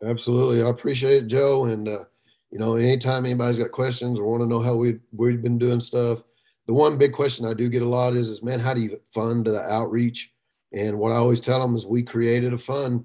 Absolutely, 0.05 0.63
I 0.63 0.69
appreciate 0.69 1.23
it, 1.23 1.27
Joe. 1.29 1.65
And 1.65 1.89
uh, 1.89 2.05
you 2.51 2.59
know, 2.59 2.77
anytime 2.77 3.25
anybody's 3.25 3.59
got 3.59 3.71
questions 3.71 4.19
or 4.19 4.31
want 4.31 4.43
to 4.43 4.49
know 4.49 4.61
how 4.61 4.75
we 4.75 4.99
we've 5.11 5.43
been 5.43 5.59
doing 5.59 5.81
stuff, 5.81 6.23
the 6.67 6.75
one 6.75 6.99
big 6.99 7.13
question 7.15 7.47
I 7.47 7.55
do 7.55 7.71
get 7.71 7.81
a 7.81 7.89
lot 7.89 8.15
is, 8.15 8.29
is 8.29 8.43
man, 8.43 8.61
how 8.61 8.75
do 8.75 8.83
you 8.83 9.01
fund 9.15 9.47
the 9.47 9.63
outreach? 9.63 10.33
And 10.75 10.99
what 10.99 11.13
I 11.13 11.17
always 11.17 11.41
tell 11.41 11.61
them 11.61 11.77
is, 11.77 11.87
we 11.87 12.03
created 12.03 12.53
a 12.53 12.59
fund 12.59 13.05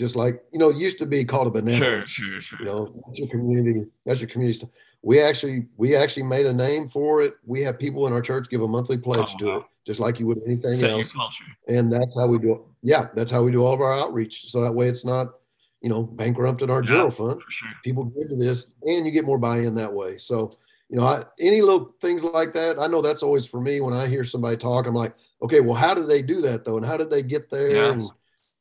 just 0.00 0.16
like 0.16 0.42
you 0.50 0.58
know, 0.58 0.70
it 0.70 0.76
used 0.76 0.98
to 0.98 1.06
be 1.06 1.24
called 1.26 1.46
a 1.46 1.50
banana. 1.50 1.76
Sure, 1.76 2.06
sure, 2.06 2.40
sure. 2.40 2.58
You 2.58 2.64
know, 2.64 3.02
that's 3.06 3.18
your 3.18 3.28
community. 3.28 3.84
That's 4.06 4.18
your 4.20 4.30
community 4.30 4.56
stuff. 4.56 4.70
We 5.02 5.20
actually 5.20 5.66
we 5.76 5.94
actually 5.94 6.22
made 6.22 6.46
a 6.46 6.54
name 6.54 6.88
for 6.88 7.20
it. 7.20 7.34
We 7.44 7.60
have 7.62 7.78
people 7.78 8.06
in 8.06 8.14
our 8.14 8.22
church 8.22 8.48
give 8.48 8.62
a 8.62 8.68
monthly 8.68 8.96
pledge 8.96 9.32
oh, 9.34 9.38
to 9.38 9.46
wow. 9.46 9.56
it, 9.58 9.64
just 9.86 10.00
like 10.00 10.18
you 10.18 10.26
would 10.26 10.40
anything 10.46 10.72
Set 10.72 10.90
else. 10.90 11.12
And 11.68 11.92
that's 11.92 12.18
how 12.18 12.26
we 12.26 12.38
do 12.38 12.52
it. 12.52 12.60
Yeah, 12.82 13.08
that's 13.14 13.30
how 13.30 13.42
we 13.42 13.52
do 13.52 13.62
all 13.62 13.74
of 13.74 13.82
our 13.82 13.92
outreach. 13.92 14.50
So 14.50 14.62
that 14.62 14.72
way, 14.72 14.88
it's 14.88 15.04
not 15.04 15.34
you 15.82 15.90
know 15.90 16.02
bankrupt 16.02 16.62
in 16.62 16.70
our 16.70 16.80
yeah, 16.80 16.88
general 16.88 17.10
fund. 17.10 17.42
Sure. 17.46 17.68
People 17.84 18.04
give 18.04 18.30
to 18.30 18.36
this, 18.36 18.68
and 18.82 19.04
you 19.04 19.12
get 19.12 19.26
more 19.26 19.38
buy-in 19.38 19.74
that 19.74 19.92
way. 19.92 20.16
So 20.16 20.56
you 20.88 20.96
know, 20.96 21.06
I, 21.06 21.24
any 21.38 21.60
little 21.60 21.94
things 22.00 22.24
like 22.24 22.54
that. 22.54 22.78
I 22.78 22.86
know 22.86 23.02
that's 23.02 23.22
always 23.22 23.44
for 23.44 23.60
me 23.60 23.82
when 23.82 23.92
I 23.92 24.06
hear 24.06 24.24
somebody 24.24 24.56
talk. 24.56 24.86
I'm 24.86 24.94
like, 24.94 25.14
okay, 25.42 25.60
well, 25.60 25.74
how 25.74 25.92
did 25.92 26.08
they 26.08 26.22
do 26.22 26.40
that 26.40 26.64
though, 26.64 26.78
and 26.78 26.86
how 26.86 26.96
did 26.96 27.10
they 27.10 27.22
get 27.22 27.50
there? 27.50 27.92
And, 27.92 28.02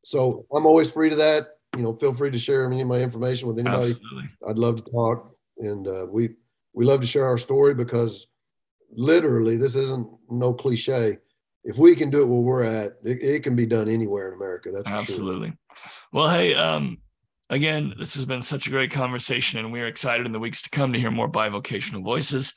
so 0.04 0.46
I'm 0.54 0.66
always 0.66 0.92
free 0.92 1.10
to 1.10 1.16
that. 1.18 1.48
You 1.76 1.84
know, 1.84 1.94
feel 1.94 2.14
free 2.14 2.32
to 2.32 2.40
share 2.40 2.66
any 2.66 2.82
of 2.82 2.88
my 2.88 3.00
information 3.00 3.48
with 3.48 3.60
anybody. 3.60 3.92
Absolutely. 3.92 4.30
I'd 4.48 4.58
love 4.58 4.84
to 4.84 4.92
talk, 4.92 5.36
and 5.58 5.88
uh, 5.88 6.06
we 6.10 6.32
we 6.74 6.86
love 6.86 7.02
to 7.02 7.08
share 7.08 7.26
our 7.26 7.38
story 7.38 7.74
because 7.74 8.28
literally 8.92 9.58
this 9.58 9.76
isn't 9.76 10.08
no 10.30 10.54
cliche. 10.54 11.18
If 11.64 11.78
we 11.78 11.96
can 11.96 12.10
do 12.10 12.22
it 12.22 12.26
where 12.26 12.42
we're 12.42 12.64
at, 12.64 12.94
it, 13.04 13.22
it 13.22 13.44
can 13.44 13.56
be 13.56 13.66
done 13.66 13.88
anywhere 13.88 14.30
in 14.30 14.34
America. 14.34 14.72
That's 14.74 14.90
absolutely. 14.90 15.50
Sure. 15.50 15.92
Well, 16.12 16.30
hey, 16.30 16.56
um, 16.56 17.00
again, 17.50 17.94
this 18.00 18.16
has 18.16 18.26
been 18.26 18.42
such 18.42 18.68
a 18.68 18.72
great 18.72 18.92
conversation, 18.92 19.60
and 19.60 19.72
we're 19.72 19.88
excited 19.88 20.26
in 20.26 20.32
the 20.32 20.40
weeks 20.40 20.62
to 20.64 20.70
come 20.70 20.94
to 20.94 21.00
hear 21.00 21.12
more 21.12 21.30
bivocational 21.30 22.04
voices 22.04 22.54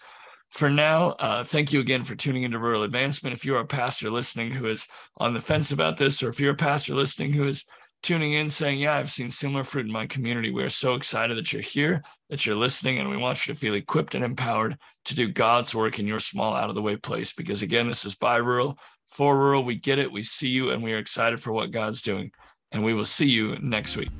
for 0.53 0.69
now, 0.69 1.12
uh, 1.19 1.45
thank 1.45 1.73
you 1.73 1.81
again 1.81 2.05
for 2.05 2.15
tuning 2.15 2.43
into 2.43 2.59
Rural 2.59 2.83
Advancement. 2.83 3.35
If 3.35 3.43
you're 3.45 3.61
a 3.61 3.67
pastor 3.67 4.11
listening 4.11 4.51
who 4.51 4.67
is 4.67 4.87
on 5.17 5.33
the 5.33 5.41
fence 5.41 5.73
about 5.73 5.97
this, 5.97 6.23
or 6.23 6.29
if 6.29 6.38
you're 6.38 6.53
a 6.53 6.57
pastor 6.57 6.95
listening 6.95 7.33
who 7.33 7.45
is 7.45 7.65
tuning 8.03 8.35
in 8.35 8.51
saying, 8.51 8.79
Yeah, 8.79 8.97
I've 8.97 9.11
seen 9.11 9.31
similar 9.31 9.65
fruit 9.65 9.87
in 9.87 9.93
my 9.93 10.07
community, 10.07 10.51
we 10.51 10.62
are 10.62 10.69
so 10.69 10.95
excited 10.95 11.38
that 11.38 11.55
you're 11.55 11.62
here, 11.62 12.03
that 12.29 12.45
you're 12.45 12.55
listening, 12.55 12.99
and 12.99 13.09
we 13.09 13.17
want 13.17 13.47
you 13.47 13.55
to 13.55 13.59
feel 13.59 13.73
equipped 13.73 14.15
and 14.15 14.23
empowered 14.23 14.77
to 15.07 15.15
do 15.15 15.27
God's 15.27 15.75
work 15.75 15.99
in 15.99 16.07
your 16.07 16.21
small, 16.21 16.55
out 16.55 16.69
of 16.69 16.75
the 16.75 16.83
way 16.83 16.97
place. 16.97 17.33
Because 17.33 17.62
again, 17.62 17.88
this 17.88 18.05
is 18.05 18.15
by 18.15 18.37
rural, 18.37 18.79
for 19.09 19.35
rural. 19.35 19.65
We 19.65 19.77
get 19.77 19.99
it, 19.99 20.12
we 20.12 20.23
see 20.23 20.49
you, 20.49 20.71
and 20.71 20.83
we 20.83 20.93
are 20.93 20.99
excited 20.99 21.41
for 21.41 21.53
what 21.53 21.71
God's 21.71 22.03
doing. 22.03 22.31
And 22.73 22.85
we 22.85 22.93
will 22.93 23.07
see 23.07 23.27
you 23.27 23.59
next 23.59 23.97
week. 23.97 24.11